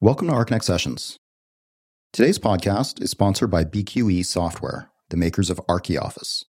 Welcome 0.00 0.28
to 0.28 0.34
Archinect 0.34 0.62
Sessions. 0.62 1.18
Today's 2.12 2.38
podcast 2.38 3.02
is 3.02 3.10
sponsored 3.10 3.50
by 3.50 3.64
BQE 3.64 4.24
Software, 4.24 4.92
the 5.10 5.16
makers 5.16 5.50
of 5.50 5.60
ArchiOffice. 5.68 6.44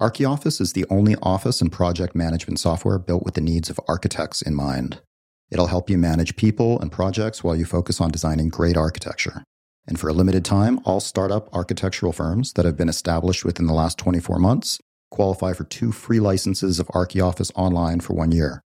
ArchiOffice 0.00 0.58
is 0.58 0.72
the 0.72 0.86
only 0.88 1.14
office 1.16 1.60
and 1.60 1.70
project 1.70 2.14
management 2.14 2.60
software 2.60 2.98
built 2.98 3.22
with 3.22 3.34
the 3.34 3.42
needs 3.42 3.68
of 3.68 3.78
architects 3.86 4.40
in 4.40 4.54
mind. 4.54 5.02
It'll 5.50 5.66
help 5.66 5.90
you 5.90 5.98
manage 5.98 6.36
people 6.36 6.80
and 6.80 6.90
projects 6.90 7.44
while 7.44 7.54
you 7.54 7.66
focus 7.66 8.00
on 8.00 8.10
designing 8.10 8.48
great 8.48 8.74
architecture. 8.74 9.44
And 9.86 10.00
for 10.00 10.08
a 10.08 10.14
limited 10.14 10.42
time, 10.42 10.80
all 10.86 11.00
startup 11.00 11.54
architectural 11.54 12.14
firms 12.14 12.54
that 12.54 12.64
have 12.64 12.78
been 12.78 12.88
established 12.88 13.44
within 13.44 13.66
the 13.66 13.74
last 13.74 13.98
24 13.98 14.38
months 14.38 14.78
qualify 15.10 15.52
for 15.52 15.64
two 15.64 15.92
free 15.92 16.20
licenses 16.20 16.80
of 16.80 16.86
ArchiOffice 16.88 17.52
online 17.54 18.00
for 18.00 18.14
one 18.14 18.32
year. 18.32 18.62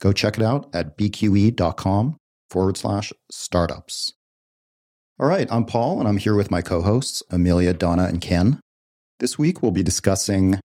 Go 0.00 0.12
check 0.12 0.38
it 0.38 0.44
out 0.44 0.72
at 0.72 0.96
bqe.com 0.96 2.16
forward 2.52 2.76
slash 2.76 3.12
startups. 3.30 4.12
All 5.18 5.26
right, 5.26 5.48
I'm 5.50 5.64
Paul, 5.64 5.98
and 5.98 6.08
I'm 6.08 6.18
here 6.18 6.36
with 6.36 6.50
my 6.50 6.62
co 6.62 6.82
hosts, 6.82 7.22
Amelia, 7.30 7.72
Donna, 7.72 8.04
and 8.04 8.20
Ken. 8.20 8.60
This 9.18 9.38
week, 9.38 9.62
we'll 9.62 9.72
be 9.72 9.82
discussing 9.82 10.60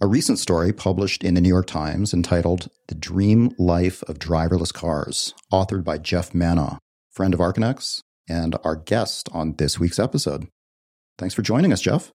a 0.00 0.06
recent 0.06 0.38
story 0.38 0.72
published 0.72 1.24
in 1.24 1.34
the 1.34 1.40
New 1.40 1.48
York 1.48 1.66
Times 1.66 2.12
entitled 2.12 2.68
The 2.88 2.94
Dream 2.94 3.54
Life 3.58 4.02
of 4.04 4.18
Driverless 4.18 4.74
Cars, 4.74 5.32
authored 5.52 5.84
by 5.84 5.98
Geoff 5.98 6.34
Manaugh, 6.34 6.78
friend 7.10 7.32
of 7.32 7.40
Archinect, 7.40 8.02
and 8.28 8.56
our 8.64 8.76
guest 8.76 9.28
on 9.32 9.54
this 9.56 9.78
week's 9.78 9.98
episode. 9.98 10.48
Thanks 11.18 11.34
for 11.34 11.42
joining 11.42 11.72
us, 11.72 11.80
Geoff. 11.80 12.10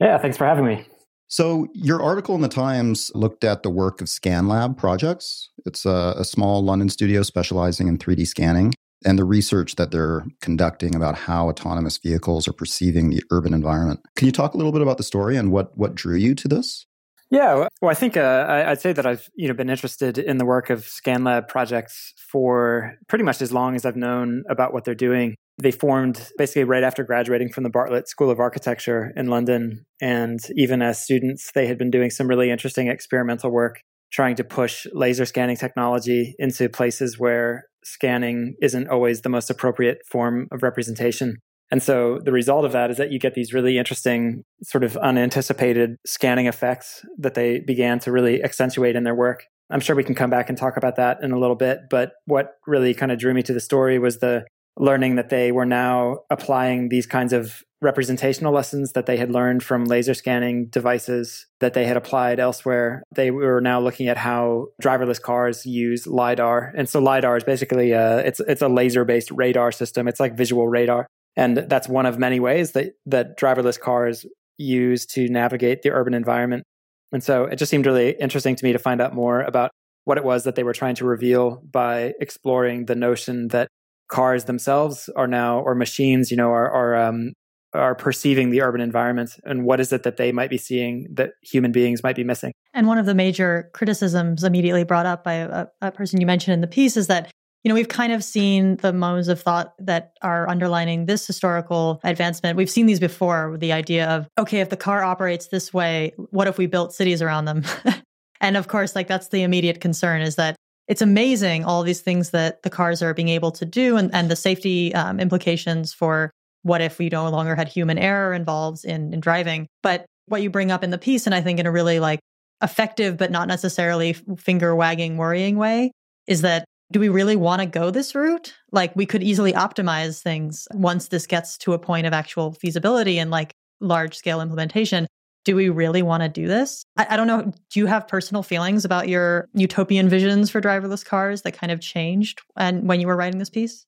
Yeah, 0.00 0.18
thanks 0.18 0.36
for 0.36 0.44
having 0.46 0.66
me. 0.66 0.84
So, 1.30 1.68
your 1.74 2.02
article 2.02 2.34
in 2.34 2.40
the 2.40 2.48
Times 2.48 3.12
looked 3.14 3.44
at 3.44 3.62
the 3.62 3.70
work 3.70 4.00
of 4.00 4.08
ScanLAB 4.08 4.76
Projects. 4.76 5.48
It's 5.64 5.86
a, 5.86 6.14
a, 6.16 6.24
small 6.24 6.60
London 6.60 6.88
studio 6.88 7.22
specializing 7.22 7.86
in 7.86 7.98
3D 7.98 8.26
scanning 8.26 8.74
and 9.04 9.16
the 9.16 9.24
research 9.24 9.76
that 9.76 9.92
they're 9.92 10.24
conducting 10.40 10.96
about 10.96 11.16
how 11.16 11.48
autonomous 11.48 11.98
vehicles 11.98 12.48
are 12.48 12.52
perceiving 12.52 13.10
the 13.10 13.22
urban 13.30 13.54
environment. 13.54 14.00
Can 14.16 14.26
you 14.26 14.32
talk 14.32 14.54
a 14.54 14.56
little 14.56 14.72
bit 14.72 14.82
about 14.82 14.96
the 14.96 15.04
story 15.04 15.36
and 15.36 15.52
what, 15.52 15.70
what 15.78 15.94
drew 15.94 16.16
you 16.16 16.34
to 16.34 16.48
this? 16.48 16.84
Yeah, 17.30 17.68
well, 17.80 17.92
I 17.92 17.94
think 17.94 18.16
uh, 18.16 18.64
I'd 18.66 18.80
say 18.80 18.92
that 18.92 19.06
I've 19.06 19.30
you 19.36 19.46
know 19.46 19.54
been 19.54 19.70
interested 19.70 20.18
in 20.18 20.38
the 20.38 20.44
work 20.44 20.68
of 20.68 20.80
ScanLAB 20.80 21.46
projects 21.46 22.12
for 22.16 22.96
pretty 23.06 23.22
much 23.22 23.40
as 23.40 23.52
long 23.52 23.76
as 23.76 23.86
I've 23.86 23.94
known 23.94 24.42
about 24.50 24.72
what 24.72 24.84
they're 24.84 24.96
doing. 24.96 25.36
They 25.60 25.70
formed 25.70 26.28
basically 26.38 26.64
right 26.64 26.82
after 26.82 27.04
graduating 27.04 27.52
from 27.52 27.64
the 27.64 27.70
Bartlett 27.70 28.08
School 28.08 28.30
of 28.30 28.40
Architecture 28.40 29.12
in 29.16 29.28
London. 29.28 29.84
And 30.00 30.40
even 30.56 30.80
as 30.80 31.02
students, 31.02 31.50
they 31.54 31.66
had 31.66 31.76
been 31.76 31.90
doing 31.90 32.10
some 32.10 32.28
really 32.28 32.50
interesting 32.50 32.88
experimental 32.88 33.50
work 33.50 33.80
trying 34.12 34.36
to 34.36 34.44
push 34.44 34.86
laser 34.92 35.24
scanning 35.24 35.56
technology 35.56 36.34
into 36.38 36.68
places 36.68 37.18
where 37.18 37.64
scanning 37.84 38.56
isn't 38.60 38.88
always 38.88 39.20
the 39.20 39.28
most 39.28 39.50
appropriate 39.50 39.98
form 40.10 40.48
of 40.50 40.62
representation. 40.62 41.36
And 41.70 41.82
so 41.82 42.18
the 42.24 42.32
result 42.32 42.64
of 42.64 42.72
that 42.72 42.90
is 42.90 42.96
that 42.96 43.12
you 43.12 43.20
get 43.20 43.34
these 43.34 43.52
really 43.52 43.78
interesting, 43.78 44.42
sort 44.64 44.82
of 44.82 44.96
unanticipated 44.96 45.96
scanning 46.04 46.46
effects 46.46 47.04
that 47.18 47.34
they 47.34 47.60
began 47.60 48.00
to 48.00 48.10
really 48.10 48.42
accentuate 48.42 48.96
in 48.96 49.04
their 49.04 49.14
work. 49.14 49.44
I'm 49.70 49.78
sure 49.78 49.94
we 49.94 50.02
can 50.02 50.16
come 50.16 50.30
back 50.30 50.48
and 50.48 50.58
talk 50.58 50.76
about 50.76 50.96
that 50.96 51.18
in 51.22 51.30
a 51.30 51.38
little 51.38 51.54
bit. 51.54 51.82
But 51.88 52.12
what 52.24 52.54
really 52.66 52.92
kind 52.92 53.12
of 53.12 53.18
drew 53.20 53.32
me 53.32 53.42
to 53.44 53.52
the 53.52 53.60
story 53.60 54.00
was 54.00 54.18
the 54.18 54.44
learning 54.76 55.16
that 55.16 55.30
they 55.30 55.52
were 55.52 55.66
now 55.66 56.20
applying 56.30 56.88
these 56.88 57.06
kinds 57.06 57.32
of 57.32 57.62
representational 57.82 58.52
lessons 58.52 58.92
that 58.92 59.06
they 59.06 59.16
had 59.16 59.30
learned 59.30 59.62
from 59.62 59.84
laser 59.84 60.12
scanning 60.12 60.66
devices 60.66 61.46
that 61.60 61.72
they 61.72 61.86
had 61.86 61.96
applied 61.96 62.38
elsewhere. 62.38 63.02
They 63.14 63.30
were 63.30 63.60
now 63.60 63.80
looking 63.80 64.08
at 64.08 64.18
how 64.18 64.68
driverless 64.82 65.20
cars 65.20 65.64
use 65.64 66.06
lidar, 66.06 66.72
and 66.76 66.88
so 66.88 67.00
lidar 67.00 67.36
is 67.36 67.44
basically 67.44 67.92
a, 67.92 68.18
it's 68.18 68.40
it's 68.40 68.62
a 68.62 68.68
laser 68.68 69.04
based 69.04 69.30
radar 69.30 69.72
system. 69.72 70.08
It's 70.08 70.20
like 70.20 70.36
visual 70.36 70.68
radar, 70.68 71.06
and 71.36 71.56
that's 71.56 71.88
one 71.88 72.06
of 72.06 72.18
many 72.18 72.38
ways 72.38 72.72
that 72.72 72.92
that 73.06 73.38
driverless 73.38 73.80
cars 73.80 74.26
use 74.58 75.06
to 75.06 75.28
navigate 75.28 75.82
the 75.82 75.90
urban 75.90 76.12
environment. 76.12 76.64
And 77.12 77.24
so 77.24 77.44
it 77.44 77.56
just 77.56 77.70
seemed 77.70 77.86
really 77.86 78.10
interesting 78.20 78.56
to 78.56 78.64
me 78.64 78.72
to 78.72 78.78
find 78.78 79.00
out 79.00 79.14
more 79.14 79.40
about 79.40 79.70
what 80.04 80.18
it 80.18 80.24
was 80.24 80.44
that 80.44 80.54
they 80.54 80.62
were 80.62 80.72
trying 80.72 80.94
to 80.96 81.04
reveal 81.04 81.62
by 81.70 82.14
exploring 82.20 82.86
the 82.86 82.94
notion 82.94 83.48
that 83.48 83.68
cars 84.10 84.44
themselves 84.44 85.08
are 85.16 85.26
now, 85.26 85.60
or 85.60 85.74
machines, 85.74 86.30
you 86.30 86.36
know, 86.36 86.50
are, 86.50 86.70
are 86.70 86.96
um, 86.96 87.32
are 87.72 87.94
perceiving 87.94 88.50
the 88.50 88.60
urban 88.62 88.80
environment 88.80 89.36
and 89.44 89.64
what 89.64 89.80
is 89.80 89.92
it 89.92 90.02
that 90.02 90.16
they 90.16 90.32
might 90.32 90.50
be 90.50 90.58
seeing 90.58 91.06
that 91.12 91.32
human 91.42 91.70
beings 91.70 92.02
might 92.02 92.16
be 92.16 92.24
missing. 92.24 92.52
And 92.74 92.86
one 92.86 92.98
of 92.98 93.06
the 93.06 93.14
major 93.14 93.70
criticisms 93.74 94.44
immediately 94.44 94.84
brought 94.84 95.06
up 95.06 95.22
by 95.22 95.34
a, 95.34 95.66
a, 95.80 95.92
person 95.92 96.20
you 96.20 96.26
mentioned 96.26 96.54
in 96.54 96.60
the 96.60 96.66
piece 96.66 96.96
is 96.96 97.06
that, 97.06 97.30
you 97.62 97.68
know, 97.68 97.74
we've 97.74 97.88
kind 97.88 98.12
of 98.12 98.24
seen 98.24 98.76
the 98.78 98.92
modes 98.92 99.28
of 99.28 99.40
thought 99.40 99.74
that 99.78 100.14
are 100.22 100.48
underlining 100.48 101.06
this 101.06 101.26
historical 101.26 102.00
advancement. 102.02 102.56
We've 102.56 102.70
seen 102.70 102.86
these 102.86 103.00
before 103.00 103.56
the 103.58 103.72
idea 103.72 104.08
of, 104.08 104.26
okay, 104.38 104.60
if 104.60 104.70
the 104.70 104.76
car 104.76 105.04
operates 105.04 105.48
this 105.48 105.72
way, 105.72 106.12
what 106.30 106.48
if 106.48 106.58
we 106.58 106.66
built 106.66 106.92
cities 106.92 107.22
around 107.22 107.44
them? 107.44 107.62
and 108.40 108.56
of 108.56 108.68
course, 108.68 108.96
like 108.96 109.08
that's 109.08 109.28
the 109.28 109.42
immediate 109.42 109.80
concern 109.80 110.22
is 110.22 110.36
that 110.36 110.56
it's 110.90 111.00
amazing 111.00 111.64
all 111.64 111.84
these 111.84 112.00
things 112.00 112.30
that 112.30 112.62
the 112.64 112.68
cars 112.68 113.00
are 113.00 113.14
being 113.14 113.28
able 113.28 113.52
to 113.52 113.64
do 113.64 113.96
and, 113.96 114.12
and 114.12 114.28
the 114.28 114.34
safety 114.34 114.92
um, 114.94 115.20
implications 115.20 115.94
for 115.94 116.32
what 116.62 116.80
if 116.80 116.98
we 116.98 117.08
no 117.08 117.30
longer 117.30 117.54
had 117.54 117.68
human 117.68 117.96
error 117.96 118.34
involved 118.34 118.84
in, 118.84 119.14
in 119.14 119.20
driving. 119.20 119.68
But 119.84 120.04
what 120.26 120.42
you 120.42 120.50
bring 120.50 120.72
up 120.72 120.84
in 120.84 120.90
the 120.90 120.98
piece 120.98 121.26
and 121.26 121.34
i 121.34 121.40
think 121.40 121.58
in 121.58 121.66
a 121.66 121.72
really 121.72 121.98
like 121.98 122.20
effective 122.62 123.16
but 123.16 123.30
not 123.30 123.48
necessarily 123.48 124.12
finger 124.38 124.76
wagging 124.76 125.16
worrying 125.16 125.56
way 125.56 125.90
is 126.26 126.42
that 126.42 126.64
do 126.92 127.00
we 127.00 127.08
really 127.08 127.36
want 127.36 127.60
to 127.60 127.66
go 127.66 127.90
this 127.90 128.14
route? 128.14 128.54
Like 128.72 128.94
we 128.96 129.06
could 129.06 129.22
easily 129.22 129.52
optimize 129.52 130.22
things 130.22 130.66
once 130.72 131.08
this 131.08 131.26
gets 131.26 131.56
to 131.58 131.72
a 131.72 131.78
point 131.78 132.06
of 132.06 132.12
actual 132.12 132.52
feasibility 132.52 133.18
and 133.18 133.30
like 133.30 133.52
large 133.80 134.16
scale 134.16 134.40
implementation 134.40 135.06
do 135.44 135.56
we 135.56 135.68
really 135.68 136.02
want 136.02 136.22
to 136.22 136.28
do 136.28 136.46
this? 136.46 136.84
I, 136.96 137.06
I, 137.10 137.16
don't 137.16 137.26
know. 137.26 137.52
Do 137.70 137.80
you 137.80 137.86
have 137.86 138.06
personal 138.08 138.42
feelings 138.42 138.84
about 138.84 139.08
your 139.08 139.48
utopian 139.54 140.08
visions 140.08 140.50
for 140.50 140.60
driverless 140.60 141.04
cars 141.04 141.42
that 141.42 141.52
kind 141.52 141.72
of 141.72 141.80
changed 141.80 142.42
and 142.56 142.88
when 142.88 143.00
you 143.00 143.06
were 143.06 143.16
writing 143.16 143.38
this 143.38 143.50
piece? 143.50 143.86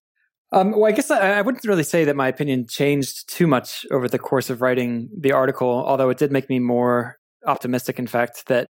Um, 0.52 0.72
well, 0.72 0.84
I 0.84 0.92
guess 0.92 1.10
I, 1.10 1.38
I, 1.38 1.42
wouldn't 1.42 1.64
really 1.64 1.82
say 1.82 2.04
that 2.04 2.16
my 2.16 2.28
opinion 2.28 2.66
changed 2.66 3.28
too 3.28 3.46
much 3.46 3.86
over 3.90 4.06
the 4.06 4.18
course 4.18 4.50
of 4.50 4.60
writing 4.60 5.08
the 5.18 5.32
article, 5.32 5.68
although 5.68 6.10
it 6.10 6.18
did 6.18 6.30
make 6.30 6.50
me 6.50 6.58
more 6.58 7.16
optimistic, 7.46 7.98
in 7.98 8.06
fact, 8.06 8.46
that 8.48 8.66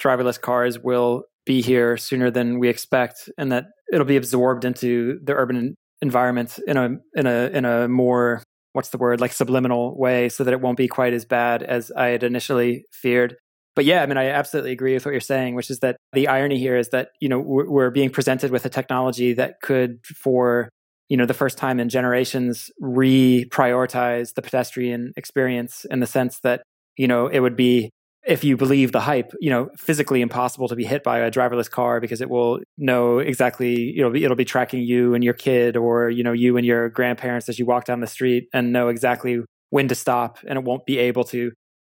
driverless 0.00 0.40
cars 0.40 0.78
will 0.78 1.24
be 1.46 1.62
here 1.62 1.96
sooner 1.96 2.30
than 2.30 2.58
we 2.58 2.68
expect 2.68 3.30
and 3.38 3.50
that 3.50 3.66
it'll 3.92 4.06
be 4.06 4.16
absorbed 4.16 4.64
into 4.64 5.18
the 5.24 5.32
urban 5.32 5.74
environment 6.00 6.58
in 6.66 6.76
a 6.76 6.90
in 7.14 7.26
a 7.26 7.50
in 7.52 7.64
a 7.64 7.88
more 7.88 8.42
what's 8.72 8.90
the 8.90 8.98
word 8.98 9.20
like 9.20 9.32
subliminal 9.32 9.98
way 9.98 10.28
so 10.28 10.44
that 10.44 10.52
it 10.52 10.60
won't 10.60 10.76
be 10.76 10.88
quite 10.88 11.12
as 11.12 11.24
bad 11.24 11.62
as 11.62 11.90
I 11.92 12.08
had 12.08 12.22
initially 12.22 12.84
feared. 12.92 13.36
But 13.74 13.84
yeah, 13.84 14.02
I 14.02 14.06
mean, 14.06 14.18
I 14.18 14.28
absolutely 14.28 14.72
agree 14.72 14.94
with 14.94 15.06
what 15.06 15.12
you're 15.12 15.20
saying, 15.20 15.54
which 15.54 15.70
is 15.70 15.78
that 15.80 15.96
the 16.12 16.28
irony 16.28 16.58
here 16.58 16.76
is 16.76 16.90
that, 16.90 17.10
you 17.20 17.28
know, 17.28 17.38
we're 17.38 17.90
being 17.90 18.10
presented 18.10 18.50
with 18.50 18.66
a 18.66 18.68
technology 18.68 19.32
that 19.34 19.60
could, 19.62 20.00
for, 20.04 20.68
you 21.08 21.16
know, 21.16 21.24
the 21.24 21.34
first 21.34 21.56
time 21.56 21.80
in 21.80 21.88
generations, 21.88 22.70
reprioritize 22.82 24.34
the 24.34 24.42
pedestrian 24.42 25.12
experience 25.16 25.86
in 25.90 26.00
the 26.00 26.06
sense 26.06 26.38
that, 26.40 26.62
you 26.98 27.08
know, 27.08 27.28
it 27.28 27.40
would 27.40 27.56
be 27.56 27.90
if 28.26 28.44
you 28.44 28.56
believe 28.56 28.92
the 28.92 29.00
hype, 29.00 29.32
you 29.40 29.50
know, 29.50 29.68
physically 29.76 30.20
impossible 30.20 30.68
to 30.68 30.76
be 30.76 30.84
hit 30.84 31.02
by 31.02 31.18
a 31.18 31.30
driverless 31.30 31.70
car 31.70 32.00
because 32.00 32.20
it 32.20 32.30
will 32.30 32.60
know 32.78 33.18
exactly, 33.18 33.74
you 33.80 34.02
know, 34.02 34.14
it'll 34.14 34.36
be 34.36 34.44
tracking 34.44 34.82
you 34.82 35.14
and 35.14 35.24
your 35.24 35.34
kid 35.34 35.76
or, 35.76 36.08
you 36.08 36.22
know, 36.22 36.32
you 36.32 36.56
and 36.56 36.64
your 36.64 36.88
grandparents 36.88 37.48
as 37.48 37.58
you 37.58 37.66
walk 37.66 37.84
down 37.84 38.00
the 38.00 38.06
street 38.06 38.48
and 38.52 38.72
know 38.72 38.88
exactly 38.88 39.40
when 39.70 39.88
to 39.88 39.94
stop 39.94 40.38
and 40.46 40.58
it 40.58 40.64
won't 40.64 40.86
be 40.86 40.98
able 40.98 41.24
to 41.24 41.52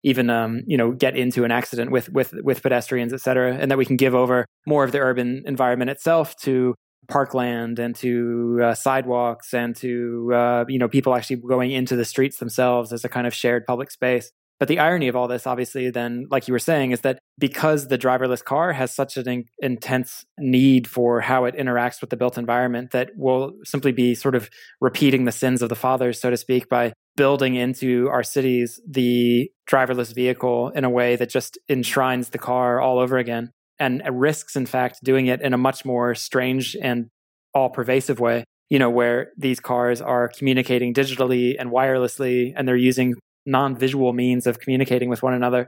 even 0.05 0.29
um, 0.29 0.61
you 0.67 0.77
know 0.77 0.91
get 0.91 1.17
into 1.17 1.43
an 1.43 1.51
accident 1.51 1.91
with 1.91 2.09
with 2.09 2.33
with 2.43 2.61
pedestrians 2.61 3.11
et 3.11 3.19
cetera 3.19 3.53
and 3.55 3.71
that 3.71 3.77
we 3.77 3.85
can 3.85 3.97
give 3.97 4.15
over 4.15 4.45
more 4.65 4.83
of 4.83 4.91
the 4.91 4.99
urban 4.99 5.43
environment 5.45 5.89
itself 5.89 6.35
to 6.37 6.75
parkland 7.07 7.79
and 7.79 7.95
to 7.95 8.59
uh, 8.63 8.73
sidewalks 8.73 9.53
and 9.53 9.75
to 9.75 10.31
uh, 10.33 10.63
you 10.69 10.79
know 10.79 10.87
people 10.87 11.15
actually 11.15 11.35
going 11.35 11.71
into 11.71 11.95
the 11.95 12.05
streets 12.05 12.37
themselves 12.37 12.93
as 12.93 13.03
a 13.03 13.09
kind 13.09 13.27
of 13.27 13.33
shared 13.33 13.65
public 13.65 13.91
space 13.91 14.31
but 14.59 14.67
the 14.67 14.79
irony 14.79 15.07
of 15.07 15.15
all 15.15 15.27
this, 15.27 15.45
obviously, 15.45 15.89
then, 15.89 16.27
like 16.31 16.47
you 16.47 16.53
were 16.53 16.59
saying, 16.59 16.91
is 16.91 17.01
that 17.01 17.19
because 17.37 17.87
the 17.87 17.97
driverless 17.97 18.43
car 18.43 18.71
has 18.71 18.93
such 18.93 19.17
an 19.17 19.27
in- 19.27 19.45
intense 19.59 20.25
need 20.39 20.87
for 20.87 21.19
how 21.19 21.43
it 21.45 21.55
interacts 21.55 21.99
with 21.99 22.09
the 22.09 22.17
built 22.17 22.37
environment, 22.37 22.91
that 22.91 23.11
we'll 23.15 23.53
simply 23.65 23.91
be 23.91 24.15
sort 24.15 24.35
of 24.35 24.49
repeating 24.79 25.25
the 25.25 25.31
sins 25.31 25.61
of 25.61 25.69
the 25.69 25.75
fathers, 25.75 26.21
so 26.21 26.29
to 26.29 26.37
speak, 26.37 26.69
by 26.69 26.93
building 27.17 27.55
into 27.55 28.07
our 28.09 28.23
cities 28.23 28.79
the 28.89 29.49
driverless 29.69 30.13
vehicle 30.13 30.69
in 30.69 30.83
a 30.83 30.89
way 30.89 31.15
that 31.15 31.29
just 31.29 31.57
enshrines 31.69 32.29
the 32.29 32.37
car 32.37 32.79
all 32.79 32.99
over 32.99 33.17
again 33.17 33.51
and 33.77 34.01
uh, 34.05 34.11
risks, 34.11 34.55
in 34.55 34.65
fact, 34.65 34.99
doing 35.03 35.27
it 35.27 35.41
in 35.41 35.53
a 35.53 35.57
much 35.57 35.83
more 35.83 36.15
strange 36.15 36.77
and 36.81 37.07
all 37.53 37.69
pervasive 37.69 38.19
way 38.19 38.45
you 38.69 38.79
know, 38.79 38.89
where 38.89 39.31
these 39.37 39.59
cars 39.59 40.01
are 40.01 40.27
communicating 40.27 40.93
digitally 40.93 41.55
and 41.57 41.69
wirelessly, 41.71 42.53
and 42.55 42.67
they're 42.67 42.75
using 42.75 43.13
non-visual 43.45 44.13
means 44.13 44.47
of 44.47 44.59
communicating 44.59 45.09
with 45.09 45.21
one 45.23 45.33
another 45.33 45.67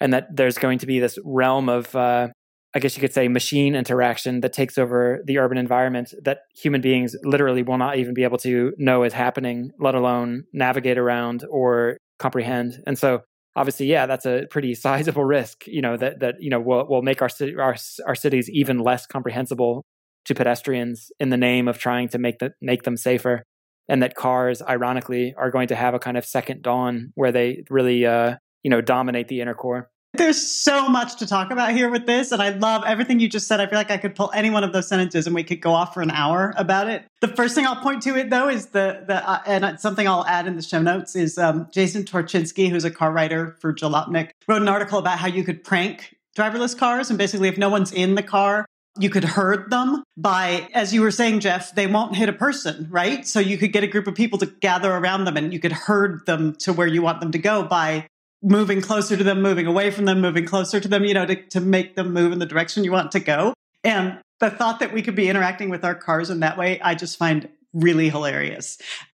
and 0.00 0.12
that 0.12 0.28
there's 0.34 0.58
going 0.58 0.78
to 0.78 0.86
be 0.86 1.00
this 1.00 1.18
realm 1.24 1.68
of 1.68 1.94
uh, 1.94 2.28
I 2.76 2.78
guess 2.78 2.94
you 2.94 3.00
could 3.00 3.14
say, 3.14 3.26
machine 3.28 3.74
interaction 3.74 4.40
that 4.42 4.52
takes 4.52 4.76
over 4.76 5.22
the 5.24 5.38
urban 5.38 5.56
environment 5.56 6.12
that 6.24 6.40
human 6.54 6.82
beings 6.82 7.16
literally 7.24 7.62
will 7.62 7.78
not 7.78 7.96
even 7.96 8.12
be 8.12 8.22
able 8.22 8.36
to 8.38 8.74
know 8.76 9.02
is 9.02 9.14
happening, 9.14 9.70
let 9.78 9.94
alone 9.94 10.44
navigate 10.52 10.98
around 10.98 11.42
or 11.50 11.96
comprehend. 12.18 12.82
And 12.86 12.98
so, 12.98 13.22
obviously, 13.56 13.86
yeah, 13.86 14.04
that's 14.04 14.26
a 14.26 14.44
pretty 14.50 14.74
sizable 14.86 15.24
risk. 15.24 15.66
You 15.66 15.80
know 15.80 15.96
that 15.96 16.20
that 16.20 16.34
you 16.40 16.50
know 16.50 16.60
will 16.60 16.86
will 16.86 17.00
make 17.00 17.22
our 17.22 17.30
our 17.58 17.76
our 18.06 18.14
cities 18.14 18.50
even 18.50 18.78
less 18.78 19.06
comprehensible 19.06 19.82
to 20.26 20.34
pedestrians 20.34 21.10
in 21.18 21.30
the 21.30 21.38
name 21.38 21.68
of 21.68 21.78
trying 21.78 22.08
to 22.08 22.18
make 22.18 22.40
the 22.40 22.52
make 22.60 22.82
them 22.82 22.98
safer. 22.98 23.42
And 23.88 24.02
that 24.02 24.14
cars, 24.14 24.62
ironically, 24.62 25.34
are 25.36 25.50
going 25.50 25.68
to 25.68 25.76
have 25.76 25.94
a 25.94 25.98
kind 25.98 26.16
of 26.16 26.24
second 26.24 26.62
dawn 26.62 27.12
where 27.14 27.32
they 27.32 27.64
really, 27.70 28.04
uh, 28.04 28.36
you 28.62 28.70
know, 28.70 28.80
dominate 28.80 29.28
the 29.28 29.40
inner 29.40 29.54
core. 29.54 29.90
There's 30.14 30.40
so 30.40 30.88
much 30.88 31.16
to 31.16 31.26
talk 31.26 31.50
about 31.50 31.72
here 31.72 31.90
with 31.90 32.06
this, 32.06 32.32
and 32.32 32.40
I 32.40 32.50
love 32.50 32.84
everything 32.86 33.20
you 33.20 33.28
just 33.28 33.46
said. 33.46 33.60
I 33.60 33.66
feel 33.66 33.78
like 33.78 33.90
I 33.90 33.98
could 33.98 34.14
pull 34.14 34.30
any 34.34 34.48
one 34.48 34.64
of 34.64 34.72
those 34.72 34.88
sentences 34.88 35.26
and 35.26 35.34
we 35.34 35.44
could 35.44 35.60
go 35.60 35.72
off 35.72 35.92
for 35.92 36.00
an 36.00 36.10
hour 36.10 36.54
about 36.56 36.88
it. 36.88 37.04
The 37.20 37.28
first 37.28 37.54
thing 37.54 37.66
I'll 37.66 37.82
point 37.82 38.02
to 38.04 38.16
it 38.16 38.30
though 38.30 38.48
is 38.48 38.66
the 38.66 39.04
the 39.06 39.28
uh, 39.28 39.42
and 39.46 39.78
something 39.78 40.08
I'll 40.08 40.24
add 40.24 40.46
in 40.46 40.56
the 40.56 40.62
show 40.62 40.80
notes 40.80 41.14
is 41.16 41.36
um, 41.36 41.68
Jason 41.72 42.04
Torchinsky, 42.04 42.70
who's 42.70 42.84
a 42.84 42.90
car 42.90 43.12
writer 43.12 43.56
for 43.60 43.74
Jalopnik, 43.74 44.30
wrote 44.48 44.62
an 44.62 44.68
article 44.68 44.98
about 44.98 45.18
how 45.18 45.26
you 45.26 45.44
could 45.44 45.62
prank 45.62 46.16
driverless 46.36 46.76
cars, 46.76 47.10
and 47.10 47.18
basically 47.18 47.48
if 47.48 47.58
no 47.58 47.68
one's 47.68 47.92
in 47.92 48.14
the 48.14 48.22
car, 48.22 48.64
you 48.98 49.10
could 49.10 49.24
herd 49.24 49.70
them 49.70 50.02
by, 50.16 50.68
as 50.72 50.94
you 50.94 51.02
were 51.02 51.10
saying, 51.10 51.40
Geoff, 51.40 51.74
they 51.74 51.86
won't 51.86 52.16
hit 52.16 52.28
a 52.28 52.32
person, 52.32 52.88
right? 52.90 53.26
So 53.26 53.40
you 53.40 53.58
could 53.58 53.72
get 53.72 53.84
a 53.84 53.86
group 53.86 54.06
of 54.06 54.14
people 54.14 54.38
to 54.38 54.46
gather 54.46 54.92
around 54.92 55.24
them 55.24 55.36
and 55.36 55.52
you 55.52 55.60
could 55.60 55.72
herd 55.72 56.24
them 56.26 56.54
to 56.60 56.72
where 56.72 56.86
you 56.86 57.02
want 57.02 57.20
them 57.20 57.32
to 57.32 57.38
go 57.38 57.62
by 57.62 58.06
moving 58.42 58.80
closer 58.80 59.16
to 59.16 59.24
them, 59.24 59.42
moving 59.42 59.66
away 59.66 59.90
from 59.90 60.04
them, 60.04 60.20
moving 60.20 60.44
closer 60.44 60.80
to 60.80 60.88
them, 60.88 61.04
you 61.04 61.14
know, 61.14 61.26
to, 61.26 61.36
to 61.48 61.60
make 61.60 61.96
them 61.96 62.12
move 62.12 62.32
in 62.32 62.38
the 62.38 62.46
direction 62.46 62.84
you 62.84 62.92
want 62.92 63.12
to 63.12 63.20
go. 63.20 63.54
And 63.82 64.18
the 64.40 64.50
thought 64.50 64.80
that 64.80 64.92
we 64.92 65.02
could 65.02 65.14
be 65.14 65.28
interacting 65.28 65.70
with 65.70 65.84
our 65.84 65.94
cars 65.94 66.30
in 66.30 66.40
that 66.40 66.58
way, 66.58 66.80
I 66.80 66.94
just 66.94 67.18
find 67.18 67.48
really 67.72 68.08
hilarious. 68.08 68.78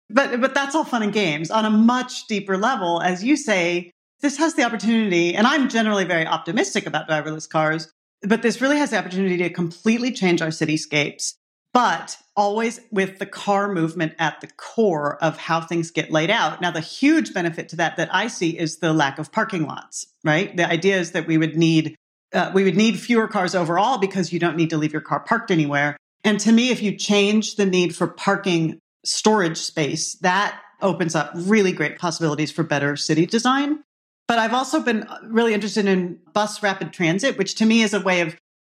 But 0.09 0.39
but 0.39 0.53
that's 0.53 0.75
all 0.75 0.85
fun 0.85 1.03
and 1.03 1.11
games. 1.11 1.51
On 1.51 1.65
a 1.65 1.69
much 1.69 2.27
deeper 2.27 2.57
level, 2.57 3.01
as 3.01 3.23
you 3.23 3.35
say, 3.35 3.91
this 4.21 4.37
has 4.37 4.55
the 4.55 4.63
opportunity, 4.63 5.35
and 5.35 5.45
I'm 5.45 5.69
generally 5.69 6.05
very 6.05 6.25
optimistic 6.25 6.85
about 6.85 7.07
driverless 7.07 7.49
cars, 7.49 7.91
but 8.21 8.41
this 8.41 8.61
really 8.61 8.77
has 8.77 8.91
the 8.91 8.97
opportunity 8.97 9.37
to 9.37 9.49
completely 9.49 10.11
change 10.11 10.41
our 10.41 10.49
cityscapes 10.49 11.33
but 11.77 12.17
always 12.35 12.81
with 12.89 13.19
the 13.19 13.25
car 13.27 13.71
movement 13.71 14.13
at 14.17 14.41
the 14.41 14.47
core 14.57 15.23
of 15.23 15.37
how 15.37 15.61
things 15.61 15.91
get 15.91 16.11
laid 16.11 16.31
out. 16.31 16.59
Now, 16.59 16.71
the 16.71 16.79
huge 16.79 17.35
benefit 17.35 17.69
to 17.69 17.75
that 17.75 17.97
that 17.97 18.09
I 18.11 18.29
see 18.29 18.57
is 18.57 18.77
the 18.77 18.93
lack 18.93 19.19
of 19.19 19.31
parking 19.31 19.67
lots, 19.67 20.07
right? 20.23 20.57
The 20.57 20.67
idea 20.67 20.97
is 20.97 21.11
that 21.11 21.27
we 21.27 21.37
would 21.37 21.55
need 21.55 21.95
uh, 22.33 22.49
we 22.51 22.63
would 22.63 22.75
need 22.75 22.99
fewer 22.99 23.27
cars 23.27 23.53
overall 23.53 23.99
because 23.99 24.33
you 24.33 24.39
don't 24.39 24.57
need 24.57 24.71
to 24.71 24.77
leave 24.77 24.91
your 24.91 25.03
car 25.03 25.19
parked 25.19 25.51
anywhere. 25.51 25.95
And 26.23 26.39
to 26.39 26.51
me, 26.51 26.71
if 26.71 26.81
you 26.81 26.97
change 26.97 27.57
the 27.57 27.65
need 27.67 27.95
for 27.95 28.07
parking 28.07 28.79
storage 29.05 29.57
space, 29.57 30.15
that 30.15 30.59
opens 30.81 31.13
up 31.13 31.31
really 31.35 31.71
great 31.71 31.99
possibilities 31.99 32.51
for 32.51 32.63
better 32.63 32.95
city 32.97 33.27
design. 33.27 33.83
But 34.27 34.39
I've 34.39 34.53
also 34.53 34.81
been 34.81 35.07
really 35.23 35.53
interested 35.53 35.85
in 35.85 36.19
bus 36.33 36.61
rapid 36.61 36.91
transit, 36.91 37.37
which 37.37 37.55
to 37.55 37.65
me 37.65 37.81
is 37.81 37.93
a 37.93 38.01
way 38.01 38.21
of 38.21 38.35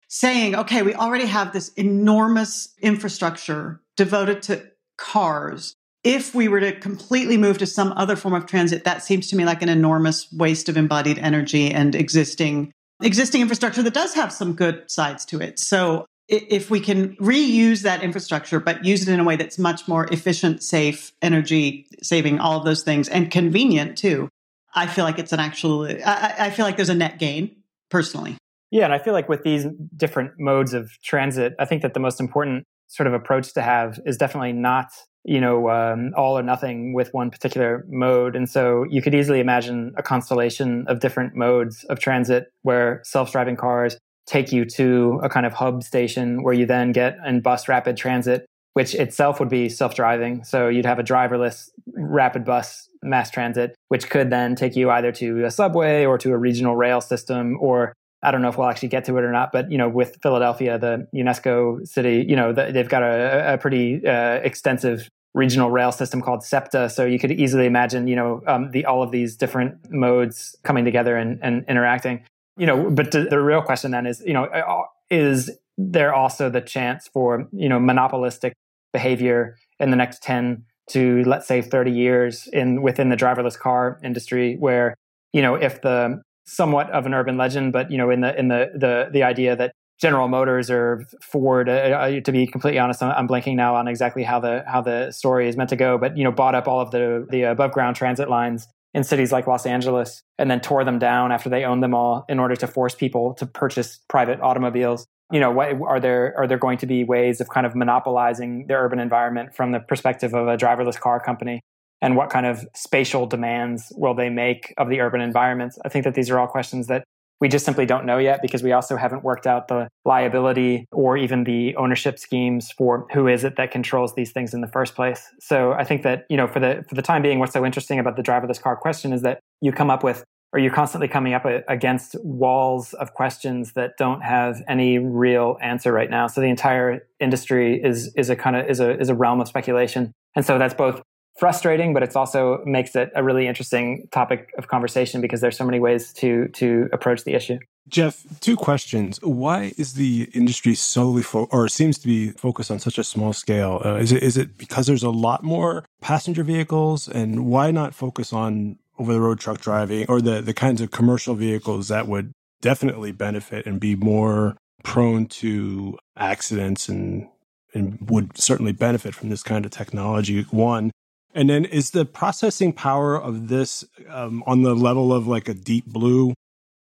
saying, 0.08 0.56
okay, 0.56 0.82
we 0.82 0.94
already 0.94 1.26
have 1.26 1.54
this 1.54 1.70
enormous 1.70 2.74
infrastructure 2.82 3.82
devoted 3.96 4.42
to 4.44 4.66
cars. 4.98 5.76
If 6.04 6.34
we 6.34 6.48
were 6.48 6.60
to 6.60 6.72
completely 6.80 7.38
move 7.38 7.58
to 7.58 7.66
some 7.66 7.94
other 7.94 8.16
form 8.16 8.34
of 8.34 8.46
transit, 8.46 8.84
that 8.86 9.04
seems 9.04 9.28
to 9.30 9.36
me 9.36 9.46
like 9.46 9.62
an 9.62 9.70
enormous 9.70 10.32
waste 10.32 10.70
of 10.70 10.78
embodied 10.78 11.18
energy 11.18 11.72
and 11.72 11.96
existing 11.96 12.72
existing 13.02 13.42
infrastructure 13.42 13.82
that 13.82 13.94
does 13.94 14.14
have 14.14 14.32
some 14.32 14.54
good 14.54 14.90
sides 14.92 15.24
to 15.26 15.40
it. 15.40 15.58
So 15.58 16.06
if 16.28 16.70
we 16.70 16.80
can 16.80 17.16
reuse 17.16 17.84
that 17.84 18.04
infrastructure, 18.04 18.60
but 18.60 18.84
use 18.84 19.08
it 19.08 19.12
in 19.12 19.20
a 19.20 19.24
way 19.24 19.36
that's 19.36 19.58
much 19.58 19.88
more 19.88 20.06
efficient, 20.12 20.62
safe, 20.62 21.14
energy 21.22 21.88
saving, 22.04 22.40
all 22.40 22.60
of 22.60 22.66
those 22.66 22.84
things, 22.84 23.08
and 23.08 23.32
convenient 23.32 23.98
too, 23.98 24.30
I 24.74 24.88
feel 24.88 25.06
like 25.06 25.20
it's 25.20 25.34
an 25.34 25.40
actual, 25.40 25.86
I, 25.86 26.36
I 26.40 26.50
feel 26.52 26.66
like 26.66 26.76
there's 26.76 26.90
a 26.90 26.96
net 26.96 27.20
gain 27.20 27.56
personally. 27.90 28.38
Yeah, 28.72 28.86
and 28.86 28.94
I 28.94 29.00
feel 29.00 29.14
like 29.14 29.28
with 29.28 29.44
these 29.44 29.66
different 29.96 30.34
modes 30.40 30.74
of 30.74 30.92
transit, 31.04 31.56
I 31.60 31.66
think 31.66 31.82
that 31.82 31.94
the 31.94 32.00
most 32.00 32.20
important 32.20 32.66
sort 32.88 33.08
of 33.08 33.14
approach 33.14 33.54
to 33.54 33.62
have 33.62 34.00
is 34.06 34.18
definitely 34.18 34.54
not 34.54 34.88
you 35.26 35.40
know 35.42 35.70
um, 35.70 36.12
all 36.16 36.38
or 36.38 36.44
nothing 36.44 36.94
with 36.94 37.14
one 37.14 37.30
particular 37.30 37.86
mode 37.90 38.36
and 38.36 38.50
so 38.50 38.86
you 38.90 39.02
could 39.02 39.14
easily 39.14 39.40
imagine 39.40 39.94
a 39.98 40.04
constellation 40.04 40.86
of 40.88 41.00
different 41.00 41.36
modes 41.36 41.84
of 41.86 42.00
transit 42.00 42.52
where 42.62 43.02
self-driving 43.04 43.56
cars 43.56 43.98
take 44.26 44.52
you 44.52 44.64
to 44.64 45.20
a 45.24 45.30
kind 45.30 45.46
of 45.46 45.54
hub 45.54 45.84
station 45.84 46.42
where 46.44 46.54
you 46.54 46.66
then 46.66 46.92
get 46.92 47.18
in 47.26 47.42
bus 47.42 47.68
rapid 47.68 47.98
transit 47.98 48.46
which 48.80 48.96
itself 48.96 49.42
would 49.42 49.50
be 49.50 49.68
self-driving 49.68 50.42
so 50.46 50.70
you'd 50.70 50.86
have 50.86 51.00
a 51.00 51.04
driverless 51.04 51.70
rapid 51.96 52.46
bus 52.46 52.88
mass 53.04 53.30
transit 53.30 53.76
which 53.90 54.10
could 54.10 54.30
then 54.30 54.56
take 54.56 54.74
you 54.74 54.90
either 54.90 55.12
to 55.12 55.44
a 55.44 55.52
subway 55.52 56.06
or 56.06 56.18
to 56.18 56.32
a 56.32 56.38
regional 56.38 56.78
rail 56.78 57.02
system 57.02 57.58
or 57.60 57.92
I 58.24 58.32
don't 58.32 58.42
know 58.42 58.48
if 58.48 58.58
we'll 58.58 58.70
actually 58.70 58.88
get 58.88 59.04
to 59.06 59.18
it 59.18 59.24
or 59.24 59.32
not, 59.32 59.54
but 59.54 59.72
you 59.72 59.78
know, 59.78 59.88
with 59.88 60.18
Philadelphia, 60.22 60.78
the 60.78 61.08
UNESCO 61.16 61.88
city, 61.88 62.26
you 62.28 62.36
know, 62.36 62.52
they've 62.52 62.90
got 62.90 63.02
a, 63.02 63.54
a 63.54 63.58
pretty 63.58 64.06
uh, 64.06 64.36
extensive 64.44 65.08
regional 65.34 65.72
rail 65.72 65.94
system 65.94 66.22
called 66.22 66.44
SEPTA. 66.44 66.90
So 66.90 67.06
you 67.06 67.18
could 67.18 67.32
easily 67.32 67.66
imagine, 67.66 68.10
you 68.10 68.18
know, 68.18 68.42
um, 68.46 68.72
the 68.72 68.84
all 68.86 69.02
of 69.02 69.12
these 69.12 69.38
different 69.38 69.90
modes 69.90 70.54
coming 70.64 70.84
together 70.84 71.16
and, 71.16 71.40
and 71.42 71.64
interacting. 71.70 72.26
You 72.58 72.66
know, 72.66 72.90
but 72.92 73.12
the, 73.12 73.24
the 73.24 73.40
real 73.40 73.62
question 73.62 73.92
then 73.92 74.06
is, 74.06 74.22
you 74.26 74.34
know, 74.34 74.46
uh, 74.46 74.84
is 75.10 75.50
there 75.80 76.14
also 76.14 76.50
the 76.50 76.60
chance 76.60 77.08
for 77.08 77.48
you 77.54 77.70
know 77.70 77.80
monopolistic 77.80 78.54
behavior 78.94 79.56
in 79.80 79.90
the 79.90 79.96
next 79.96 80.22
ten 80.24 80.64
to 80.90 81.24
let's 81.26 81.48
say 81.48 81.62
30 81.62 81.92
years 81.92 82.50
in 82.52 82.82
within 82.82 83.10
the 83.10 83.16
driverless 83.16 83.58
car 83.58 84.00
industry 84.04 84.56
where 84.60 84.96
you 85.34 85.42
know 85.42 85.54
if 85.54 85.82
the 85.82 86.20
somewhat 86.50 86.90
of 86.90 87.06
an 87.06 87.14
urban 87.14 87.38
legend, 87.38 87.72
but 87.72 87.92
you 87.92 87.98
know, 87.98 88.10
in 88.10 88.22
the 88.22 88.38
in 88.38 88.48
the 88.48 88.72
the 88.74 89.10
the 89.12 89.24
idea 89.24 89.56
that 89.56 89.72
General 90.02 90.28
Motors 90.28 90.72
or 90.72 91.06
Ford, 91.22 91.70
uh, 91.70 91.72
uh, 91.72 92.22
to 92.22 92.32
be 92.32 92.48
completely 92.48 92.80
honest, 92.80 93.04
I'm, 93.04 93.12
I'm 93.12 93.28
blanking 93.28 93.56
now 93.56 93.76
on 93.76 93.88
exactly 93.88 94.24
how 94.24 94.40
the 94.40 94.64
how 94.68 94.82
the 94.82 95.12
story 95.12 95.48
is 95.48 95.56
meant 95.56 95.70
to 95.70 95.76
go, 95.76 95.98
but 95.98 96.18
you 96.18 96.24
know, 96.24 96.32
bought 96.32 96.56
up 96.56 96.68
all 96.68 96.82
of 96.82 96.92
the 96.92 97.26
the 97.30 97.44
above 97.44 97.72
ground 97.72 97.96
transit 97.96 98.30
lines 98.30 98.68
in 98.94 99.04
cities 99.04 99.32
like 99.32 99.46
Los 99.46 99.68
Angeles 99.68 100.24
and 100.40 100.50
then 100.50 100.60
tore 100.60 100.84
them 100.84 100.98
down 100.98 101.32
after 101.32 101.48
they 101.48 101.64
owned 101.64 101.84
them 101.84 101.94
all 101.94 102.26
in 102.28 102.40
order 102.40 102.56
to 102.56 102.66
force 102.66 102.96
people 102.96 103.36
to 103.36 103.46
purchase 103.46 104.00
private 104.10 104.42
automobiles. 104.42 105.06
You 105.32 105.40
know, 105.40 105.52
what, 105.52 105.80
are 105.82 106.00
there 106.00 106.34
are 106.38 106.48
there 106.48 106.58
going 106.58 106.78
to 106.80 106.88
be 106.88 107.04
ways 107.04 107.40
of 107.40 107.50
kind 107.50 107.66
of 107.66 107.76
monopolizing 107.76 108.66
the 108.68 108.74
urban 108.74 109.00
environment 109.00 109.56
from 109.56 109.72
the 109.72 109.80
perspective 109.80 110.34
of 110.34 110.48
a 110.48 110.58
driverless 110.58 111.00
car 111.00 111.20
company? 111.20 111.62
and 112.02 112.16
what 112.16 112.30
kind 112.30 112.46
of 112.46 112.66
spatial 112.76 113.26
demands 113.26 113.92
will 113.96 114.14
they 114.14 114.30
make 114.30 114.74
of 114.78 114.90
the 114.90 115.02
urban 115.02 115.22
environments? 115.22 115.78
I 115.84 115.90
think 115.90 116.06
that 116.06 116.14
these 116.14 116.30
are 116.30 116.40
all 116.40 116.48
questions 116.48 116.88
that 116.88 117.04
we 117.42 117.48
just 117.48 117.64
simply 117.64 117.86
don't 117.86 118.06
know 118.06 118.18
yet 118.18 118.42
because 118.42 118.62
we 118.64 118.74
also 118.74 118.98
haven't 118.98 119.24
worked 119.24 119.48
out 119.48 119.70
the 119.70 119.88
liability 120.04 120.86
or 120.92 121.16
even 121.16 121.46
the 121.46 121.74
ownership 121.78 122.20
schemes 122.20 122.72
for 122.72 123.08
who 123.14 123.28
is 123.28 123.46
it 123.46 123.56
that 123.56 123.72
controls 123.72 124.14
these 124.16 124.32
things 124.32 124.54
in 124.54 124.60
the 124.60 124.68
first 124.68 124.94
place. 124.94 125.26
So 125.40 125.72
I 125.72 125.86
think 125.86 126.04
that, 126.04 126.26
you 126.30 126.36
know, 126.36 126.48
for 126.48 126.60
the 126.60 126.84
for 126.90 126.96
the 126.96 127.02
time 127.02 127.22
being 127.22 127.40
what's 127.40 127.54
so 127.54 127.66
interesting 127.66 127.98
about 127.98 128.18
the 128.18 128.24
driverless 128.24 128.62
car 128.62 128.76
question 128.76 129.14
is 129.14 129.22
that 129.22 129.40
you 129.62 129.72
come 129.72 129.90
up 129.90 130.04
with 130.04 130.24
or 130.52 130.60
you're 130.60 130.74
constantly 130.74 131.08
coming 131.08 131.34
up 131.34 131.46
against 131.68 132.16
walls 132.24 132.94
of 132.94 133.14
questions 133.14 133.74
that 133.74 133.98
don't 133.98 134.22
have 134.22 134.62
any 134.68 134.98
real 134.98 135.58
answer 135.62 135.92
right 135.92 136.10
now. 136.10 136.28
So 136.28 136.42
the 136.42 136.48
entire 136.48 137.08
industry 137.20 137.82
is 137.82 138.12
is 138.16 138.30
a 138.30 138.36
kind 138.36 138.56
of 138.56 138.68
is 138.68 138.80
a 138.80 139.00
is 139.00 139.10
a 139.10 139.16
realm 139.16 139.42
of 139.42 139.48
speculation. 139.48 140.12
And 140.36 140.46
so 140.46 140.58
that's 140.58 140.74
both 140.74 141.02
frustrating, 141.38 141.94
but 141.94 142.04
it's 142.04 142.16
also 142.16 142.62
makes 142.66 142.96
it 142.96 143.12
a 143.16 143.24
really 143.24 143.48
interesting 143.48 144.08
topic 144.12 144.52
of 144.58 144.68
conversation 144.68 145.22
because 145.22 145.40
there's 145.42 145.58
so 145.58 145.66
many 145.66 145.80
ways 145.80 146.14
to 146.14 146.48
to 146.50 146.90
approach 146.92 147.24
the 147.24 147.34
issue. 147.34 147.60
Geoff, 147.88 148.24
two 148.40 148.56
questions. 148.56 149.20
Why 149.24 149.74
is 149.78 149.94
the 149.94 150.30
industry 150.34 150.76
solely 150.76 151.24
fo- 151.24 151.48
or 151.52 151.68
seems 151.68 151.98
to 152.00 152.08
be 152.08 152.32
focused 152.32 152.70
on 152.70 152.78
such 152.78 153.00
a 153.00 153.04
small 153.04 153.34
scale? 153.34 153.82
Uh, 153.84 153.96
is 153.96 154.12
it 154.12 154.22
is 154.22 154.38
it 154.38 154.58
because 154.58 154.86
there's 154.86 155.04
a 155.04 155.10
lot 155.10 155.44
more 155.44 155.86
passenger 156.02 156.44
vehicles, 156.44 157.08
and 157.08 157.48
why 157.48 157.72
not 157.72 157.96
focus 157.96 158.32
on 158.34 158.78
over 159.00 159.14
the 159.14 159.22
road 159.22 159.40
truck 159.40 159.60
driving 159.62 160.06
or 160.08 160.22
the 160.22 160.42
the 160.42 160.54
kinds 160.54 160.82
of 160.82 160.92
commercial 160.92 161.34
vehicles 161.34 161.88
that 161.88 162.08
would 162.08 162.32
definitely 162.62 163.12
benefit 163.12 163.66
and 163.66 163.80
be 163.80 163.96
more 163.96 164.58
prone 164.84 165.26
to 165.26 165.98
accidents 166.18 166.90
and 166.90 167.28
and 167.74 167.98
would 168.10 168.38
certainly 168.38 168.72
benefit 168.72 169.16
from 169.16 169.30
this 169.30 169.44
kind 169.44 169.66
of 169.66 169.72
technology. 169.72 170.42
One, 170.52 170.92
and 171.34 171.50
then 171.50 171.66
is 171.66 171.92
the 171.92 172.06
processing 172.06 172.74
power 172.74 173.20
of 173.20 173.48
this 173.48 173.86
um, 174.10 174.44
on 174.48 174.64
the 174.64 174.74
level 174.74 175.14
of 175.14 175.28
like 175.28 175.48
a 175.48 175.54
deep 175.54 175.86
blue 175.86 176.34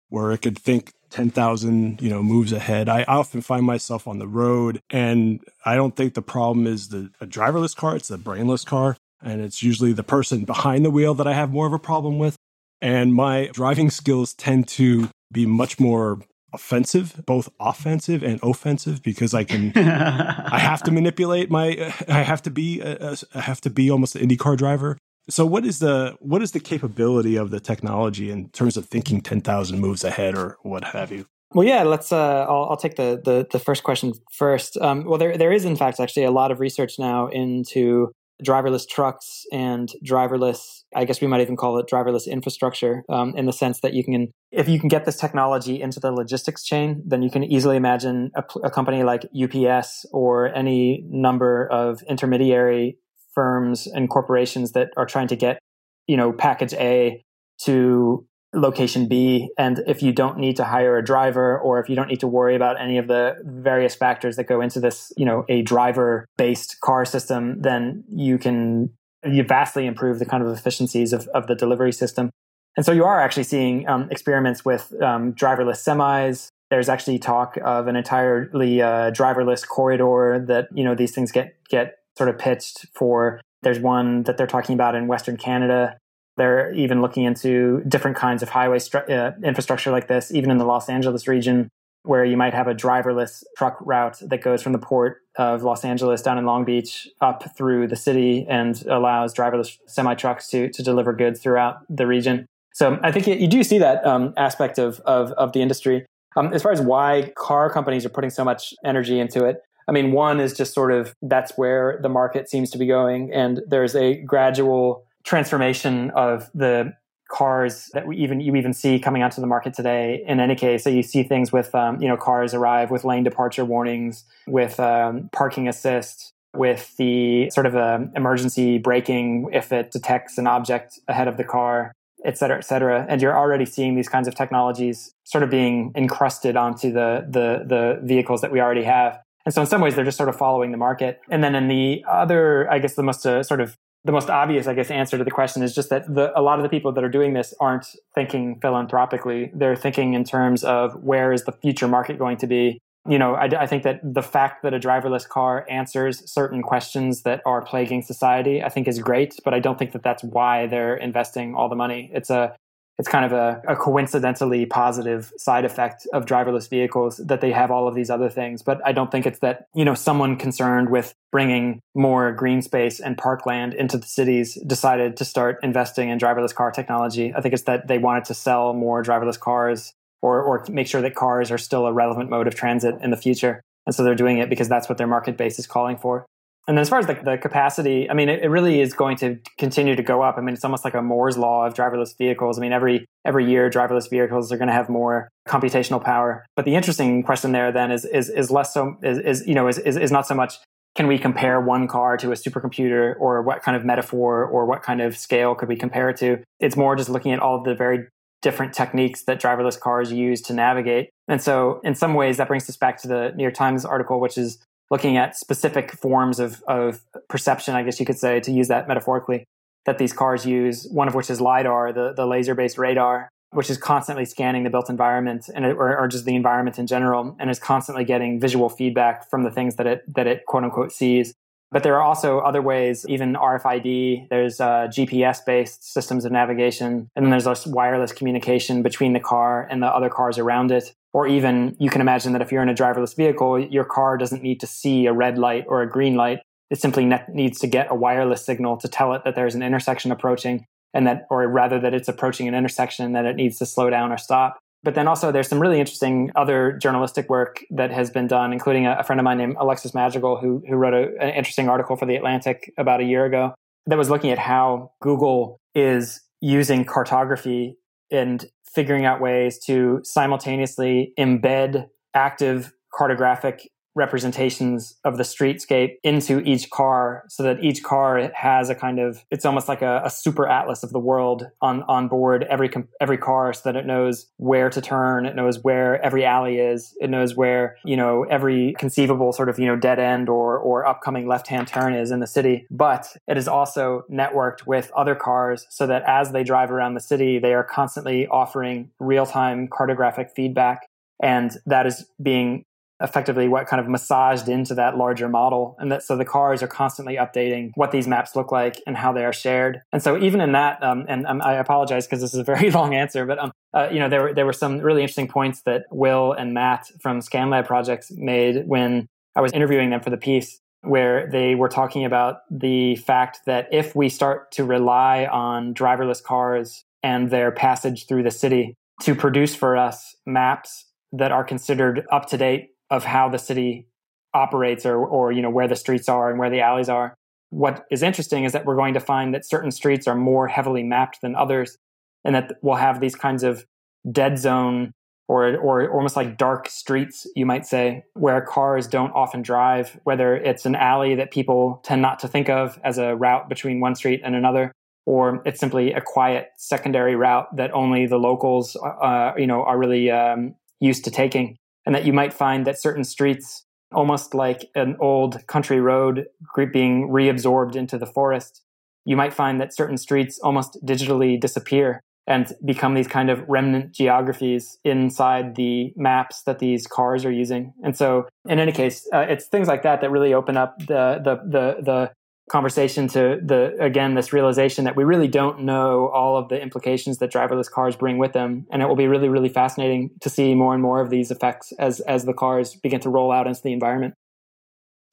where 0.09 0.31
it 0.31 0.41
could 0.41 0.57
think 0.57 0.93
10,000, 1.09 2.01
you 2.01 2.09
know, 2.09 2.23
moves 2.23 2.51
ahead. 2.53 2.89
I 2.89 3.03
often 3.03 3.41
find 3.41 3.65
myself 3.65 4.07
on 4.07 4.19
the 4.19 4.27
road 4.27 4.81
and 4.89 5.41
I 5.65 5.75
don't 5.75 5.95
think 5.95 6.13
the 6.13 6.21
problem 6.21 6.65
is 6.67 6.89
the 6.89 7.11
a 7.19 7.25
driverless 7.25 7.75
car, 7.75 7.95
it's 7.95 8.07
the 8.07 8.17
brainless 8.17 8.63
car. 8.63 8.97
And 9.21 9.41
it's 9.41 9.63
usually 9.63 9.93
the 9.93 10.03
person 10.03 10.45
behind 10.45 10.85
the 10.85 10.91
wheel 10.91 11.13
that 11.15 11.27
I 11.27 11.33
have 11.33 11.51
more 11.51 11.67
of 11.67 11.73
a 11.73 11.79
problem 11.79 12.19
with. 12.19 12.35
And 12.81 13.13
my 13.13 13.49
driving 13.53 13.89
skills 13.89 14.33
tend 14.33 14.67
to 14.69 15.09
be 15.31 15.45
much 15.45 15.79
more 15.79 16.19
offensive, 16.53 17.23
both 17.25 17.49
offensive 17.59 18.23
and 18.23 18.39
offensive, 18.43 19.01
because 19.01 19.33
I 19.33 19.43
can, 19.43 19.71
I 19.75 20.59
have 20.59 20.83
to 20.83 20.91
manipulate 20.91 21.49
my, 21.49 21.93
I 22.07 22.21
have 22.21 22.41
to 22.43 22.51
be, 22.51 22.79
a, 22.81 23.11
a, 23.11 23.17
I 23.33 23.41
have 23.41 23.61
to 23.61 23.69
be 23.69 23.89
almost 23.89 24.15
an 24.15 24.27
IndyCar 24.27 24.57
driver. 24.57 24.97
So 25.29 25.45
what 25.45 25.65
is 25.65 25.79
the 25.79 26.15
what 26.19 26.41
is 26.41 26.51
the 26.51 26.59
capability 26.59 27.35
of 27.35 27.51
the 27.51 27.59
technology 27.59 28.31
in 28.31 28.49
terms 28.49 28.77
of 28.77 28.85
thinking 28.85 29.19
ten 29.19 29.41
thousand 29.41 29.79
moves 29.79 30.05
ahead 30.05 30.37
or 30.37 30.57
what 30.63 30.85
have 30.85 31.11
you? 31.11 31.25
Well, 31.53 31.67
yeah, 31.67 31.83
let's. 31.83 32.11
Uh, 32.11 32.45
I'll, 32.47 32.69
I'll 32.71 32.77
take 32.77 32.95
the, 32.95 33.21
the 33.23 33.45
the 33.49 33.59
first 33.59 33.83
question 33.83 34.13
first. 34.31 34.77
Um, 34.77 35.03
well, 35.03 35.17
there 35.17 35.37
there 35.37 35.51
is 35.51 35.65
in 35.65 35.75
fact 35.75 35.99
actually 35.99 36.23
a 36.23 36.31
lot 36.31 36.51
of 36.51 36.59
research 36.59 36.93
now 36.97 37.27
into 37.27 38.11
driverless 38.43 38.87
trucks 38.87 39.45
and 39.51 39.93
driverless 40.05 40.83
i 40.95 41.03
guess 41.05 41.19
we 41.21 41.27
might 41.27 41.41
even 41.41 41.55
call 41.55 41.79
it 41.79 41.87
driverless 41.91 42.27
infrastructure 42.27 43.03
um, 43.09 43.35
in 43.35 43.45
the 43.45 43.53
sense 43.53 43.79
that 43.79 43.93
you 43.93 44.03
can 44.03 44.27
if 44.51 44.69
you 44.69 44.79
can 44.79 44.87
get 44.87 45.05
this 45.05 45.17
technology 45.17 45.81
into 45.81 45.99
the 45.99 46.11
logistics 46.11 46.63
chain 46.63 47.01
then 47.05 47.23
you 47.23 47.31
can 47.31 47.43
easily 47.43 47.75
imagine 47.75 48.29
a, 48.35 48.43
a 48.63 48.69
company 48.69 49.03
like 49.03 49.25
ups 49.33 50.05
or 50.11 50.53
any 50.55 51.03
number 51.09 51.67
of 51.71 52.03
intermediary 52.03 52.97
firms 53.37 53.85
and 53.85 54.09
corporations 54.09 54.71
that 54.71 54.89
are 54.97 55.05
trying 55.05 55.27
to 55.27 55.35
get, 55.35 55.59
you 56.07 56.17
know, 56.17 56.33
package 56.33 56.73
A 56.73 57.23
to 57.65 58.25
location 58.57 59.07
B. 59.07 59.49
And 59.57 59.83
if 59.87 60.01
you 60.01 60.11
don't 60.11 60.37
need 60.37 60.55
to 60.57 60.63
hire 60.63 60.97
a 60.97 61.03
driver 61.03 61.57
or 61.59 61.79
if 61.79 61.89
you 61.89 61.95
don't 61.95 62.07
need 62.07 62.19
to 62.21 62.27
worry 62.27 62.55
about 62.55 62.79
any 62.79 62.97
of 62.97 63.07
the 63.07 63.35
various 63.43 63.95
factors 63.95 64.35
that 64.35 64.45
go 64.45 64.61
into 64.61 64.79
this, 64.79 65.11
you 65.15 65.25
know, 65.25 65.45
a 65.47 65.61
driver 65.61 66.25
based 66.37 66.79
car 66.81 67.05
system, 67.05 67.61
then 67.61 68.03
you 68.09 68.37
can 68.37 68.89
you 69.23 69.43
vastly 69.43 69.85
improve 69.85 70.19
the 70.19 70.25
kind 70.25 70.43
of 70.43 70.49
efficiencies 70.55 71.13
of, 71.13 71.27
of 71.29 71.47
the 71.47 71.55
delivery 71.55 71.91
system. 71.91 72.29
And 72.75 72.85
so 72.85 72.91
you 72.91 73.05
are 73.05 73.19
actually 73.19 73.43
seeing 73.43 73.87
um, 73.87 74.07
experiments 74.11 74.63
with 74.63 74.93
um, 75.01 75.33
driverless 75.33 75.83
semis. 75.83 76.49
There's 76.69 76.89
actually 76.89 77.17
talk 77.17 77.57
of 77.63 77.87
an 77.87 77.95
entirely 77.95 78.81
uh, 78.81 79.11
driverless 79.11 79.67
corridor 79.67 80.43
that 80.47 80.67
you 80.73 80.83
know 80.83 80.95
these 80.95 81.11
things 81.11 81.31
get 81.31 81.55
get 81.69 81.95
sort 82.17 82.29
of 82.29 82.37
pitched 82.37 82.85
for. 82.93 83.41
There's 83.63 83.79
one 83.79 84.23
that 84.23 84.37
they're 84.37 84.47
talking 84.47 84.75
about 84.75 84.95
in 84.95 85.07
Western 85.07 85.37
Canada. 85.37 85.97
They're 86.37 86.71
even 86.73 87.01
looking 87.01 87.23
into 87.23 87.83
different 87.87 88.15
kinds 88.15 88.43
of 88.43 88.49
highway 88.49 88.77
stru- 88.77 89.09
uh, 89.09 89.31
infrastructure 89.43 89.91
like 89.91 90.07
this, 90.07 90.31
even 90.31 90.51
in 90.51 90.57
the 90.57 90.65
Los 90.65 90.87
Angeles 90.87 91.27
region, 91.27 91.69
where 92.03 92.23
you 92.23 92.37
might 92.37 92.53
have 92.53 92.67
a 92.67 92.75
driverless 92.75 93.43
truck 93.57 93.77
route 93.81 94.19
that 94.21 94.41
goes 94.41 94.61
from 94.61 94.71
the 94.71 94.79
port 94.79 95.21
of 95.37 95.63
Los 95.63 95.83
Angeles 95.83 96.21
down 96.21 96.37
in 96.37 96.45
Long 96.45 96.63
Beach 96.63 97.07
up 97.21 97.55
through 97.57 97.87
the 97.87 97.95
city 97.95 98.45
and 98.47 98.85
allows 98.87 99.33
driverless 99.33 99.77
semi 99.87 100.13
trucks 100.13 100.47
to, 100.49 100.69
to 100.69 100.83
deliver 100.83 101.11
goods 101.11 101.41
throughout 101.41 101.79
the 101.89 102.07
region. 102.07 102.45
So 102.73 102.99
I 103.01 103.11
think 103.11 103.25
you 103.25 103.47
do 103.47 103.63
see 103.63 103.79
that 103.79 104.05
um, 104.05 104.35
aspect 104.37 104.77
of, 104.77 104.99
of, 105.01 105.31
of 105.31 105.53
the 105.53 105.61
industry. 105.63 106.05
Um, 106.35 106.53
as 106.53 106.61
far 106.61 106.71
as 106.71 106.79
why 106.79 107.33
car 107.35 107.71
companies 107.71 108.05
are 108.05 108.09
putting 108.09 108.29
so 108.29 108.45
much 108.45 108.75
energy 108.85 109.19
into 109.19 109.43
it, 109.43 109.63
I 109.87 109.91
mean, 109.91 110.11
one 110.11 110.39
is 110.39 110.53
just 110.55 110.75
sort 110.75 110.91
of 110.91 111.15
that's 111.23 111.57
where 111.57 111.99
the 112.03 112.09
market 112.09 112.49
seems 112.49 112.69
to 112.71 112.77
be 112.77 112.85
going. 112.85 113.33
And 113.33 113.61
there's 113.67 113.95
a 113.95 114.21
gradual 114.21 115.06
transformation 115.27 116.09
of 116.11 116.49
the 116.55 116.93
cars 117.29 117.89
that 117.93 118.07
we 118.07 118.15
even 118.15 118.39
you 118.39 118.55
even 118.55 118.73
see 118.73 118.97
coming 118.97 119.21
onto 119.21 119.41
the 119.41 119.47
market 119.47 119.73
today. 119.73 120.23
In 120.25 120.39
any 120.39 120.55
case 120.55 120.85
so 120.85 120.89
you 120.89 121.03
see 121.03 121.23
things 121.23 121.51
with 121.51 121.75
um, 121.75 122.01
you 122.01 122.07
know 122.07 122.15
cars 122.15 122.53
arrive 122.53 122.89
with 122.89 123.03
lane 123.03 123.23
departure 123.23 123.65
warnings 123.65 124.23
with 124.47 124.79
um, 124.79 125.29
parking 125.33 125.67
assist 125.67 126.31
with 126.55 126.95
the 126.95 127.49
sort 127.49 127.65
of 127.65 127.75
um, 127.75 128.09
emergency 128.15 128.77
braking 128.77 129.49
if 129.51 129.73
it 129.73 129.91
detects 129.91 130.37
an 130.37 130.47
object 130.47 130.99
ahead 131.09 131.27
of 131.27 131.35
the 131.35 131.43
car 131.43 131.91
et 132.23 132.37
cetera 132.37 132.57
et 132.57 132.61
cetera. 132.61 133.05
And 133.09 133.21
you're 133.21 133.37
already 133.37 133.65
seeing 133.65 133.95
these 133.95 134.09
kinds 134.09 134.27
of 134.27 134.33
technologies 134.35 135.11
sort 135.25 135.43
of 135.43 135.49
being 135.49 135.91
encrusted 135.95 136.55
onto 136.55 136.93
the 136.93 137.25
the, 137.29 137.65
the 137.67 137.99
vehicles 138.03 138.39
that 138.41 138.51
we 138.51 138.61
already 138.61 138.83
have. 138.83 139.19
And 139.45 139.53
so 139.53 139.61
in 139.61 139.67
some 139.67 139.79
ways, 139.79 139.95
they're 139.95 140.03
just 140.03 140.17
sort 140.17 140.27
of 140.27 140.35
following 140.35 140.71
the 140.71 140.77
market. 140.77 141.21
And 141.29 141.41
then 141.41 141.55
in 141.55 141.69
the 141.69 142.03
other, 142.09 142.69
I 142.69 142.79
guess 142.79 142.95
the 142.95 143.03
most 143.03 143.25
uh, 143.25 143.43
sort 143.43 143.61
of 143.61 143.77
the 144.07 144.13
most 144.13 144.29
obvious, 144.29 144.67
I 144.67 144.73
guess, 144.73 144.89
answer 144.89 145.17
to 145.17 145.23
the 145.23 145.31
question 145.31 145.61
is 145.61 145.75
just 145.75 145.89
that 145.89 146.13
the, 146.13 146.37
a 146.37 146.41
lot 146.41 146.57
of 146.57 146.63
the 146.63 146.69
people 146.69 146.93
that 146.93 147.03
are 147.03 147.09
doing 147.09 147.33
this 147.33 147.53
aren't 147.59 147.93
thinking 148.15 148.57
philanthropically. 148.61 149.51
They're 149.53 149.75
thinking 149.75 150.13
in 150.13 150.23
terms 150.23 150.63
of 150.63 151.03
where 151.03 151.33
is 151.33 151.43
the 151.43 151.51
future 151.51 151.89
market 151.89 152.17
going 152.17 152.37
to 152.37 152.47
be. 152.47 152.79
You 153.07 153.19
know, 153.19 153.35
I, 153.35 153.45
I 153.45 153.67
think 153.67 153.83
that 153.83 153.99
the 154.01 154.23
fact 154.23 154.63
that 154.63 154.73
a 154.73 154.79
driverless 154.79 155.27
car 155.27 155.65
answers 155.69 156.29
certain 156.31 156.61
questions 156.61 157.23
that 157.23 157.41
are 157.45 157.61
plaguing 157.61 158.01
society, 158.01 158.63
I 158.63 158.69
think 158.69 158.87
is 158.87 158.99
great, 158.99 159.35
but 159.43 159.53
I 159.53 159.59
don't 159.59 159.77
think 159.77 159.91
that 159.91 160.03
that's 160.03 160.23
why 160.23 160.67
they're 160.67 160.95
investing 160.95 161.53
all 161.53 161.67
the 161.67 161.75
money. 161.75 162.09
It's 162.13 162.29
a 162.29 162.55
it's 162.97 163.07
kind 163.07 163.25
of 163.25 163.31
a, 163.31 163.61
a, 163.67 163.75
coincidentally 163.75 164.65
positive 164.65 165.31
side 165.37 165.65
effect 165.65 166.07
of 166.13 166.25
driverless 166.25 166.67
vehicles 166.67 167.17
that 167.17 167.41
they 167.41 167.51
have 167.51 167.69
all 167.69 167.87
of 167.87 167.93
these 167.93 168.09
other 168.09 168.29
things. 168.29 168.63
But 168.63 168.81
I 168.83 168.91
don't 168.91 169.11
think 169.11 169.27
it's 169.27 169.39
that, 169.39 169.67
you 169.75 169.85
know, 169.85 169.93
someone 169.93 170.35
concerned 170.35 170.89
with 170.89 171.13
bringing 171.31 171.79
more 171.93 172.31
green 172.31 172.61
space 172.61 172.99
and 172.99 173.15
parkland 173.17 173.75
into 173.75 173.97
the 173.97 174.07
cities 174.07 174.57
decided 174.65 175.15
to 175.17 175.25
start 175.25 175.59
investing 175.61 176.09
in 176.09 176.17
driverless 176.17 176.55
car 176.55 176.71
technology. 176.71 177.33
I 177.35 177.41
think 177.41 177.53
it's 177.53 177.63
that 177.63 177.87
they 177.87 177.99
wanted 177.99 178.25
to 178.25 178.33
sell 178.33 178.73
more 178.73 179.03
driverless 179.03 179.39
cars 179.39 179.93
or, 180.23 180.41
or 180.41 180.65
make 180.69 180.87
sure 180.87 181.01
that 181.01 181.13
cars 181.13 181.51
are 181.51 181.59
still 181.59 181.85
a 181.85 181.93
relevant 181.93 182.31
mode 182.31 182.47
of 182.47 182.55
transit 182.55 182.95
in 183.01 183.11
the 183.11 183.17
future. 183.17 183.61
And 183.85 183.93
so 183.93 184.03
they're 184.03 184.15
doing 184.15 184.39
it 184.39 184.49
because 184.49 184.67
that's 184.67 184.89
what 184.89 184.97
their 184.97 185.07
market 185.07 185.37
base 185.37 185.59
is 185.59 185.67
calling 185.67 185.97
for. 185.97 186.25
And 186.67 186.77
then 186.77 186.81
as 186.81 186.89
far 186.89 186.99
as 186.99 187.07
the, 187.07 187.13
the 187.13 187.37
capacity, 187.37 188.09
I 188.09 188.13
mean, 188.13 188.27
it, 188.27 188.43
it, 188.43 188.49
really 188.49 188.81
is 188.81 188.93
going 188.93 189.15
to 189.17 189.39
continue 189.57 189.95
to 189.95 190.03
go 190.03 190.21
up. 190.21 190.37
I 190.37 190.41
mean, 190.41 190.53
it's 190.53 190.65
almost 190.65 190.83
like 190.83 190.95
a 190.95 191.01
Moore's 191.01 191.37
law 191.37 191.65
of 191.65 191.73
driverless 191.73 192.17
vehicles. 192.17 192.57
I 192.57 192.61
mean, 192.61 192.73
every 192.73 193.05
every 193.25 193.49
year, 193.49 193.69
driverless 193.69 194.09
vehicles 194.09 194.51
are 194.51 194.57
going 194.57 194.67
to 194.67 194.73
have 194.73 194.89
more 194.89 195.29
computational 195.47 196.03
power. 196.03 196.45
But 196.57 196.65
the 196.65 196.75
interesting 196.75 197.23
question 197.23 197.53
there 197.53 197.71
then 197.71 197.91
is 197.91 198.03
is 198.03 198.29
is 198.29 198.51
less 198.51 198.73
so 198.73 198.97
is, 199.01 199.17
is 199.19 199.47
you 199.47 199.55
know 199.55 199.69
is, 199.69 199.77
is 199.77 199.95
is 199.95 200.11
not 200.11 200.27
so 200.27 200.35
much 200.35 200.55
can 200.97 201.05
we 201.05 201.19
compare 201.19 201.61
one 201.61 201.87
car 201.87 202.17
to 202.17 202.31
a 202.31 202.33
supercomputer 202.33 203.13
or 203.19 203.43
what 203.43 203.61
kind 203.61 203.77
of 203.77 203.85
metaphor 203.85 204.43
or 204.43 204.65
what 204.65 204.81
kind 204.81 204.99
of 204.99 205.15
scale 205.15 205.53
could 205.53 205.69
we 205.69 205.75
compare 205.75 206.09
it 206.09 206.17
to? 206.17 206.43
It's 206.59 206.75
more 206.75 206.95
just 206.95 207.07
looking 207.07 207.31
at 207.33 207.39
all 207.39 207.61
the 207.61 207.75
very 207.75 208.07
different 208.41 208.73
techniques 208.73 209.23
that 209.25 209.39
driverless 209.39 209.79
cars 209.79 210.11
use 210.11 210.41
to 210.41 210.53
navigate. 210.53 211.11
And 211.27 211.39
so 211.39 211.81
in 211.83 211.93
some 211.93 212.15
ways 212.15 212.37
that 212.37 212.47
brings 212.47 212.67
us 212.67 212.77
back 212.77 212.99
to 213.03 213.07
the 213.07 213.31
New 213.35 213.43
York 213.43 213.53
Times 213.53 213.85
article, 213.85 214.19
which 214.19 214.39
is 214.39 214.57
looking 214.89 215.17
at 215.17 215.35
specific 215.35 215.91
forms 215.91 216.39
of, 216.39 216.63
of 216.67 217.01
perception, 217.27 217.75
I 217.75 217.83
guess 217.83 217.99
you 217.99 218.05
could 218.05 218.19
say, 218.19 218.39
to 218.39 218.51
use 218.51 218.67
that 218.69 218.87
metaphorically, 218.87 219.45
that 219.85 219.97
these 219.97 220.13
cars 220.13 220.45
use, 220.45 220.87
one 220.91 221.07
of 221.07 221.15
which 221.15 221.29
is 221.29 221.41
LIDAR, 221.41 221.93
the, 221.93 222.13
the 222.13 222.25
laser 222.25 222.55
based 222.55 222.77
radar, 222.77 223.29
which 223.51 223.69
is 223.69 223.77
constantly 223.77 224.25
scanning 224.25 224.63
the 224.63 224.69
built 224.69 224.89
environment 224.89 225.49
and 225.53 225.65
it, 225.65 225.75
or, 225.77 225.97
or, 225.97 226.07
just 226.07 226.25
the 226.25 226.35
environment 226.35 226.77
in 226.77 226.85
general 226.85 227.35
and 227.39 227.49
is 227.49 227.59
constantly 227.59 228.03
getting 228.03 228.39
visual 228.39 228.69
feedback 228.69 229.29
from 229.29 229.43
the 229.43 229.51
things 229.51 229.75
that 229.75 229.87
it, 229.87 230.13
that 230.13 230.27
it 230.27 230.45
quote 230.45 230.63
unquote 230.63 230.91
sees. 230.91 231.33
But 231.71 231.83
there 231.83 231.95
are 231.95 232.01
also 232.01 232.39
other 232.39 232.61
ways, 232.61 233.05
even 233.09 233.33
RFID, 233.33 234.29
there's 234.29 234.61
uh, 234.61 234.87
GPS 234.89 235.45
based 235.45 235.91
systems 235.91 236.23
of 236.23 236.31
navigation, 236.31 237.09
and 237.15 237.25
then 237.25 237.29
there's 237.29 237.67
wireless 237.67 238.13
communication 238.13 238.83
between 238.83 239.13
the 239.13 239.19
car 239.19 239.67
and 239.69 239.83
the 239.83 239.87
other 239.87 240.09
cars 240.09 240.37
around 240.37 240.71
it. 240.71 240.93
Or 241.13 241.27
even 241.27 241.75
you 241.79 241.89
can 241.89 242.01
imagine 242.01 242.33
that 242.33 242.41
if 242.41 242.51
you're 242.51 242.61
in 242.61 242.69
a 242.69 242.75
driverless 242.75 243.15
vehicle, 243.15 243.59
your 243.59 243.85
car 243.85 244.17
doesn't 244.17 244.43
need 244.43 244.59
to 244.59 244.67
see 244.67 245.05
a 245.05 245.13
red 245.13 245.37
light 245.37 245.65
or 245.67 245.81
a 245.81 245.89
green 245.89 246.15
light. 246.15 246.39
It 246.69 246.79
simply 246.79 247.05
ne- 247.05 247.23
needs 247.29 247.59
to 247.59 247.67
get 247.67 247.87
a 247.89 247.95
wireless 247.95 248.45
signal 248.45 248.77
to 248.77 248.87
tell 248.87 249.13
it 249.13 249.23
that 249.23 249.35
there's 249.35 249.55
an 249.55 249.63
intersection 249.63 250.11
approaching 250.11 250.65
and 250.93 251.07
that, 251.07 251.25
or 251.29 251.47
rather 251.47 251.79
that 251.79 251.93
it's 251.93 252.07
approaching 252.07 252.47
an 252.47 252.55
intersection 252.55 253.05
and 253.05 253.15
that 253.15 253.25
it 253.25 253.35
needs 253.35 253.57
to 253.59 253.65
slow 253.65 253.89
down 253.89 254.11
or 254.11 254.17
stop. 254.17 254.57
But 254.83 254.95
then 254.95 255.07
also 255.07 255.31
there's 255.31 255.47
some 255.47 255.59
really 255.59 255.79
interesting 255.79 256.31
other 256.35 256.73
journalistic 256.73 257.29
work 257.29 257.63
that 257.71 257.91
has 257.91 258.11
been 258.11 258.27
done, 258.27 258.53
including 258.53 258.85
a, 258.85 258.97
a 258.99 259.03
friend 259.03 259.19
of 259.19 259.23
mine 259.23 259.37
named 259.37 259.55
Alexis 259.59 259.93
Madrigal, 259.93 260.37
who, 260.37 260.63
who 260.67 260.75
wrote 260.75 260.93
a, 260.93 261.21
an 261.21 261.33
interesting 261.33 261.67
article 261.67 261.95
for 261.95 262.05
The 262.05 262.15
Atlantic 262.15 262.73
about 262.77 263.01
a 263.01 263.03
year 263.03 263.25
ago 263.25 263.55
that 263.87 263.97
was 263.97 264.09
looking 264.09 264.31
at 264.31 264.37
how 264.37 264.91
Google 265.01 265.59
is 265.73 266.21
using 266.41 266.85
cartography 266.85 267.77
and 268.11 268.45
figuring 268.77 269.05
out 269.05 269.19
ways 269.19 269.57
to 269.57 269.99
simultaneously 270.03 271.11
embed 271.17 271.87
active 272.13 272.71
cartographic 272.93 273.61
representations 273.97 274.95
of 275.03 275.17
the 275.17 275.23
streetscape 275.23 275.95
into 276.03 276.39
each 276.41 276.69
car 276.69 277.23
so 277.27 277.43
that 277.43 277.63
each 277.63 277.83
car 277.83 278.31
has 278.35 278.69
a 278.69 278.75
kind 278.75 278.99
of 278.99 279.23
it's 279.31 279.45
almost 279.45 279.67
like 279.67 279.81
a, 279.81 280.01
a, 280.05 280.09
super 280.09 280.47
atlas 280.47 280.83
of 280.83 280.91
the 280.91 280.99
world 280.99 281.47
on 281.61 281.83
on 281.83 282.07
board 282.07 282.45
every 282.49 282.71
every 283.01 283.17
car 283.17 283.53
so 283.53 283.61
that 283.65 283.75
it 283.75 283.85
knows 283.85 284.27
where 284.37 284.69
to 284.69 284.81
turn 284.81 285.25
it 285.25 285.35
knows 285.35 285.63
where 285.63 286.01
every 286.03 286.23
alley 286.23 286.59
is 286.59 286.95
it 286.99 287.09
knows 287.09 287.35
where 287.35 287.77
you 287.83 287.97
know 287.97 288.23
every 288.29 288.73
conceivable 288.77 289.33
sort 289.33 289.49
of 289.49 289.59
you 289.59 289.65
know 289.65 289.75
dead 289.75 289.99
end 289.99 290.29
or 290.29 290.57
or 290.57 290.85
upcoming 290.85 291.27
left 291.27 291.47
hand 291.47 291.67
turn 291.67 291.93
is 291.93 292.11
in 292.11 292.19
the 292.19 292.27
city. 292.27 292.65
But 292.69 293.15
it 293.27 293.37
is 293.37 293.47
also 293.47 294.03
networked 294.11 294.65
with 294.65 294.91
other 294.95 295.15
cars 295.15 295.65
so 295.69 295.87
that 295.87 296.03
as 296.07 296.31
they 296.31 296.43
drive 296.43 296.71
around 296.71 296.93
the 296.93 296.99
city 296.99 297.39
they 297.39 297.53
are 297.53 297.63
constantly 297.63 298.27
offering 298.27 298.89
real 298.99 299.25
time 299.25 299.67
cartographic 299.67 300.31
feedback. 300.35 300.87
And 301.21 301.51
that 301.65 301.87
is 301.87 302.05
being 302.21 302.63
effectively 303.01 303.47
what 303.47 303.67
kind 303.67 303.79
of 303.79 303.87
massaged 303.87 304.49
into 304.49 304.73
that 304.75 304.97
larger 304.97 305.29
model. 305.29 305.75
And 305.79 305.91
that 305.91 306.03
so 306.03 306.17
the 306.17 306.25
cars 306.25 306.63
are 306.63 306.67
constantly 306.67 307.15
updating 307.15 307.71
what 307.75 307.91
these 307.91 308.07
maps 308.07 308.35
look 308.35 308.51
like 308.51 308.81
and 308.87 308.97
how 308.97 309.13
they 309.13 309.23
are 309.23 309.33
shared. 309.33 309.81
And 309.93 310.01
so 310.01 310.17
even 310.17 310.41
in 310.41 310.53
that, 310.53 310.81
um, 310.83 311.05
and 311.07 311.25
um, 311.27 311.41
I 311.41 311.53
apologize 311.55 312.07
because 312.07 312.21
this 312.21 312.33
is 312.33 312.39
a 312.39 312.43
very 312.43 312.71
long 312.77 312.93
answer, 312.93 313.25
but 313.25 313.39
um, 313.39 313.51
uh, 313.73 313.89
you 313.91 313.99
know 313.99 314.09
there 314.09 314.21
were 314.23 314.33
there 314.33 314.45
were 314.45 314.53
some 314.53 314.79
really 314.79 315.01
interesting 315.01 315.27
points 315.27 315.61
that 315.63 315.83
Will 315.91 316.33
and 316.33 316.53
Matt 316.53 316.87
from 317.01 317.19
ScanLAB 317.19 317.65
projects 317.65 318.11
made 318.11 318.67
when 318.67 319.07
I 319.35 319.41
was 319.41 319.51
interviewing 319.51 319.89
them 319.89 320.01
for 320.01 320.09
the 320.09 320.17
piece 320.17 320.59
where 320.81 321.29
they 321.29 321.55
were 321.55 321.69
talking 321.69 322.05
about 322.05 322.37
the 322.49 322.95
fact 322.97 323.39
that 323.45 323.67
if 323.71 323.95
we 323.95 324.09
start 324.09 324.51
to 324.53 324.63
rely 324.63 325.25
on 325.25 325.73
driverless 325.73 326.23
cars 326.23 326.83
and 327.03 327.29
their 327.29 327.51
passage 327.51 328.07
through 328.07 328.23
the 328.23 328.31
city 328.31 328.75
to 329.01 329.13
produce 329.13 329.53
for 329.53 329.75
us 329.75 330.15
maps 330.25 330.85
that 331.11 331.31
are 331.31 331.43
considered 331.43 332.05
up 332.11 332.27
to 332.27 332.37
date 332.37 332.69
of 332.89 333.03
how 333.03 333.29
the 333.29 333.37
city 333.37 333.87
operates 334.33 334.85
or, 334.85 334.97
or 334.97 335.31
you 335.31 335.41
know 335.41 335.49
where 335.49 335.67
the 335.67 335.75
streets 335.75 336.07
are 336.09 336.29
and 336.29 336.39
where 336.39 336.49
the 336.49 336.61
alleys 336.61 336.89
are. 336.89 337.13
What 337.49 337.85
is 337.89 338.03
interesting 338.03 338.43
is 338.43 338.51
that 338.51 338.65
we're 338.65 338.75
going 338.75 338.93
to 338.93 338.99
find 338.99 339.33
that 339.33 339.45
certain 339.45 339.71
streets 339.71 340.07
are 340.07 340.15
more 340.15 340.47
heavily 340.47 340.83
mapped 340.83 341.21
than 341.21 341.35
others 341.35 341.77
and 342.25 342.35
that 342.35 342.53
we'll 342.61 342.75
have 342.75 342.99
these 342.99 343.15
kinds 343.15 343.43
of 343.43 343.65
dead 344.11 344.37
zone 344.37 344.91
or 345.27 345.57
or 345.57 345.91
almost 345.91 346.15
like 346.15 346.37
dark 346.37 346.69
streets 346.69 347.27
you 347.35 347.45
might 347.45 347.65
say 347.65 348.03
where 348.13 348.41
cars 348.41 348.87
don't 348.87 349.11
often 349.11 349.41
drive 349.41 349.99
whether 350.03 350.35
it's 350.35 350.65
an 350.65 350.75
alley 350.75 351.15
that 351.15 351.31
people 351.31 351.81
tend 351.83 352.01
not 352.01 352.19
to 352.19 352.27
think 352.27 352.49
of 352.49 352.79
as 352.83 352.97
a 352.97 353.15
route 353.15 353.49
between 353.49 353.79
one 353.79 353.95
street 353.95 354.21
and 354.23 354.35
another 354.35 354.71
or 355.05 355.41
it's 355.45 355.59
simply 355.59 355.93
a 355.93 356.01
quiet 356.01 356.49
secondary 356.57 357.15
route 357.15 357.47
that 357.55 357.71
only 357.73 358.05
the 358.05 358.17
locals 358.17 358.77
uh, 359.01 359.31
you 359.37 359.47
know 359.47 359.63
are 359.63 359.77
really 359.77 360.09
um, 360.11 360.55
used 360.79 361.03
to 361.03 361.11
taking 361.11 361.57
and 361.87 361.95
that 361.95 362.05
you 362.05 362.11
might 362.11 362.33
find 362.33 362.67
that 362.67 362.79
certain 362.79 363.05
streets, 363.05 363.63
almost 363.93 364.33
like 364.33 364.69
an 364.75 364.97
old 364.99 365.47
country 365.47 365.79
road 365.79 366.25
being 366.73 367.07
reabsorbed 367.07 367.77
into 367.77 367.97
the 367.97 368.05
forest, 368.05 368.61
you 369.05 369.15
might 369.15 369.33
find 369.33 369.61
that 369.61 369.73
certain 369.73 369.97
streets 369.97 370.37
almost 370.43 370.77
digitally 370.85 371.39
disappear 371.39 372.01
and 372.27 372.51
become 372.65 372.93
these 372.93 373.07
kind 373.07 373.29
of 373.29 373.41
remnant 373.47 373.93
geographies 373.93 374.77
inside 374.83 375.55
the 375.55 375.93
maps 375.95 376.43
that 376.43 376.59
these 376.59 376.85
cars 376.85 377.23
are 377.23 377.31
using. 377.31 377.73
And 377.85 377.95
so, 377.95 378.27
in 378.49 378.59
any 378.59 378.73
case, 378.73 379.07
uh, 379.13 379.19
it's 379.29 379.45
things 379.45 379.69
like 379.69 379.83
that 379.83 380.01
that 380.01 380.11
really 380.11 380.33
open 380.33 380.57
up 380.57 380.77
the 380.79 381.21
the 381.23 381.35
the 381.49 381.83
the 381.83 382.11
conversation 382.49 383.07
to 383.09 383.39
the 383.43 383.75
again 383.79 384.15
this 384.15 384.31
realization 384.31 384.85
that 384.85 384.95
we 384.95 385.03
really 385.03 385.27
don't 385.27 385.61
know 385.61 386.07
all 386.09 386.37
of 386.37 386.49
the 386.49 386.61
implications 386.61 387.17
that 387.17 387.31
driverless 387.31 387.69
cars 387.69 387.95
bring 387.95 388.17
with 388.17 388.33
them. 388.33 388.65
And 388.71 388.81
it 388.81 388.87
will 388.87 388.95
be 388.95 389.07
really 389.07 389.29
really 389.29 389.49
fascinating 389.49 390.11
to 390.21 390.29
see 390.29 390.55
more 390.55 390.73
and 390.73 390.81
more 390.81 391.01
of 391.01 391.09
these 391.09 391.31
effects 391.31 391.73
as 391.73 391.99
as 392.01 392.25
the 392.25 392.33
cars 392.33 392.75
begin 392.75 392.99
to 393.01 393.09
roll 393.09 393.31
out 393.31 393.47
into 393.47 393.61
the 393.61 393.73
environment. 393.73 394.13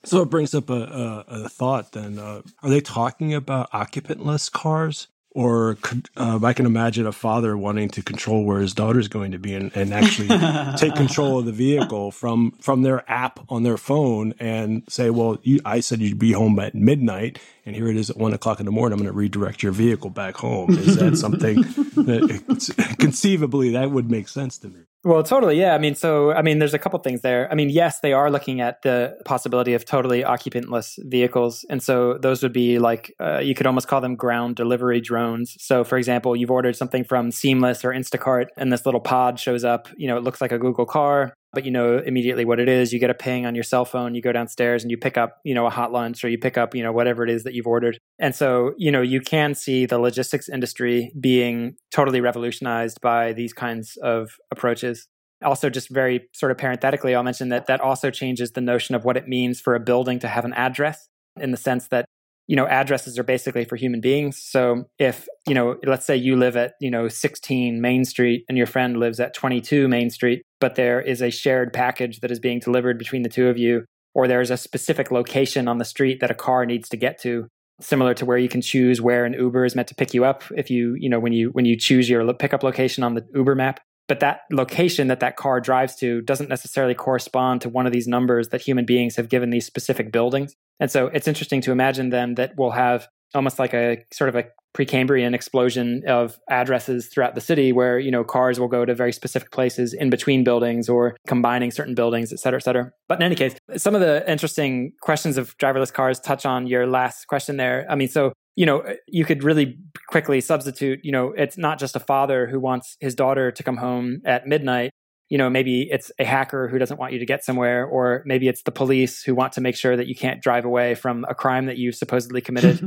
So 0.05 0.21
it 0.21 0.29
brings 0.29 0.55
up 0.55 0.69
a, 0.69 0.75
a, 0.75 1.25
a 1.45 1.49
thought 1.49 1.93
then 1.93 2.19
uh, 2.19 2.43
are 2.63 2.71
they 2.71 2.81
talking 2.81 3.35
about 3.35 3.71
occupantless 3.73 4.51
cars 4.53 5.09
or 5.35 5.77
um, 6.17 6.45
I 6.45 6.53
can 6.53 6.65
imagine 6.65 7.07
a 7.07 7.13
father 7.13 7.57
wanting 7.57 7.89
to 7.91 8.03
control 8.03 8.45
where 8.45 8.61
his 8.61 8.73
daughter 8.73 9.01
is 9.01 9.09
going 9.09 9.33
to 9.33 9.39
be 9.39 9.55
and, 9.55 9.77
and 9.77 9.93
actually 9.93 10.29
take 10.77 10.95
control 10.95 11.41
of 11.41 11.45
the 11.45 11.53
vehicle 11.53 12.13
from 12.13 12.53
from 12.61 12.83
their 12.83 13.09
app 13.11 13.41
on 13.49 13.65
their 13.65 13.77
phone 13.77 14.35
and 14.39 14.85
say, 14.89 15.11
"Well, 15.11 15.39
you, 15.43 15.61
I 15.65 15.81
said 15.81 16.01
you'd 16.01 16.21
be 16.21 16.33
home 16.33 16.59
at 16.61 16.75
midnight, 16.75 17.41
and 17.67 17.75
here 17.75 17.89
it 17.89 17.97
is 17.97 18.11
at 18.11 18.17
one 18.17 18.33
o'clock 18.33 18.61
in 18.61 18.67
the 18.67 18.73
morning. 18.73 18.95
I'm 18.95 19.05
going 19.05 19.13
to 19.13 19.19
redirect 19.19 19.63
your 19.63 19.73
vehicle 19.73 20.11
back 20.11 20.37
home." 20.37 20.71
Is 20.71 20.97
that 20.97 21.17
something 21.17 21.57
that 21.63 22.97
conceivably 23.01 23.71
that 23.71 23.91
would 23.91 24.11
make 24.11 24.29
sense 24.29 24.57
to 24.59 24.69
me? 24.69 24.81
Well, 25.05 25.23
totally. 25.23 25.61
Yeah. 25.61 25.75
I 25.75 25.79
mean, 25.79 25.95
so, 25.95 26.33
I 26.33 26.41
mean, 26.41 26.59
there's 26.61 26.73
a 26.73 26.79
couple 26.79 26.99
things 27.01 27.21
there. 27.21 27.51
I 27.53 27.55
mean, 27.55 27.69
yes, 27.69 28.01
they 28.01 28.15
are 28.15 28.31
looking 28.31 28.63
at 28.63 28.81
the 28.81 29.19
possibility 29.27 29.75
of 29.75 29.85
totally 29.85 30.23
occupantless 30.23 30.99
vehicles. 31.05 31.63
And 31.69 31.83
so 31.83 32.17
those 32.17 32.43
would 32.43 32.55
be 32.55 32.79
like, 32.79 33.15
uh, 33.21 33.39
you 33.39 33.55
could 33.55 33.67
almost 33.67 33.87
call 33.87 34.01
them 34.01 34.17
ground 34.17 34.57
delivery 34.57 35.03
drones. 35.03 35.57
So, 35.63 35.85
for 35.85 35.99
example, 35.99 36.35
you've 36.35 36.51
ordered 36.51 36.75
something 36.75 37.05
from 37.05 37.31
Seamless 37.33 37.85
or 37.85 37.91
Instacart 37.91 38.47
and 38.57 38.73
this 38.73 38.87
little 38.87 39.01
pod 39.01 39.39
shows 39.39 39.63
up. 39.63 39.89
You 39.95 40.09
know, 40.09 40.17
it 40.17 40.23
looks 40.23 40.41
like 40.41 40.53
a 40.53 40.59
Google 40.59 40.87
car 40.87 41.35
but 41.55 41.65
you 41.65 41.71
know 41.71 41.99
immediately 41.99 42.45
what 42.45 42.61
it 42.61 42.69
is. 42.69 42.93
You 42.93 42.99
get 42.99 43.11
a 43.11 43.15
ping 43.15 43.47
on 43.47 43.55
your 43.55 43.65
cell 43.65 43.85
phone, 43.85 44.15
you 44.15 44.23
go 44.23 44.33
downstairs 44.33 44.83
and 44.83 44.91
you 44.91 44.97
pick 44.97 45.17
up, 45.17 45.39
you 45.45 45.55
know, 45.55 45.67
a 45.67 45.71
hot 45.71 45.93
lunch 45.93 46.25
or 46.25 46.29
you 46.29 46.39
pick 46.39 46.59
up, 46.59 46.75
you 46.75 46.83
know, 46.83 46.93
whatever 46.93 47.25
it 47.25 47.31
is 47.31 47.45
that 47.45 47.55
you've 47.55 47.67
ordered. 47.67 47.99
And 48.19 48.35
so, 48.35 48.75
you 48.77 48.91
know, 48.91 49.03
you 49.03 49.21
can 49.21 49.55
see 49.55 49.87
the 49.87 49.99
logistics 49.99 50.49
industry 50.49 51.13
being 51.19 51.77
totally 51.91 52.21
revolutionized 52.21 53.01
by 53.01 53.33
these 53.33 53.53
kinds 53.53 53.97
of 54.03 54.37
approaches. 54.51 55.09
Also, 55.43 55.69
just 55.69 55.91
very 55.91 56.29
sort 56.33 56.53
of 56.53 56.59
parenthetically, 56.59 57.15
I'll 57.15 57.23
mention 57.23 57.51
that 57.51 57.67
that 57.67 57.81
also 57.81 58.11
changes 58.11 58.53
the 58.53 58.61
notion 58.61 58.95
of 58.95 59.05
what 59.05 59.17
it 59.17 59.29
means 59.29 59.61
for 59.61 59.75
a 59.75 59.81
building 59.81 60.19
to 60.21 60.29
have 60.29 60.45
an 60.45 60.55
address 60.55 61.09
in 61.41 61.51
the 61.51 61.57
sense 61.57 61.89
that 61.89 62.07
you 62.47 62.57
know 62.57 62.67
addresses 62.67 63.19
are 63.19 63.25
basically 63.25 63.65
for 63.65 63.77
human 63.77 64.01
beings. 64.01 64.41
So 64.41 64.85
if 64.99 65.29
you 65.47 65.55
know 65.55 65.77
let's 65.85 66.07
say 66.07 66.17
you 66.17 66.37
live 66.37 66.57
at 66.57 66.75
you 66.81 66.91
know 66.91 67.09
16 67.09 67.81
main 67.81 68.05
street 68.05 68.45
and 68.49 68.59
your 68.59 68.67
friend 68.67 68.99
lives 68.99 69.21
at 69.21 69.35
22 69.35 69.89
main 69.89 70.11
street 70.11 70.43
but 70.61 70.75
there 70.75 71.01
is 71.01 71.21
a 71.21 71.31
shared 71.31 71.73
package 71.73 72.21
that 72.21 72.31
is 72.31 72.41
being 72.41 72.59
delivered 72.59 72.99
between 72.99 73.23
the 73.23 73.29
two 73.29 73.49
of 73.49 73.59
you 73.59 73.85
or 74.15 74.29
there's 74.29 74.51
a 74.51 74.57
specific 74.57 75.11
location 75.11 75.69
on 75.69 75.79
the 75.79 75.85
street 75.85 76.21
that 76.21 76.31
a 76.31 76.35
car 76.35 76.65
needs 76.65 76.89
to 76.89 76.97
get 76.97 77.21
to 77.21 77.47
similar 77.81 78.15
to 78.15 78.25
where 78.25 78.39
you 78.39 78.49
can 78.49 78.63
choose 78.63 79.01
where 79.01 79.25
an 79.25 79.35
uber 79.35 79.65
is 79.65 79.75
meant 79.75 79.89
to 79.89 79.95
pick 79.95 80.15
you 80.15 80.25
up 80.25 80.43
if 80.57 80.71
you 80.71 80.95
you 80.99 81.09
know 81.09 81.19
when 81.19 81.33
you 81.33 81.51
when 81.51 81.65
you 81.65 81.77
choose 81.77 82.09
your 82.09 82.33
pickup 82.35 82.63
location 82.63 83.03
on 83.03 83.15
the 83.15 83.27
uber 83.35 83.55
map 83.55 83.81
but 84.09 84.21
that 84.21 84.41
location 84.51 85.09
that 85.09 85.21
that 85.21 85.37
car 85.37 85.61
drives 85.61 85.97
to 85.97 86.21
doesn't 86.23 86.49
necessarily 86.49 86.95
correspond 86.95 87.63
to 87.63 87.69
one 87.69 87.87
of 87.87 87.93
these 87.93 88.07
numbers 88.07 88.49
that 88.51 88.61
human 88.61 88.85
beings 88.85 89.17
have 89.17 89.29
given 89.29 89.51
these 89.51 89.67
specific 89.67 90.13
buildings. 90.13 90.55
And 90.81 90.91
so 90.91 91.07
it's 91.07 91.29
interesting 91.29 91.61
to 91.63 91.73
imagine 91.73 92.11
then 92.11 92.35
that 92.35 92.53
we'll 92.57 92.73
have 92.73 93.09
almost 93.35 93.59
like 93.59 93.75
a 93.75 94.05
sort 94.13 94.29
of 94.29 94.37
a 94.37 94.45
Precambrian 94.77 95.35
explosion 95.35 96.03
of 96.09 96.37
addresses 96.51 97.07
throughout 97.07 97.37
the 97.37 97.41
city 97.41 97.73
where, 97.73 97.97
you 97.97 98.11
know, 98.11 98.25
cars 98.25 98.59
will 98.59 98.67
go 98.67 98.85
to 98.85 98.93
very 98.93 99.13
specific 99.13 99.53
places 99.53 99.95
in 99.95 100.11
between 100.11 100.43
buildings 100.43 100.89
or 100.89 101.17
combining 101.29 101.71
certain 101.71 101.95
buildings, 101.95 102.33
et 102.33 102.41
cetera, 102.41 102.59
et 102.59 102.65
cetera. 102.65 102.91
But 103.09 103.21
in 103.21 103.23
any 103.23 103.37
case, 103.37 103.55
some 103.77 103.95
of 103.95 104.01
the 104.01 104.29
interesting 104.29 104.93
questions 105.01 105.39
of 105.39 105.57
driverless 105.59 105.93
cars 105.93 106.19
touch 106.19 106.45
on 106.45 106.67
your 106.67 106.89
last 106.89 107.27
question 107.27 107.57
there. 107.57 107.87
I 107.89 107.95
mean, 107.95 108.09
so 108.09 108.33
you 108.57 108.67
know, 108.67 108.85
you 109.09 109.25
could 109.25 109.43
really 109.43 109.79
quickly 110.09 110.41
substitute, 110.41 111.01
you 111.03 111.13
know, 111.13 111.33
it's 111.37 111.59
not 111.59 111.79
just 111.79 111.97
a 111.97 112.01
father 112.01 112.47
who 112.47 112.61
wants 112.61 112.97
his 113.01 113.15
daughter 113.15 113.51
to 113.51 113.63
come 113.63 113.77
home 113.77 114.21
at 114.25 114.47
midnight. 114.47 114.91
You 115.31 115.39
know, 115.39 115.51
maybe 115.51 115.89
it's 115.91 116.13
a 116.19 116.25
hacker 116.25 116.69
who 116.69 116.79
doesn't 116.79 116.99
want 116.99 117.13
you 117.15 117.19
to 117.19 117.27
get 117.27 117.45
somewhere, 117.45 117.85
or 117.87 118.23
maybe 118.27 118.47
it's 118.47 118.63
the 118.63 118.71
police 118.71 119.23
who 119.23 119.35
want 119.35 119.55
to 119.55 119.61
make 119.61 119.75
sure 119.75 119.97
that 119.97 120.07
you 120.07 120.15
can't 120.15 120.43
drive 120.43 120.65
away 120.65 120.95
from 120.95 121.25
a 121.29 121.35
crime 121.35 121.67
that 121.67 121.79
you 121.79 121.93
supposedly 121.93 122.41
committed. 122.41 122.81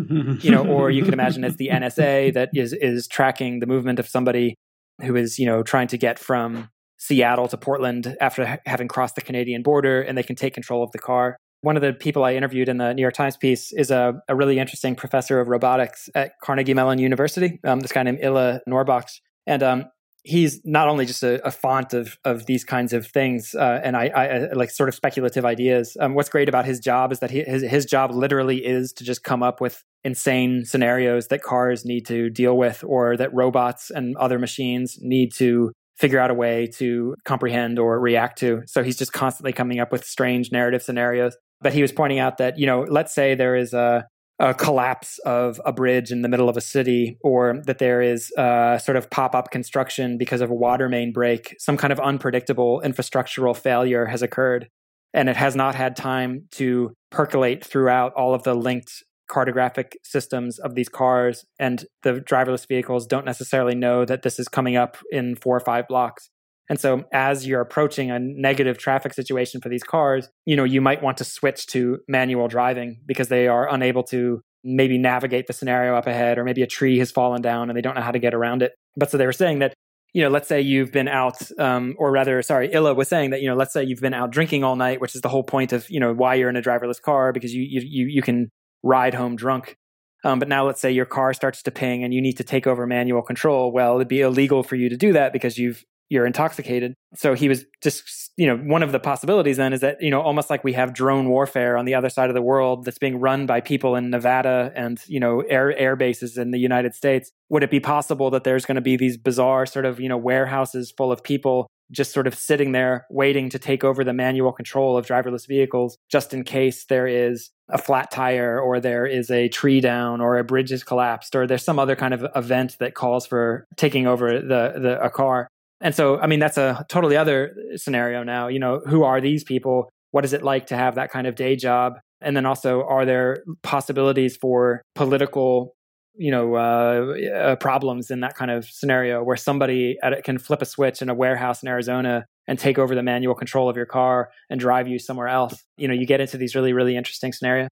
you 0.43 0.51
know, 0.51 0.65
or 0.65 0.89
you 0.89 1.03
can 1.03 1.13
imagine 1.13 1.43
it's 1.43 1.57
the 1.57 1.69
NSA 1.73 2.33
that 2.33 2.49
is 2.53 2.73
is 2.73 3.07
tracking 3.07 3.59
the 3.59 3.65
movement 3.65 3.99
of 3.99 4.07
somebody 4.07 4.55
who 5.01 5.15
is, 5.15 5.39
you 5.39 5.45
know, 5.45 5.63
trying 5.63 5.87
to 5.87 5.97
get 5.97 6.19
from 6.19 6.69
Seattle 6.97 7.47
to 7.47 7.57
Portland 7.57 8.15
after 8.21 8.45
ha- 8.45 8.57
having 8.65 8.87
crossed 8.87 9.15
the 9.15 9.21
Canadian 9.21 9.63
border 9.63 10.01
and 10.01 10.17
they 10.17 10.23
can 10.23 10.35
take 10.35 10.53
control 10.53 10.83
of 10.83 10.91
the 10.91 10.99
car. 10.99 11.37
One 11.61 11.75
of 11.75 11.81
the 11.81 11.93
people 11.93 12.23
I 12.23 12.35
interviewed 12.35 12.69
in 12.69 12.77
the 12.77 12.93
New 12.93 13.01
York 13.01 13.15
Times 13.15 13.35
piece 13.35 13.73
is 13.73 13.91
a, 13.91 14.21
a 14.27 14.35
really 14.35 14.59
interesting 14.59 14.95
professor 14.95 15.39
of 15.39 15.47
robotics 15.47 16.09
at 16.13 16.33
Carnegie 16.41 16.73
Mellon 16.73 16.99
University, 16.99 17.59
um, 17.63 17.79
this 17.79 17.91
guy 17.91 18.03
named 18.03 18.19
Illah 18.21 18.61
Nourbakhsh. 18.69 19.19
And 19.47 19.63
um, 19.63 19.85
he's 20.27 20.61
not 20.65 20.87
only 20.89 21.05
just 21.05 21.23
a, 21.23 21.45
a, 21.47 21.51
font 21.51 21.93
of 21.93 22.17
of 22.25 22.45
these 22.45 22.65
kinds 22.65 22.91
of 22.91 23.07
things 23.07 23.55
uh, 23.55 23.79
and 23.81 23.95
I, 23.95 24.07
I, 24.07 24.53
like 24.53 24.69
sort 24.69 24.89
of 24.89 24.95
speculative 24.95 25.45
ideas. 25.45 25.95
Um, 25.99 26.15
what's 26.15 26.29
great 26.29 26.49
about 26.49 26.65
his 26.65 26.79
job 26.79 27.11
is 27.11 27.19
that 27.19 27.31
he, 27.31 27.43
his 27.43 27.63
his 27.63 27.85
job 27.85 28.11
literally 28.11 28.65
is 28.65 28.91
to 28.93 29.03
just 29.03 29.23
come 29.23 29.41
up 29.41 29.61
with 29.61 29.83
insane 30.03 30.65
scenarios 30.65 31.27
that 31.27 31.41
cars 31.41 31.85
need 31.85 32.05
to 32.07 32.29
deal 32.29 32.57
with, 32.57 32.83
or 32.85 33.15
that 33.17 33.33
robots 33.33 33.89
and 33.89 34.15
other 34.17 34.37
machines 34.37 34.97
need 35.01 35.33
to 35.35 35.71
figure 35.97 36.19
out 36.19 36.29
a 36.29 36.33
way 36.33 36.67
to 36.67 37.15
comprehend 37.25 37.79
or 37.79 37.99
react 37.99 38.37
to. 38.39 38.61
So 38.67 38.83
he's 38.83 38.97
just 38.97 39.13
constantly 39.13 39.51
coming 39.51 39.79
up 39.79 39.91
with 39.91 40.05
strange 40.05 40.51
narrative 40.51 40.83
scenarios. 40.83 41.35
But 41.61 41.73
he 41.73 41.81
was 41.81 41.91
pointing 41.91 42.19
out 42.19 42.37
that, 42.37 42.57
you 42.57 42.65
know, 42.65 42.85
let's 42.87 43.13
say 43.13 43.33
there 43.33 43.55
is 43.55 43.73
a, 43.73 44.05
a 44.39 44.53
collapse 44.53 45.17
of 45.25 45.59
a 45.65 45.73
bridge 45.73 46.11
in 46.11 46.21
the 46.21 46.29
middle 46.29 46.49
of 46.49 46.57
a 46.57 46.61
city, 46.61 47.17
or 47.21 47.61
that 47.65 47.79
there 47.79 48.01
is 48.01 48.31
a 48.37 48.79
sort 48.83 48.95
of 48.95 49.09
pop 49.09 49.33
up 49.33 49.49
construction 49.49 50.17
because 50.17 50.41
of 50.41 50.51
a 50.51 50.55
water 50.55 50.87
main 50.87 51.11
break, 51.11 51.55
some 51.59 51.77
kind 51.77 51.91
of 51.91 51.99
unpredictable 51.99 52.81
infrastructural 52.85 53.57
failure 53.57 54.05
has 54.05 54.21
occurred. 54.21 54.69
And 55.13 55.29
it 55.29 55.37
has 55.37 55.55
not 55.55 55.73
had 55.73 55.95
time 55.95 56.43
to 56.51 56.93
percolate 57.09 57.65
throughout 57.65 58.13
all 58.13 58.35
of 58.35 58.43
the 58.43 58.53
linked 58.53 59.03
cartographic 59.31 59.93
systems 60.03 60.59
of 60.59 60.75
these 60.75 60.89
cars. 60.89 61.43
And 61.57 61.85
the 62.03 62.13
driverless 62.13 62.67
vehicles 62.67 63.07
don't 63.07 63.25
necessarily 63.25 63.73
know 63.75 64.05
that 64.05 64.21
this 64.21 64.37
is 64.37 64.47
coming 64.47 64.75
up 64.75 64.97
in 65.11 65.35
four 65.35 65.57
or 65.57 65.61
five 65.61 65.87
blocks. 65.87 66.29
And 66.69 66.79
so 66.79 67.05
as 67.13 67.47
you're 67.47 67.61
approaching 67.61 68.11
a 68.11 68.19
negative 68.19 68.77
traffic 68.77 69.13
situation 69.13 69.61
for 69.61 69.69
these 69.69 69.83
cars, 69.83 70.27
you 70.45 70.55
know, 70.55 70.65
you 70.65 70.81
might 70.81 71.01
want 71.01 71.17
to 71.17 71.23
switch 71.23 71.65
to 71.67 71.99
manual 72.07 72.47
driving 72.47 73.01
because 73.05 73.29
they 73.29 73.47
are 73.47 73.71
unable 73.73 74.03
to 74.03 74.41
maybe 74.63 74.97
navigate 74.97 75.47
the 75.47 75.53
scenario 75.53 75.95
up 75.95 76.07
ahead 76.07 76.37
or 76.37 76.43
maybe 76.43 76.61
a 76.61 76.67
tree 76.67 76.99
has 76.99 77.09
fallen 77.09 77.41
down 77.41 77.69
and 77.69 77.77
they 77.77 77.81
don't 77.81 77.95
know 77.95 78.01
how 78.01 78.11
to 78.11 78.19
get 78.19 78.33
around 78.33 78.61
it. 78.61 78.73
But 78.97 79.09
so 79.09 79.17
they 79.17 79.25
were 79.25 79.31
saying 79.31 79.59
that 79.59 79.73
you 80.13 80.23
know, 80.23 80.29
let's 80.29 80.47
say 80.47 80.61
you've 80.61 80.91
been 80.91 81.07
out, 81.07 81.37
um, 81.59 81.93
or 81.99 82.11
rather, 82.11 82.41
sorry, 82.41 82.71
Illah 82.71 82.95
was 82.95 83.07
saying 83.07 83.31
that, 83.31 83.41
you 83.41 83.49
know, 83.49 83.55
let's 83.55 83.73
say 83.73 83.83
you've 83.83 83.99
been 83.99 84.13
out 84.13 84.31
drinking 84.31 84.63
all 84.63 84.75
night, 84.75 85.01
which 85.01 85.13
is 85.13 85.21
the 85.21 85.29
whole 85.29 85.43
point 85.43 85.73
of, 85.73 85.87
you 85.89 85.99
know, 85.99 86.13
why 86.13 86.35
you're 86.35 86.49
in 86.49 86.55
a 86.55 86.61
driverless 86.61 86.99
car 86.99 87.31
because 87.31 87.53
you, 87.53 87.63
you, 87.69 88.07
you 88.07 88.21
can 88.21 88.49
ride 88.83 89.13
home 89.13 89.35
drunk. 89.35 89.75
Um, 90.23 90.39
but 90.39 90.47
now 90.47 90.65
let's 90.65 90.81
say 90.81 90.91
your 90.91 91.05
car 91.05 91.33
starts 91.33 91.61
to 91.63 91.71
ping 91.71 92.03
and 92.03 92.13
you 92.13 92.21
need 92.21 92.37
to 92.37 92.43
take 92.43 92.65
over 92.65 92.87
manual 92.87 93.21
control. 93.21 93.71
Well, 93.71 93.95
it'd 93.97 94.07
be 94.07 94.21
illegal 94.21 94.63
for 94.63 94.75
you 94.75 94.89
to 94.89 94.97
do 94.97 95.13
that 95.13 95.33
because 95.33 95.57
you've 95.57 95.83
you're 96.09 96.25
intoxicated. 96.25 96.93
So 97.15 97.33
he 97.33 97.49
was 97.49 97.65
just, 97.81 98.31
you 98.37 98.47
know, 98.47 98.57
one 98.57 98.83
of 98.83 98.91
the 98.91 98.99
possibilities 98.99 99.57
then 99.57 99.73
is 99.73 99.81
that, 99.81 100.01
you 100.01 100.09
know, 100.09 100.21
almost 100.21 100.49
like 100.49 100.63
we 100.63 100.73
have 100.73 100.93
drone 100.93 101.29
warfare 101.29 101.77
on 101.77 101.85
the 101.85 101.95
other 101.95 102.09
side 102.09 102.29
of 102.29 102.33
the 102.33 102.41
world 102.41 102.85
that's 102.85 102.97
being 102.97 103.19
run 103.19 103.45
by 103.45 103.61
people 103.61 103.95
in 103.95 104.09
Nevada 104.09 104.71
and, 104.75 105.01
you 105.07 105.19
know, 105.19 105.41
air 105.41 105.77
air 105.77 105.95
bases 105.95 106.37
in 106.37 106.51
the 106.51 106.59
United 106.59 106.95
States. 106.95 107.31
Would 107.49 107.63
it 107.63 107.71
be 107.71 107.79
possible 107.79 108.29
that 108.31 108.43
there's 108.43 108.65
going 108.65 108.75
to 108.75 108.81
be 108.81 108.97
these 108.97 109.17
bizarre 109.17 109.65
sort 109.65 109.85
of, 109.85 109.99
you 109.99 110.09
know, 110.09 110.17
warehouses 110.17 110.91
full 110.91 111.11
of 111.11 111.23
people 111.23 111.67
just 111.91 112.13
sort 112.13 112.27
of 112.27 112.35
sitting 112.35 112.71
there 112.71 113.05
waiting 113.09 113.49
to 113.49 113.59
take 113.59 113.83
over 113.83 114.03
the 114.03 114.13
manual 114.13 114.51
control 114.51 114.97
of 114.97 115.05
driverless 115.05 115.47
vehicles 115.47 115.97
just 116.09 116.33
in 116.33 116.43
case 116.43 116.85
there 116.85 117.07
is 117.07 117.49
a 117.69 117.77
flat 117.77 118.11
tire 118.11 118.59
or 118.59 118.79
there 118.79 119.05
is 119.05 119.29
a 119.31 119.47
tree 119.49 119.79
down 119.79 120.21
or 120.21 120.37
a 120.37 120.43
bridge 120.43 120.71
is 120.71 120.83
collapsed 120.83 121.35
or 121.35 121.47
there's 121.47 121.63
some 121.63 121.79
other 121.79 121.95
kind 121.95 122.13
of 122.13 122.25
event 122.35 122.77
that 122.79 122.93
calls 122.93 123.25
for 123.25 123.65
taking 123.75 124.07
over 124.07 124.39
the, 124.39 124.73
the 124.79 124.99
a 125.01 125.09
car 125.09 125.47
and 125.81 125.93
so, 125.93 126.19
I 126.19 126.27
mean, 126.27 126.39
that's 126.39 126.57
a 126.57 126.85
totally 126.89 127.17
other 127.17 127.55
scenario 127.75 128.23
now. 128.23 128.47
You 128.47 128.59
know, 128.59 128.81
who 128.87 129.03
are 129.03 129.21
these 129.21 129.43
people? 129.43 129.89
What 130.11 130.25
is 130.25 130.33
it 130.33 130.43
like 130.43 130.67
to 130.67 130.77
have 130.77 130.95
that 130.95 131.11
kind 131.11 131.27
of 131.27 131.35
day 131.35 131.55
job? 131.55 131.99
And 132.21 132.35
then 132.35 132.45
also, 132.45 132.83
are 132.83 133.05
there 133.05 133.43
possibilities 133.61 134.37
for 134.37 134.81
political, 134.95 135.75
you 136.15 136.31
know, 136.31 136.55
uh, 136.55 137.15
uh, 137.35 137.55
problems 137.57 138.09
in 138.09 138.21
that 138.21 138.35
kind 138.35 138.49
of 138.49 138.65
scenario 138.65 139.23
where 139.23 139.37
somebody 139.37 139.97
at, 140.01 140.23
can 140.23 140.39
flip 140.39 140.63
a 140.63 140.65
switch 140.65 141.01
in 141.03 141.09
a 141.09 141.13
warehouse 141.13 141.61
in 141.61 141.69
Arizona 141.69 142.25
and 142.47 142.57
take 142.57 142.79
over 142.79 142.95
the 142.95 143.03
manual 143.03 143.35
control 143.35 143.69
of 143.69 143.75
your 143.75 143.85
car 143.85 144.29
and 144.49 144.59
drive 144.59 144.87
you 144.87 144.97
somewhere 144.97 145.27
else? 145.27 145.63
You 145.77 145.87
know, 145.87 145.93
you 145.93 146.07
get 146.07 146.19
into 146.19 146.37
these 146.37 146.55
really, 146.55 146.73
really 146.73 146.97
interesting 146.97 147.33
scenarios. 147.33 147.69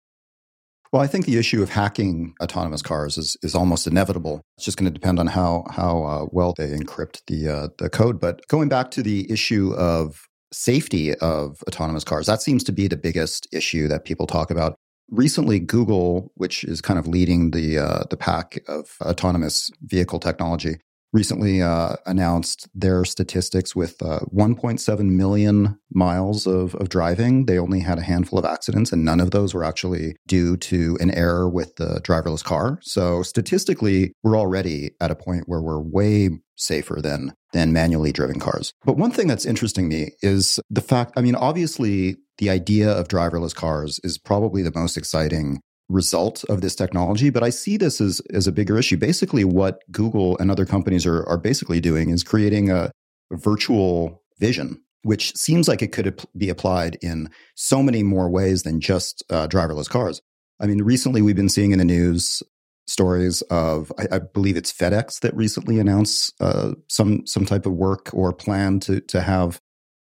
Well, 0.92 1.02
I 1.02 1.08
think 1.08 1.26
the 1.26 1.38
issue 1.38 1.62
of 1.62 1.70
hacking 1.70 2.36
autonomous 2.42 2.82
cars 2.82 3.18
is, 3.18 3.36
is 3.42 3.56
almost 3.56 3.88
inevitable. 3.88 4.42
It's 4.58 4.66
just 4.66 4.78
going 4.78 4.92
to 4.92 4.98
depend 4.98 5.20
on 5.20 5.28
how 5.28 5.66
how 5.70 6.04
uh, 6.04 6.26
well 6.32 6.54
they 6.54 6.70
encrypt 6.70 7.22
the 7.28 7.50
uh, 7.50 7.68
the 7.78 7.90
code. 7.90 8.20
But 8.20 8.48
going 8.48 8.70
back 8.70 8.92
to 8.92 9.04
the 9.04 9.30
issue 9.32 9.74
of 9.74 10.22
safety 10.54 11.14
of 11.16 11.58
autonomous 11.68 12.04
cars, 12.04 12.28
that 12.28 12.42
seems 12.42 12.64
to 12.66 12.72
be 12.72 12.88
the 12.88 12.98
biggest 12.98 13.48
issue 13.52 13.88
that 13.88 14.06
people 14.06 14.28
talk 14.28 14.52
about. 14.52 14.76
Recently, 15.12 15.60
Google, 15.60 16.32
which 16.36 16.64
is 16.64 16.82
kind 16.82 16.98
of 16.98 17.08
leading 17.08 17.52
the 17.52 17.78
uh, 17.78 18.04
the 18.10 18.18
pack 18.18 18.60
of 18.68 18.96
autonomous 19.02 19.70
vehicle 19.82 20.20
technology, 20.20 20.78
recently 21.16 21.62
uh, 21.62 21.96
announced 22.06 22.68
their 22.76 23.06
statistics 23.06 23.74
with 23.74 24.04
uh, 24.04 24.20
1.7 24.34 25.00
million 25.12 25.80
miles 25.94 26.46
of, 26.46 26.76
of 26.76 26.90
driving. 26.90 27.46
They 27.46 27.58
only 27.58 27.80
had 27.80 27.98
a 27.98 28.04
handful 28.04 28.38
of 28.38 28.44
accidents, 28.44 28.92
and 28.92 29.06
none 29.06 29.22
of 29.22 29.32
those 29.32 29.54
were 29.54 29.64
actually 29.64 30.18
due 30.28 30.58
to 30.58 30.98
an 31.00 31.12
error 31.12 31.50
with 31.50 31.78
the 31.78 32.02
driverless 32.04 32.44
car. 32.44 32.80
So 32.82 33.24
statistically, 33.24 34.12
we're 34.24 34.38
already 34.38 34.92
at 35.00 35.10
a 35.10 35.16
point 35.16 35.46
where 35.48 35.62
we're 35.62 35.80
way 35.80 36.30
safer 36.58 37.00
than 37.02 37.34
than 37.54 37.72
manually 37.72 38.12
driven 38.12 38.40
cars. 38.40 38.74
But 38.84 38.98
one 38.98 39.12
thing 39.12 39.28
that's 39.28 39.46
interesting 39.46 39.88
me 39.88 40.12
is 40.22 40.60
the 40.70 40.82
fact. 40.82 41.14
I 41.16 41.22
mean, 41.22 41.36
obviously, 41.36 42.18
the 42.38 42.50
idea 42.50 42.92
of 42.92 43.08
driverless 43.08 43.56
cars 43.56 44.00
is 44.04 44.18
probably 44.18 44.62
the 44.62 44.74
most 44.76 44.98
exciting 44.98 45.62
result 45.90 46.44
of 46.46 46.62
this 46.62 46.76
technology, 46.76 47.30
but 47.30 47.44
I 47.44 47.50
see 47.50 47.78
this 47.78 48.02
as, 48.02 48.20
as 48.34 48.48
a 48.48 48.52
bigger 48.52 48.78
issue. 48.78 48.98
Basically, 48.98 49.44
what 49.44 49.80
Google 49.92 50.38
and 50.40 50.50
other 50.50 50.66
companies 50.66 51.06
are, 51.06 51.24
are 51.28 51.38
basically 51.38 51.80
doing 51.80 52.10
is 52.10 52.24
creating 52.24 52.72
a, 52.72 52.92
virtual 53.32 54.24
vision, 54.40 54.80
which 55.02 55.36
seems 55.36 55.68
like 55.68 55.82
it 55.82 55.92
could 55.92 56.24
be 56.38 56.50
applied 56.50 56.98
in 57.02 57.30
so 57.56 57.82
many 57.82 58.04
more 58.04 58.30
ways 58.30 58.64
than 58.64 58.80
just 58.80 59.24
uh, 59.30 59.48
driverless 59.48 59.90
cars. 59.90 60.22
I 60.60 60.68
mean, 60.68 60.84
recently 60.84 61.22
we've 61.22 61.36
been 61.36 61.50
seeing 61.50 61.72
in 61.72 61.80
the 61.80 61.86
news 61.86 62.44
stories 62.88 63.42
of, 63.44 63.92
I, 63.98 64.16
I 64.16 64.20
believe 64.20 64.58
it's 64.58 64.72
FedEx 64.72 65.22
that 65.22 65.36
recently 65.36 65.80
announced 65.80 66.34
uh, 66.40 66.74
some 66.88 67.26
some 67.26 67.46
type 67.46 67.66
of 67.66 67.74
work 67.74 68.12
or 68.14 68.32
plan 68.32 68.80
to 68.82 69.02
to 69.02 69.22
have 69.22 69.60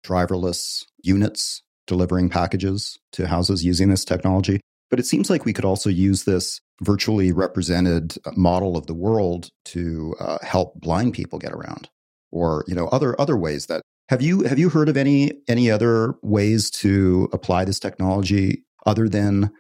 driverless 0.05 0.85
units 1.03 1.63
delivering 1.87 2.31
packages 2.31 2.99
to 3.13 3.27
houses 3.27 3.65
using 3.65 3.91
this 3.91 4.05
technology. 4.05 4.61
But 4.91 4.99
it 4.99 5.07
seems 5.07 5.31
like 5.31 5.45
we 5.45 5.53
could 5.53 5.65
also 5.65 5.89
use 5.89 6.25
this 6.25 6.61
virtually 6.83 7.31
represented 7.33 8.17
model 8.37 8.77
of 8.77 8.87
the 8.87 8.95
world 8.95 9.51
to 9.67 10.15
uh, 10.19 10.39
help 10.43 10.81
blind 10.81 11.15
people 11.15 11.39
get 11.39 11.53
around, 11.53 11.89
or 12.33 12.65
you 12.67 12.75
know 12.75 12.89
other 12.89 13.19
other 13.21 13.37
ways 13.37 13.67
that 13.67 13.83
have 14.09 14.21
you 14.21 14.43
have 14.43 14.59
you 14.59 14.69
heard 14.71 14.89
of 14.89 14.97
any 14.97 15.33
any 15.49 15.71
other 15.71 16.17
ways 16.23 16.71
to 16.71 17.29
apply 17.33 17.65
this 17.65 17.79
technology 17.79 18.65
other 18.85 19.09
than 19.09 19.53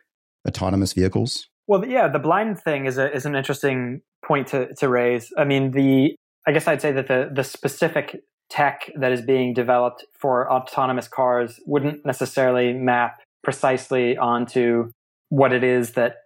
autonomous 0.47 0.93
vehicles? 0.93 1.49
Well, 1.69 1.87
yeah, 1.87 2.09
the 2.09 2.19
blind 2.19 2.59
thing 2.59 2.87
is 2.87 2.99
a, 2.99 3.14
is 3.14 3.27
an 3.27 3.37
interesting 3.37 4.01
point 4.25 4.49
to 4.49 4.75
to 4.75 4.88
raise. 4.88 5.33
I 5.38 5.45
mean, 5.45 5.71
the 5.71 6.16
I 6.49 6.53
guess 6.53 6.66
I'd 6.66 6.83
say 6.83 6.90
that 6.90 7.07
the 7.07 7.31
the 7.33 7.45
specific 7.45 8.23
tech 8.51 8.90
that 8.97 9.12
is 9.12 9.23
being 9.23 9.55
developed 9.55 10.05
for 10.19 10.51
autonomous 10.51 11.07
cars 11.07 11.61
wouldn't 11.66 12.05
necessarily 12.05 12.73
map 12.73 13.21
precisely 13.45 14.16
onto 14.16 14.90
what 15.31 15.53
it 15.53 15.64
is 15.64 15.93
that 15.93 16.16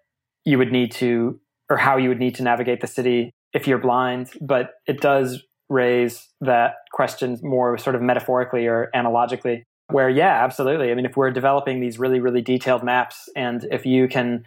you 0.45 0.59
would 0.59 0.73
need 0.73 0.91
to, 0.93 1.39
or 1.71 1.77
how 1.77 1.97
you 1.97 2.09
would 2.09 2.19
need 2.19 2.35
to 2.35 2.43
navigate 2.43 2.81
the 2.81 2.87
city 2.87 3.31
if 3.53 3.67
you're 3.67 3.79
blind. 3.79 4.31
But 4.41 4.73
it 4.87 5.01
does 5.01 5.43
raise 5.71 6.29
that 6.41 6.75
question 6.93 7.39
more 7.43 7.79
sort 7.79 7.97
of 7.97 8.03
metaphorically 8.03 8.67
or 8.67 8.91
analogically, 8.95 9.65
where, 9.91 10.11
yeah, 10.11 10.45
absolutely. 10.45 10.91
I 10.91 10.95
mean, 10.95 11.07
if 11.07 11.17
we're 11.17 11.31
developing 11.31 11.81
these 11.81 11.99
really, 11.99 12.21
really 12.21 12.43
detailed 12.43 12.83
maps, 12.83 13.29
and 13.37 13.67
if 13.71 13.87
you 13.87 14.09
can, 14.09 14.45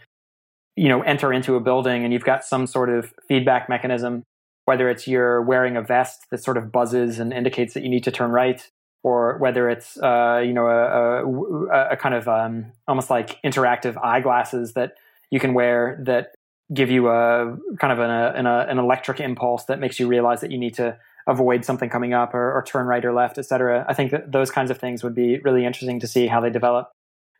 you 0.76 0.89
know, 0.89 1.02
enter 1.02 1.34
into 1.34 1.56
a 1.56 1.60
building 1.60 2.04
and 2.04 2.13
you've 2.13 2.24
got 2.24 2.43
some 2.43 2.67
sort 2.67 2.89
of 2.89 3.13
feedback 3.28 3.70
mechanism, 3.70 4.24
whether 4.65 4.89
it's 4.89 5.08
you're 5.08 5.41
wearing 5.41 5.78
a 5.78 5.82
vest 5.82 6.20
that 6.30 6.43
sort 6.43 6.58
of 6.58 6.72
buzzes 6.72 7.20
and 7.20 7.32
indicates 7.34 7.74
that 7.74 7.84
you 7.84 7.89
need 7.89 8.04
to 8.04 8.12
turn 8.12 8.32
right, 8.32 8.70
or 9.08 9.38
whether 9.38 9.70
it's 9.70 9.98
uh, 9.98 10.41
you 10.46 10.54
know 10.54 10.67
a, 10.67 11.24
a, 11.24 11.89
a 11.91 11.98
kind 11.98 12.13
of 12.13 12.28
um, 12.28 12.65
almost 12.88 13.10
like 13.10 13.41
interactive 13.41 13.96
eyeglasses 14.04 14.74
that 14.74 14.96
you 15.32 15.39
can 15.39 15.54
wear 15.54 16.02
that 16.06 16.36
give 16.74 16.91
you 16.91 17.08
a 17.08 17.56
kind 17.80 17.93
of 17.93 18.00
an, 18.00 18.46
a, 18.46 18.65
an 18.70 18.78
electric 18.78 19.22
impulse 19.22 19.63
that 19.65 19.80
makes 19.80 20.00
you 20.00 20.08
realize 20.08 20.41
that 20.41 20.52
you 20.52 20.58
need 20.58 20.74
to 20.74 20.98
avoid 21.26 21.63
something 21.63 21.89
coming 21.89 22.13
up 22.13 22.34
or, 22.34 22.54
or 22.54 22.63
turn 22.63 22.86
right 22.86 23.04
or 23.06 23.13
left, 23.13 23.38
etc. 23.38 23.86
I 23.88 23.93
think 23.93 24.12
that 24.12 24.32
those 24.32 24.52
kinds 24.52 24.72
of 24.72 24.78
things 24.78 25.04
would 25.04 25.15
be 25.15 25.39
really 25.39 25.65
interesting 25.65 26.00
to 26.02 26.08
see 26.08 26.28
how 26.28 26.41
they 26.41 26.50
develop. 26.50 26.91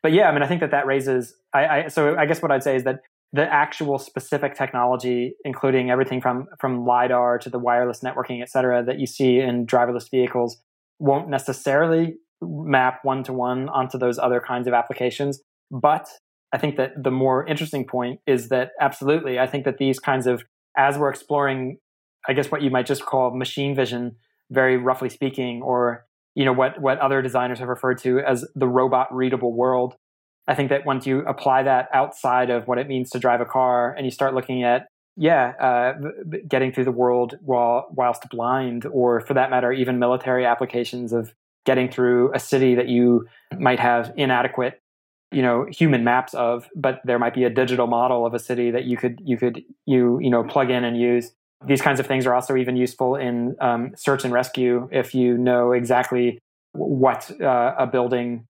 But 0.02 0.14
yeah, 0.14 0.30
I 0.30 0.32
mean, 0.32 0.44
I 0.44 0.48
think 0.48 0.62
that 0.62 0.72
that 0.72 0.86
raises. 0.86 1.34
I, 1.54 1.68
I 1.68 1.88
so 1.90 2.16
I 2.16 2.26
guess 2.26 2.42
what 2.42 2.52
I'd 2.52 2.64
say 2.64 2.78
is 2.78 2.84
that 2.86 3.02
the 3.34 3.44
actual 3.44 4.00
specific 4.00 4.56
technology, 4.56 5.34
including 5.44 5.92
everything 5.92 6.22
from 6.22 6.48
from 6.60 6.86
lidar 6.86 7.38
to 7.40 7.50
the 7.50 7.60
wireless 7.60 8.00
networking, 8.00 8.42
et 8.42 8.50
cetera, 8.50 8.84
that 8.84 9.00
you 9.00 9.08
see 9.08 9.40
in 9.40 9.66
driverless 9.66 10.10
vehicles, 10.10 10.58
won't 11.00 11.30
necessarily 11.30 12.16
map 12.42 13.00
one 13.04 13.24
to 13.24 13.34
one 13.34 13.70
onto 13.70 13.98
those 13.98 14.20
other 14.20 14.40
kinds 14.40 14.68
of 14.68 14.74
applications. 14.74 15.42
But 15.72 16.08
I 16.54 16.58
think 16.58 16.78
that 16.78 16.92
the 17.02 17.12
more 17.12 17.46
interesting 17.46 17.86
point 17.86 18.20
is 18.26 18.50
that 18.50 18.72
absolutely, 18.80 19.40
I 19.40 19.48
think 19.48 19.66
that 19.66 19.78
these 19.78 20.00
kinds 20.00 20.28
of, 20.28 20.44
as 20.78 20.98
we're 20.98 21.10
exploring, 21.10 21.80
I 22.28 22.34
guess 22.34 22.52
what 22.52 22.62
you 22.62 22.70
might 22.70 22.86
just 22.86 23.06
call 23.06 23.36
machine 23.36 23.76
vision, 23.76 24.16
very 24.50 24.78
roughly 24.78 25.10
speaking, 25.10 25.62
or 25.62 26.06
you 26.36 26.46
know 26.46 26.54
what 26.54 26.80
what 26.80 27.00
other 27.00 27.22
designers 27.22 27.60
have 27.60 27.68
referred 27.68 27.98
to 28.00 28.20
as 28.20 28.46
the 28.56 28.68
robot 28.68 29.14
readable 29.14 29.54
world. 29.54 29.96
I 30.48 30.56
think 30.56 30.70
that 30.70 30.86
once 30.86 31.06
you 31.06 31.20
apply 31.26 31.64
that 31.64 31.90
outside 31.94 32.50
of 32.50 32.68
what 32.68 32.78
it 32.78 32.88
means 32.88 33.10
to 33.10 33.20
drive 33.20 33.42
a 33.42 33.46
car, 33.46 33.94
and 33.94 34.06
you 34.06 34.12
start 34.12 34.34
looking 34.34 34.64
at 34.64 34.88
yeah, 35.18 35.54
uh, 35.60 35.94
getting 36.48 36.72
through 36.72 36.86
the 36.86 36.92
world 36.92 37.40
while 37.42 37.88
whilst 37.92 38.30
blind, 38.30 38.86
or 38.86 39.20
for 39.22 39.34
that 39.34 39.50
matter, 39.50 39.72
even 39.72 39.98
military 39.98 40.46
applications 40.46 41.12
of 41.12 41.34
getting 41.66 41.90
through 41.90 42.32
a 42.34 42.40
city 42.40 42.76
that 42.76 42.88
you 42.88 43.28
might 43.58 43.80
have 43.80 44.14
inadequate, 44.16 44.80
you 45.32 45.42
know, 45.42 45.66
human 45.72 46.04
maps 46.04 46.36
of, 46.36 46.70
but 46.76 47.02
there 47.04 47.18
might 47.18 47.34
be 47.34 47.44
a 47.44 47.50
digital 47.50 47.88
model 47.88 48.26
of 48.26 48.36
a 48.36 48.40
city 48.40 48.70
that 48.70 48.86
you 48.86 48.96
could 48.96 49.20
you 49.24 49.38
could 49.38 49.64
you 49.88 50.20
you 50.22 50.30
know 50.30 50.44
plug 50.44 50.70
in 50.70 50.84
and 50.84 51.00
use. 51.00 51.32
These 51.66 51.82
kinds 51.82 52.00
of 52.00 52.06
things 52.06 52.28
are 52.28 52.36
also 52.36 52.56
even 52.56 52.76
useful 52.76 53.16
in 53.16 53.56
um, 53.60 53.94
search 53.96 54.24
and 54.24 54.32
rescue 54.32 54.88
if 54.92 55.16
you 55.16 55.36
know 55.36 55.72
exactly 55.72 56.38
what 56.74 57.32
uh, 57.42 57.74
a 57.80 57.88
building 57.88 58.46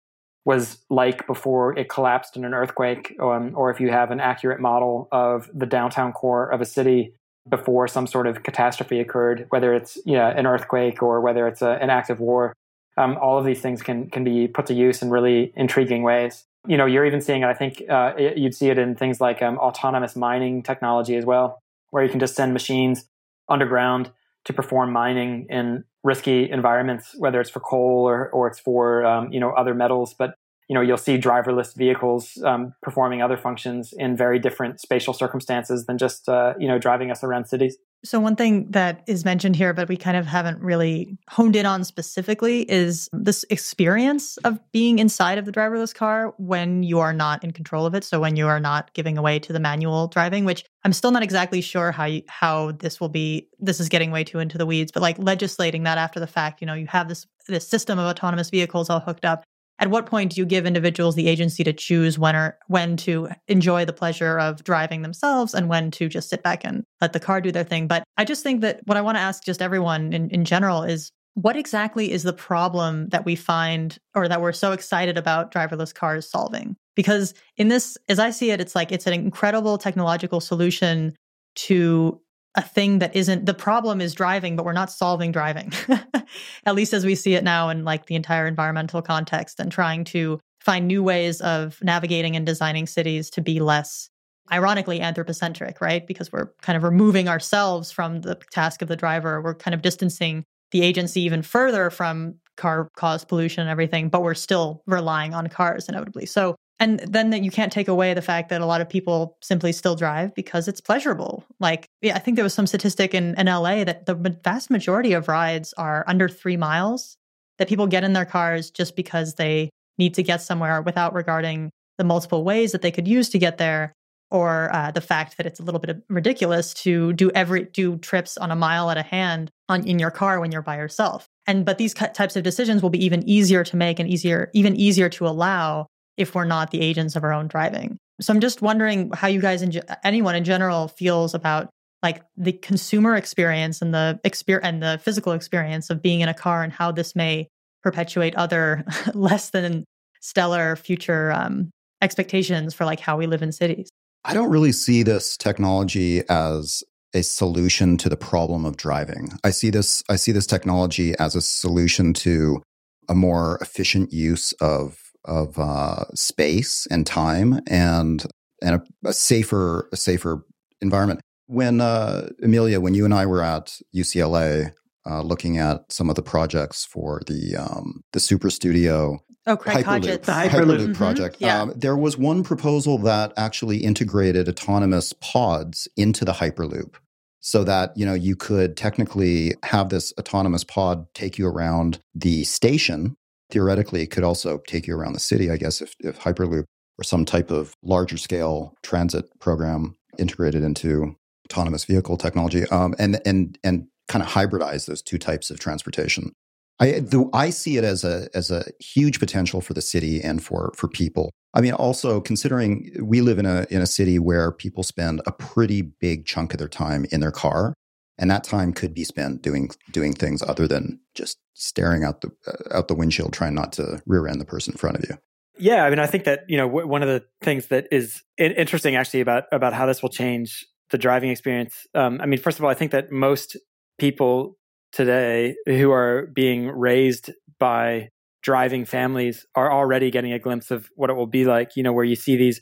was 0.47 0.79
like 0.89 1.27
before 1.27 1.77
it 1.77 1.91
collapsed 1.91 2.37
in 2.37 2.45
an 2.45 2.55
earthquake, 2.55 3.17
um, 3.21 3.53
or 3.57 3.69
if 3.71 3.81
you 3.81 3.91
have 3.91 4.13
an 4.13 4.21
accurate 4.21 4.61
model 4.61 5.09
of 5.11 5.51
the 5.53 5.67
downtown 5.67 6.13
core 6.13 6.49
of 6.49 6.61
a 6.61 6.65
city 6.65 7.13
before 7.49 7.89
some 7.89 8.07
sort 8.07 8.29
of 8.29 8.45
catastrophe 8.45 9.01
occurred, 9.01 9.47
whether 9.51 9.75
it's 9.75 9.99
yeah, 10.07 10.29
an 10.29 10.47
earthquake 10.47 11.03
or 11.03 11.21
whether 11.21 11.49
it's 11.49 11.63
a, 11.63 11.73
an 11.83 11.91
active 11.91 12.21
war. 12.21 12.55
Um, 12.97 13.19
all 13.21 13.39
of 13.39 13.45
these 13.45 13.61
things 13.61 13.83
can 13.83 14.09
can 14.09 14.23
be 14.23 14.47
put 14.47 14.67
to 14.67 14.75
use 14.75 15.03
in 15.03 15.11
really 15.11 15.53
intriguing 15.57 16.05
ways. 16.05 16.45
You 16.67 16.77
know, 16.77 16.87
you're 16.87 17.05
even 17.05 17.21
seeing 17.21 17.43
it. 17.43 17.47
I 17.47 17.55
think 17.55 17.83
uh, 17.91 18.13
it, 18.17 18.39
you'd 18.39 18.55
see 18.55 18.71
it 18.71 18.79
in 18.79 18.95
things 18.95 19.21
like 19.21 19.43
um, 19.43 19.59
autonomous 19.59 20.15
mining 20.15 20.63
technology 20.63 21.17
as 21.17 21.25
well, 21.25 21.59
where 21.91 22.05
you 22.05 22.09
can 22.09 22.21
just 22.21 22.37
send 22.37 22.53
machines 22.53 23.05
underground 23.49 24.13
to 24.45 24.53
perform 24.53 24.93
mining 24.93 25.47
in 25.51 25.85
risky 26.07 26.49
environments, 26.59 27.15
whether 27.19 27.41
it's 27.41 27.51
for 27.51 27.61
coal 27.61 28.09
or, 28.09 28.31
or 28.31 28.47
it's 28.47 28.61
for, 28.61 29.05
um, 29.05 29.33
you 29.33 29.41
know, 29.41 29.51
other 29.51 29.75
metals. 29.75 30.15
But, 30.17 30.31
you 30.69 30.75
know, 30.75 30.81
you'll 30.81 31.05
see 31.09 31.19
driverless 31.19 31.77
vehicles 31.77 32.41
um, 32.45 32.75
performing 32.81 33.23
other 33.23 33.37
functions 33.37 33.93
in 34.05 34.17
very 34.17 34.39
different 34.39 34.81
spatial 34.81 35.13
circumstances 35.13 35.87
than 35.87 35.99
just, 35.99 36.29
uh, 36.29 36.55
you 36.59 36.69
know, 36.69 36.79
driving 36.79 37.11
us 37.11 37.25
around 37.25 37.47
cities. 37.47 37.77
So, 38.05 38.21
one 38.21 38.37
thing 38.37 38.71
that 38.71 39.03
is 39.07 39.25
mentioned 39.25 39.57
here, 39.57 39.73
but 39.73 39.89
we 39.89 39.97
kind 39.97 40.17
of 40.17 40.27
haven't 40.27 40.61
really 40.61 41.19
honed 41.29 41.57
in 41.57 41.67
on 41.67 41.83
specifically, 41.83 42.63
is 42.71 43.09
this 43.13 43.45
experience 43.51 44.37
of 44.39 44.61
being 44.71 44.99
inside 44.99 45.39
of 45.39 45.45
the 45.45 45.51
driverless 45.51 45.95
car 45.95 46.33
when 46.39 46.83
you 46.83 47.01
are 47.01 47.13
not 47.13 47.43
in 47.43 47.53
control 47.53 47.85
of 47.85 47.95
it. 47.95 48.05
So, 48.05 48.21
when 48.21 48.37
you 48.37 48.47
are 48.47 48.61
not 48.61 48.93
giving 48.93 49.19
away 49.19 49.39
to 49.41 49.53
the 49.53 49.59
manual 49.61 50.09
driving, 50.09 50.45
which 50.45 50.65
I'm 50.85 50.93
still 50.93 51.11
not 51.11 51.23
exactly 51.23 51.61
sure 51.61 51.91
how 51.91 52.05
you, 52.05 52.23
how 52.29 52.73
this 52.73 53.01
will 53.01 53.09
be. 53.09 53.49
This 53.59 53.81
is 53.81 53.89
getting 53.89 54.11
way 54.13 54.25
too 54.25 54.39
into 54.39 54.59
the 54.59 54.67
weeds, 54.67 54.93
but 54.93 55.03
like 55.03 55.19
legislating 55.19 55.83
that 55.85 55.99
after 55.99 56.21
the 56.21 56.27
fact, 56.27 56.61
you 56.61 56.67
know, 56.67 56.75
you 56.75 56.87
have 56.87 57.09
this 57.09 57.27
this 57.49 57.67
system 57.67 57.99
of 57.99 58.07
autonomous 58.07 58.51
vehicles 58.51 58.91
all 58.91 59.01
hooked 59.01 59.25
up 59.25 59.45
at 59.79 59.91
what 59.91 60.07
point 60.07 60.33
do 60.33 60.41
you 60.41 60.47
give 60.47 60.67
individuals 60.67 61.15
the 61.15 61.29
agency 61.29 61.63
to 61.65 61.73
choose 61.73 62.19
when 62.19 62.35
or 62.35 62.59
when 62.69 62.97
to 62.99 63.29
enjoy 63.49 63.85
the 63.85 63.93
pleasure 63.93 64.39
of 64.39 64.65
driving 64.65 65.03
themselves 65.03 65.55
and 65.55 65.69
when 65.69 65.91
to 65.93 66.09
just 66.09 66.31
sit 66.31 66.43
back 66.43 66.65
and 66.65 66.85
let 67.01 67.13
the 67.13 67.21
car 67.21 67.41
do 67.41 67.53
their 67.53 67.65
thing? 67.65 67.87
But 67.87 68.05
i 68.17 68.25
just 68.25 68.43
think 68.43 68.61
that 68.63 68.81
what 68.85 68.97
i 68.97 69.01
want 69.03 69.17
to 69.17 69.23
ask 69.23 69.45
just 69.45 69.63
everyone 69.63 70.13
in, 70.13 70.31
in 70.31 70.45
general 70.45 70.83
is 70.83 71.13
what 71.35 71.57
exactly 71.57 72.11
is 72.11 72.23
the 72.23 72.33
problem 72.33 73.09
that 73.11 73.27
we 73.27 73.37
find 73.37 73.99
or 74.15 74.27
that 74.27 74.41
we're 74.41 74.53
so 74.53 74.73
excited 74.73 75.19
about 75.19 75.53
driverless 75.53 75.95
cars 75.95 76.27
solving? 76.31 76.77
Because 76.95 77.35
in 77.59 77.69
this 77.69 77.99
as 78.09 78.19
i 78.19 78.31
see 78.31 78.51
it 78.51 78.61
it's 78.61 78.75
like 78.75 78.91
it's 78.91 79.07
an 79.07 79.13
incredible 79.13 79.77
technological 79.77 80.41
solution 80.41 81.15
to 81.57 82.21
a 82.57 82.63
thing 82.63 82.99
that 83.01 83.15
isn't 83.15 83.45
the 83.47 83.55
problem 83.55 84.01
is 84.01 84.15
driving 84.15 84.57
but 84.57 84.65
we're 84.65 84.73
not 84.73 84.91
solving 84.91 85.31
driving. 85.31 85.73
At 86.67 86.75
least 86.75 86.93
as 86.93 87.05
we 87.05 87.15
see 87.15 87.35
it 87.35 87.45
now 87.45 87.69
in 87.69 87.85
like 87.85 88.07
the 88.07 88.15
entire 88.15 88.47
environmental 88.47 89.03
context 89.03 89.61
and 89.61 89.71
trying 89.71 90.05
to 90.05 90.41
find 90.61 90.87
new 90.87 91.03
ways 91.03 91.41
of 91.41 91.79
navigating 91.83 92.35
and 92.35 92.45
designing 92.45 92.87
cities 92.87 93.31
to 93.31 93.41
be 93.41 93.61
less 93.61 94.09
ironically 94.51 95.01
anthropocentric 95.01 95.81
right? 95.81 96.07
Because 96.07 96.33
we're 96.33 96.51
kind 96.63 96.77
of 96.77 96.83
removing 96.83 97.29
ourselves 97.29 97.93
from 97.93 98.23
the 98.23 98.37
task 98.51 98.81
of 98.81 98.89
the 98.89 98.97
driver. 98.97 99.43
We're 99.43 99.55
kind 99.55 99.75
of 99.75 99.83
distancing 99.83 100.45
the 100.73 100.83
agency 100.83 101.21
even 101.23 101.43
further 101.43 101.91
from 101.91 102.37
car 102.57 102.89
caused 102.97 103.29
pollution 103.29 103.61
and 103.61 103.71
everything 103.71 104.09
but 104.09 104.23
we're 104.23 104.35
still 104.35 104.83
relying 104.87 105.35
on 105.35 105.47
cars 105.49 105.89
inevitably. 105.89 106.27
So 106.27 106.57
and 106.79 107.01
then 107.01 107.31
that 107.31 107.43
you 107.43 107.51
can't 107.51 107.73
take 107.73 107.89
away 107.89 108.13
the 108.13 108.23
fact 108.23 108.51
that 108.51 108.61
a 108.61 108.67
lot 108.67 108.81
of 108.81 108.89
people 108.89 109.39
simply 109.41 109.73
still 109.73 109.97
drive 109.97 110.35
because 110.35 110.69
it's 110.69 110.81
pleasurable. 110.81 111.45
Like, 111.59 111.89
yeah, 112.03 112.15
I 112.15 112.19
think 112.19 112.37
there 112.37 112.45
was 112.45 112.55
some 112.55 112.67
statistic 112.67 113.15
in, 113.15 113.35
in 113.39 113.47
LA 113.47 113.85
that 113.85 114.07
the 114.07 114.15
vast 114.45 114.71
majority 114.71 115.13
of 115.15 115.29
rides 115.29 115.73
are 115.79 116.05
under 116.07 116.29
three 116.29 116.57
miles, 116.57 117.17
that 117.59 117.69
people 117.69 117.87
get 117.87 118.05
in 118.05 118.13
their 118.13 118.27
cars 118.27 118.71
just 118.71 118.95
because 118.95 119.35
they 119.35 119.71
need 119.99 120.15
to 120.15 120.23
get 120.23 120.43
somewhere 120.43 120.83
without 120.83 121.15
regarding 121.15 121.71
the 121.97 122.05
multiple 122.05 122.45
ways 122.45 122.73
that 122.73 122.83
they 122.83 122.91
could 122.91 123.09
use 123.09 123.31
to 123.31 123.39
get 123.39 123.57
there 123.57 123.95
or 124.31 124.75
uh, 124.75 124.91
the 124.91 125.01
fact 125.01 125.37
that 125.37 125.47
it's 125.47 125.61
a 125.61 125.63
little 125.63 125.81
bit 125.81 126.03
ridiculous 126.09 126.75
to 126.75 127.13
do 127.13 127.31
every 127.31 127.65
do 127.65 127.97
trips 127.99 128.37
on 128.37 128.51
a 128.51 128.57
mile 128.57 128.91
at 128.91 128.99
a 128.99 129.03
hand 129.03 129.51
on 129.69 129.87
in 129.87 129.99
your 129.99 130.11
car 130.11 130.41
when 130.41 130.51
you're 130.51 130.63
by 130.63 130.77
yourself 130.77 131.29
and 131.47 131.65
but 131.65 131.79
these 131.79 131.95
types 131.95 132.37
of 132.37 132.43
decisions 132.43 132.83
will 132.83 132.91
be 132.91 133.05
even 133.05 133.27
easier 133.29 133.63
to 133.63 133.77
make 133.77 133.99
and 133.99 134.09
easier 134.09 134.51
even 134.53 134.75
easier 134.77 135.09
to 135.09 135.27
allow 135.27 135.87
if 136.17 136.35
we're 136.35 136.45
not 136.45 136.71
the 136.71 136.81
agents 136.81 137.17
of 137.17 137.25
our 137.25 137.33
own 137.33 137.49
driving. 137.49 137.99
So 138.21 138.33
I'm 138.33 138.41
just 138.41 138.63
wondering 138.63 139.11
how 139.13 139.29
you 139.29 139.41
guys, 139.41 139.63
in, 139.63 139.73
anyone 140.03 140.35
in 140.35 140.45
general, 140.45 140.89
feels 140.89 141.35
about 141.35 141.69
like 142.03 142.23
the 142.37 142.53
consumer 142.53 143.17
experience 143.17 143.83
and 143.83 143.93
the 143.93 144.21
experience 144.25 144.67
and 144.67 144.83
the 144.83 145.01
physical 145.03 145.33
experience 145.33 145.91
of 145.91 146.03
being 146.03 146.21
in 146.21 146.29
a 146.29 146.35
car, 146.35 146.63
and 146.63 146.73
how 146.73 146.93
this 146.93 147.15
may 147.15 147.49
perpetuate 147.83 148.35
other 148.37 148.85
less 149.15 149.51
than 149.51 149.85
stellar 150.21 150.77
future 150.77 151.33
um, 151.33 151.71
expectations 152.03 152.75
for 152.75 152.85
like 152.85 153.01
how 153.01 153.17
we 153.17 153.27
live 153.27 153.43
in 153.43 153.53
cities. 153.53 153.89
I 154.25 154.35
don't 154.35 154.51
really 154.51 154.73
see 154.73 155.03
this 155.03 155.37
technology 155.37 156.23
as 156.29 156.83
a 157.15 157.23
solution 157.23 157.97
to 157.99 158.09
the 158.09 158.17
problem 158.17 158.65
of 158.65 158.77
driving. 158.77 159.33
I 159.45 159.51
see 159.51 159.71
this 159.71 160.03
I 160.09 160.17
see 160.17 160.33
this 160.33 160.47
technology 160.47 161.15
as 161.19 161.35
a 161.35 161.41
solution 161.41 162.13
to 162.15 162.63
a 163.09 163.15
more 163.15 163.59
efficient 163.61 164.13
use 164.13 164.53
of 164.55 164.99
of 165.27 165.59
uh, 165.59 166.05
space 166.15 166.87
and 166.91 167.07
time 167.07 167.61
and 167.67 168.25
and 168.63 168.77
a, 168.77 169.09
a, 169.09 169.13
safer 169.13 169.89
a 169.93 169.97
safer 169.97 170.45
environment. 170.81 171.21
When 171.47 171.81
uh, 171.81 172.31
Amelia, 172.43 172.81
when 172.81 172.95
you 172.95 173.05
and 173.05 173.15
I 173.15 173.27
were 173.27 173.43
at 173.43 173.79
UCLA 173.95 174.73
uh, 175.09 175.23
looking 175.23 175.59
at 175.59 175.91
some 175.91 176.11
of 176.11 176.17
the 176.17 176.23
projects 176.23 176.85
for 176.85 177.23
the 177.27 177.57
um, 177.57 178.03
the 178.13 178.21
Super 178.21 178.51
Studio. 178.51 179.21
Oh, 179.49 179.57
Craig 179.57 179.85
Hyperloop, 179.85 180.23
the 180.23 180.33
Hyperloop, 180.33 180.49
Hyperloop 180.49 180.79
mm-hmm. 180.81 180.93
project. 180.95 181.37
Yeah. 181.39 181.63
Um, 181.63 181.73
there 181.77 181.97
was 181.97 182.19
one 182.19 182.43
proposal 182.43 182.99
that 182.99 183.33
actually 183.37 183.79
integrated 183.79 184.49
autonomous 184.49 185.13
pods 185.21 185.87
into 185.97 186.25
the 186.25 186.33
Hyperloop 186.33 186.97
so 187.39 187.63
that 187.63 187.97
you 187.97 188.05
know 188.05 188.15
you 188.15 188.35
could 188.35 188.77
technically 188.77 189.55
have 189.63 189.89
this 189.89 190.13
autonomous 190.19 190.65
pod 190.65 191.07
take 191.15 191.39
you 191.39 191.47
around 191.47 192.01
the 192.13 192.43
station 192.43 193.17
Theoretically, 193.51 194.03
it 194.03 194.11
could 194.11 194.25
also 194.25 194.59
take 194.67 194.87
you 194.87 194.97
around 194.97 195.13
the 195.13 195.21
city, 195.21 195.51
I 195.51 195.57
guess, 195.57 195.81
if, 195.81 195.95
if 196.01 196.19
Hyperloop 196.21 196.65
or 196.99 197.05
some 197.05 197.25
type 197.25 197.51
of 197.51 197.75
larger 197.83 198.17
scale 198.17 198.75
transit 198.83 199.27
program 199.39 199.97
integrated 200.19 200.63
into 200.63 201.15
autonomous 201.51 201.85
vehicle 201.85 202.17
technology 202.17 202.65
um, 202.69 202.95
and, 202.99 203.21
and, 203.25 203.59
and 203.63 203.87
kind 204.09 204.23
of 204.25 204.31
hybridize 204.31 204.87
those 204.87 205.03
two 205.03 205.19
types 205.19 205.51
of 205.51 205.61
transportation. 205.61 206.33
I, 206.79 207.01
the, 207.01 207.29
I 207.33 207.51
see 207.51 207.77
it 207.77 207.85
as 207.85 208.05
a, 208.05 208.29
as 208.35 208.51
a 208.51 208.65
huge 208.81 209.19
potential 209.19 209.61
for 209.61 209.73
the 209.75 209.81
city 209.81 210.21
and 210.21 210.43
for, 210.43 210.73
for 210.77 210.89
people. 210.89 211.31
I 211.55 211.61
mean, 211.63 211.73
also 211.73 212.21
considering 212.21 212.95
we 213.01 213.23
live 213.23 213.39
in 213.39 213.47
a, 213.47 213.67
in 213.71 213.81
a 213.81 213.87
city 213.87 214.19
where 214.19 214.53
people 214.53 214.83
spend 214.83 215.23
a 215.27 215.33
pretty 215.33 215.83
big 215.83 216.27
chunk 216.27 216.53
of 216.53 216.59
their 216.59 216.69
time 216.69 217.07
in 217.11 217.21
their 217.21 217.31
car 217.31 217.73
and 218.19 218.31
that 218.31 218.45
time 218.45 218.73
could 218.73 218.95
be 218.95 219.05
spent 219.05 219.43
doing 219.43 219.71
doing 219.91 220.13
things 220.13 220.43
other 220.43 220.67
than 220.67 221.01
just 221.15 221.39
staring 221.55 222.05
out 222.05 222.21
the 222.21 222.31
uh, 222.47 222.79
out 222.79 222.89
the 222.89 222.95
windshield 222.95 223.33
trying 223.33 223.55
not 223.55 223.73
to 223.73 224.03
rear 224.07 224.27
end 224.27 224.41
the 224.41 224.45
person 224.45 224.73
in 224.73 224.79
front 224.79 224.97
of 224.97 225.05
you. 225.09 225.17
Yeah 225.59 225.85
i 225.85 225.91
mean 225.91 225.99
i 225.99 226.07
think 226.07 226.25
that 226.25 226.41
you 226.49 226.57
know 226.57 226.67
w- 226.67 226.87
one 226.87 227.03
of 227.03 227.09
the 227.09 227.25
things 227.41 227.69
that 227.69 227.87
is 227.91 228.23
interesting 228.39 228.97
actually 228.97 229.21
about 229.21 229.45
about 229.53 229.73
how 229.73 229.87
this 229.87 230.03
will 230.03 230.11
change 230.11 230.67
the 230.91 230.99
driving 230.99 231.31
experience 231.31 231.87
um, 231.95 232.21
i 232.21 232.27
mean 232.27 232.39
first 232.39 232.59
of 232.59 232.65
all 232.65 232.71
i 232.71 232.75
think 232.75 232.93
that 232.93 233.11
most 233.11 233.57
people 233.99 234.59
today 234.93 235.55
who 235.67 235.91
are 235.91 236.27
being 236.35 236.69
raised 236.69 237.33
by 237.59 238.09
driving 238.43 238.85
families 238.85 239.47
are 239.55 239.73
already 239.73 240.11
getting 240.11 240.33
a 240.33 240.39
glimpse 240.39 240.71
of 240.71 240.89
what 240.95 241.11
it 241.11 241.15
will 241.15 241.27
be 241.27 241.45
like 241.45 241.75
you 241.75 241.83
know 241.83 241.93
where 241.93 242.05
you 242.05 242.17
see 242.17 242.37
these 242.37 242.61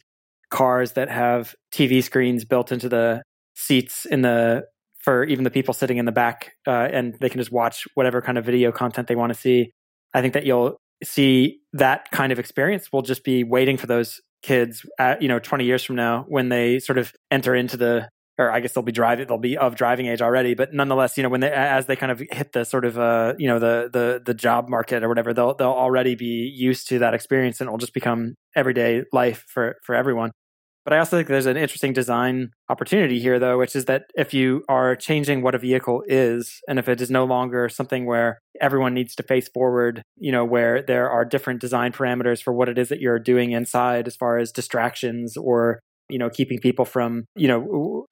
cars 0.51 0.93
that 0.93 1.11
have 1.11 1.55
tv 1.73 2.03
screens 2.03 2.45
built 2.45 2.71
into 2.71 2.89
the 2.89 3.21
seats 3.57 4.05
in 4.07 4.23
the 4.23 4.65
for 5.05 5.25
even 5.25 5.45
the 5.45 5.51
people 5.51 5.75
sitting 5.75 5.99
in 5.99 6.07
the 6.07 6.13
back, 6.13 6.53
uh, 6.67 6.71
and 6.71 7.15
they 7.21 7.29
can 7.29 7.39
just 7.39 7.53
watch 7.53 7.87
whatever 7.95 8.23
kind 8.23 8.39
of 8.39 8.45
video 8.45 8.73
content 8.73 9.07
they 9.07 9.17
want 9.17 9.33
to 9.33 9.39
see. 9.39 9.71
I 10.15 10.23
think 10.23 10.35
that 10.35 10.47
you'll 10.47 10.79
see 11.03 11.61
that 11.75 12.11
kind 12.11 12.33
of 12.33 12.39
experience. 12.39 12.89
We'll 12.93 13.03
just 13.03 13.25
be 13.25 13.45
waiting 13.45 13.77
for 13.77 13.87
those 13.87 14.21
kids, 14.43 14.87
at, 14.99 15.21
you 15.21 15.29
know, 15.29 15.39
20 15.39 15.65
years 15.65 15.85
from 15.85 15.97
now 15.97 16.25
when 16.29 16.49
they 16.49 16.79
sort 16.79 16.99
of 16.99 17.13
enter 17.31 17.55
into 17.55 17.77
the 17.77 18.09
or 18.37 18.51
I 18.51 18.61
guess 18.61 18.73
they'll 18.73 18.83
be 18.83 18.91
driving, 18.91 19.29
they'll 19.29 19.39
be 19.39 19.57
of 19.57 19.77
driving 19.77 20.07
age 20.07 20.21
already, 20.21 20.55
but 20.55 20.75
nonetheless, 20.75 21.17
you 21.17 21.23
know, 21.23 21.29
when 21.29 21.41
they, 21.41 21.53
as 21.53 21.87
they 21.87 21.95
kind 21.95 22.11
of 22.11 22.21
hit 22.33 22.53
the 22.53 22.65
sort 22.65 22.85
of, 22.85 22.99
uh, 22.99 23.35
you 23.39 23.47
know, 23.47 23.61
the, 23.61 23.89
the, 23.93 24.23
the 24.25 24.35
job 24.35 24.69
market 24.69 25.05
or 25.05 25.09
whatever, 25.09 25.33
they'll, 25.33 25.55
they'll 25.55 25.69
already 25.69 26.17
be 26.17 26.53
used 26.53 26.89
to 26.89 26.99
that 26.99 27.15
experience 27.15 27.61
and 27.61 27.69
it 27.69 27.71
will 27.71 27.79
just 27.79 27.95
become 27.95 28.35
everyday 28.57 29.05
life 29.13 29.45
for, 29.47 29.77
for 29.85 29.95
everyone. 29.95 30.33
But 30.85 30.93
I 30.93 30.99
also 30.99 31.17
think 31.17 31.29
there's 31.29 31.47
an 31.47 31.57
interesting 31.57 31.93
design 31.93 32.51
opportunity 32.69 33.19
here, 33.19 33.39
though, 33.39 33.59
which 33.59 33.75
is 33.75 33.87
that 33.87 34.05
if 34.15 34.35
you 34.35 34.65
are 34.69 34.95
changing 34.95 35.43
what 35.43 35.55
a 35.55 35.59
vehicle 35.59 36.03
is, 36.07 36.61
and 36.69 36.79
if 36.79 36.89
it 36.89 37.01
is 37.01 37.11
no 37.11 37.25
longer 37.25 37.69
something 37.69 38.05
where 38.05 38.39
everyone 38.61 38.93
needs 38.93 39.15
to 39.17 39.23
face 39.23 39.49
forward, 39.49 40.03
you 40.17 40.31
know, 40.31 40.45
where 40.45 40.83
there 40.83 41.09
are 41.09 41.25
different 41.25 41.61
design 41.61 41.93
parameters 41.93 42.43
for 42.43 42.53
what 42.53 42.69
it 42.69 42.79
is 42.79 42.91
that 42.91 43.01
you're 43.01 43.19
doing 43.19 43.53
inside 43.53 44.07
as 44.07 44.17
far 44.17 44.39
as 44.39 44.53
distractions 44.53 45.37
or 45.37 45.81
you 46.11 46.19
know 46.19 46.29
keeping 46.29 46.59
people 46.59 46.85
from 46.85 47.25
you 47.35 47.49
know 47.49 48.05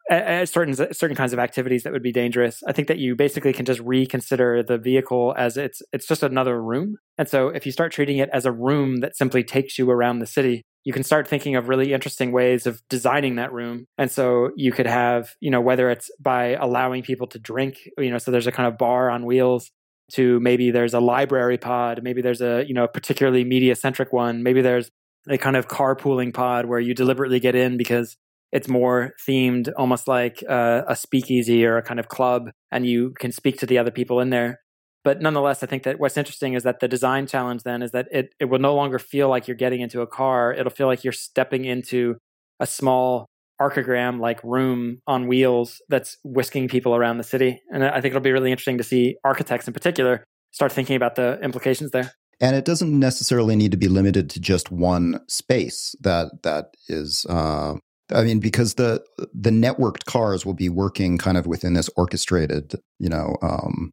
certain 0.46 0.74
certain 0.74 1.14
kinds 1.14 1.34
of 1.34 1.38
activities 1.38 1.82
that 1.82 1.92
would 1.92 2.02
be 2.02 2.10
dangerous 2.10 2.62
i 2.66 2.72
think 2.72 2.88
that 2.88 2.98
you 2.98 3.14
basically 3.14 3.52
can 3.52 3.66
just 3.66 3.80
reconsider 3.80 4.62
the 4.62 4.78
vehicle 4.78 5.34
as 5.36 5.58
it's 5.58 5.82
it's 5.92 6.06
just 6.06 6.22
another 6.22 6.62
room. 6.62 6.96
And 7.18 7.28
so 7.28 7.48
if 7.48 7.66
you 7.66 7.72
start 7.72 7.92
treating 7.92 8.18
it 8.18 8.30
as 8.32 8.46
a 8.46 8.52
room 8.52 8.96
that 9.00 9.16
simply 9.16 9.44
takes 9.44 9.78
you 9.78 9.90
around 9.90 10.18
the 10.18 10.26
city 10.26 10.62
you 10.84 10.92
can 10.92 11.02
start 11.02 11.28
thinking 11.28 11.56
of 11.56 11.68
really 11.68 11.92
interesting 11.92 12.32
ways 12.32 12.66
of 12.66 12.82
designing 12.88 13.36
that 13.36 13.52
room. 13.52 13.86
And 13.98 14.10
so 14.10 14.50
you 14.56 14.72
could 14.72 14.86
have, 14.86 15.34
you 15.40 15.50
know, 15.50 15.60
whether 15.60 15.90
it's 15.90 16.10
by 16.20 16.54
allowing 16.54 17.02
people 17.02 17.26
to 17.28 17.38
drink, 17.38 17.88
you 17.98 18.10
know, 18.10 18.18
so 18.18 18.30
there's 18.30 18.46
a 18.46 18.52
kind 18.52 18.66
of 18.66 18.78
bar 18.78 19.10
on 19.10 19.24
wheels 19.24 19.70
to 20.12 20.40
maybe 20.40 20.70
there's 20.70 20.94
a 20.94 21.00
library 21.00 21.56
pod, 21.58 22.02
maybe 22.02 22.20
there's 22.20 22.42
a, 22.42 22.64
you 22.66 22.74
know, 22.74 22.86
particularly 22.86 23.44
media 23.44 23.74
centric 23.74 24.12
one, 24.12 24.42
maybe 24.42 24.60
there's 24.60 24.90
a 25.28 25.38
kind 25.38 25.56
of 25.56 25.68
carpooling 25.68 26.34
pod 26.34 26.66
where 26.66 26.80
you 26.80 26.94
deliberately 26.94 27.38
get 27.38 27.54
in 27.54 27.76
because 27.76 28.16
it's 28.50 28.68
more 28.68 29.12
themed 29.26 29.72
almost 29.76 30.08
like 30.08 30.42
uh, 30.48 30.82
a 30.86 30.96
speakeasy 30.96 31.64
or 31.64 31.78
a 31.78 31.82
kind 31.82 32.00
of 32.00 32.08
club 32.08 32.50
and 32.70 32.86
you 32.86 33.14
can 33.18 33.32
speak 33.32 33.58
to 33.58 33.66
the 33.66 33.78
other 33.78 33.90
people 33.90 34.20
in 34.20 34.30
there 34.30 34.60
But 35.04 35.20
nonetheless, 35.20 35.62
I 35.62 35.66
think 35.66 35.82
that 35.82 35.98
what's 35.98 36.16
interesting 36.16 36.54
is 36.54 36.62
that 36.62 36.80
the 36.80 36.88
design 36.88 37.26
challenge 37.26 37.64
then 37.64 37.82
is 37.82 37.90
that 37.90 38.08
it, 38.12 38.34
it 38.38 38.44
will 38.46 38.60
no 38.60 38.74
longer 38.74 38.98
feel 38.98 39.28
like 39.28 39.48
you're 39.48 39.56
getting 39.56 39.80
into 39.80 40.00
a 40.00 40.06
car. 40.06 40.52
It'll 40.52 40.70
feel 40.70 40.86
like 40.86 41.02
you're 41.02 41.12
stepping 41.12 41.64
into 41.64 42.16
a 42.60 42.66
small 42.66 43.26
Archigram 43.60 44.20
like 44.20 44.42
room 44.42 45.00
on 45.06 45.26
wheels 45.26 45.82
that's 45.88 46.16
whisking 46.24 46.68
people 46.68 46.94
around 46.94 47.18
the 47.18 47.24
city. 47.24 47.60
And 47.72 47.84
I 47.84 48.00
think 48.00 48.12
it'll 48.12 48.20
be 48.20 48.32
really 48.32 48.50
interesting 48.50 48.78
to 48.78 48.84
see 48.84 49.16
architects 49.24 49.66
in 49.66 49.72
particular 49.72 50.24
start 50.52 50.72
thinking 50.72 50.96
about 50.96 51.16
the 51.16 51.40
implications 51.40 51.90
there. 51.90 52.12
And 52.40 52.56
it 52.56 52.64
doesn't 52.64 52.98
necessarily 52.98 53.54
need 53.56 53.70
to 53.70 53.76
be 53.76 53.88
limited 53.88 54.28
to 54.30 54.40
just 54.40 54.70
one 54.70 55.20
space 55.28 55.94
that 56.00 56.42
that 56.42 56.74
is 56.88 57.24
uh, 57.28 57.74
I 58.12 58.24
mean, 58.24 58.40
because 58.40 58.74
the 58.74 59.02
the 59.32 59.50
networked 59.50 60.04
cars 60.04 60.44
will 60.44 60.54
be 60.54 60.68
working 60.68 61.18
kind 61.18 61.36
of 61.36 61.46
within 61.46 61.74
this 61.74 61.88
orchestrated, 61.96 62.74
you 62.98 63.08
know, 63.08 63.36
um, 63.42 63.92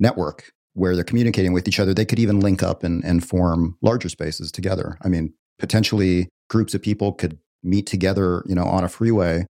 network 0.00 0.52
where 0.74 0.94
they're 0.94 1.04
communicating 1.04 1.52
with 1.52 1.66
each 1.66 1.80
other. 1.80 1.94
They 1.94 2.04
could 2.04 2.18
even 2.18 2.40
link 2.40 2.62
up 2.62 2.84
and, 2.84 3.02
and 3.04 3.26
form 3.26 3.78
larger 3.80 4.08
spaces 4.08 4.52
together. 4.52 4.98
I 5.02 5.08
mean, 5.08 5.32
potentially 5.58 6.28
groups 6.50 6.74
of 6.74 6.82
people 6.82 7.12
could 7.12 7.38
meet 7.62 7.86
together, 7.86 8.42
you 8.46 8.54
know, 8.54 8.64
on 8.64 8.84
a 8.84 8.88
freeway 8.88 9.46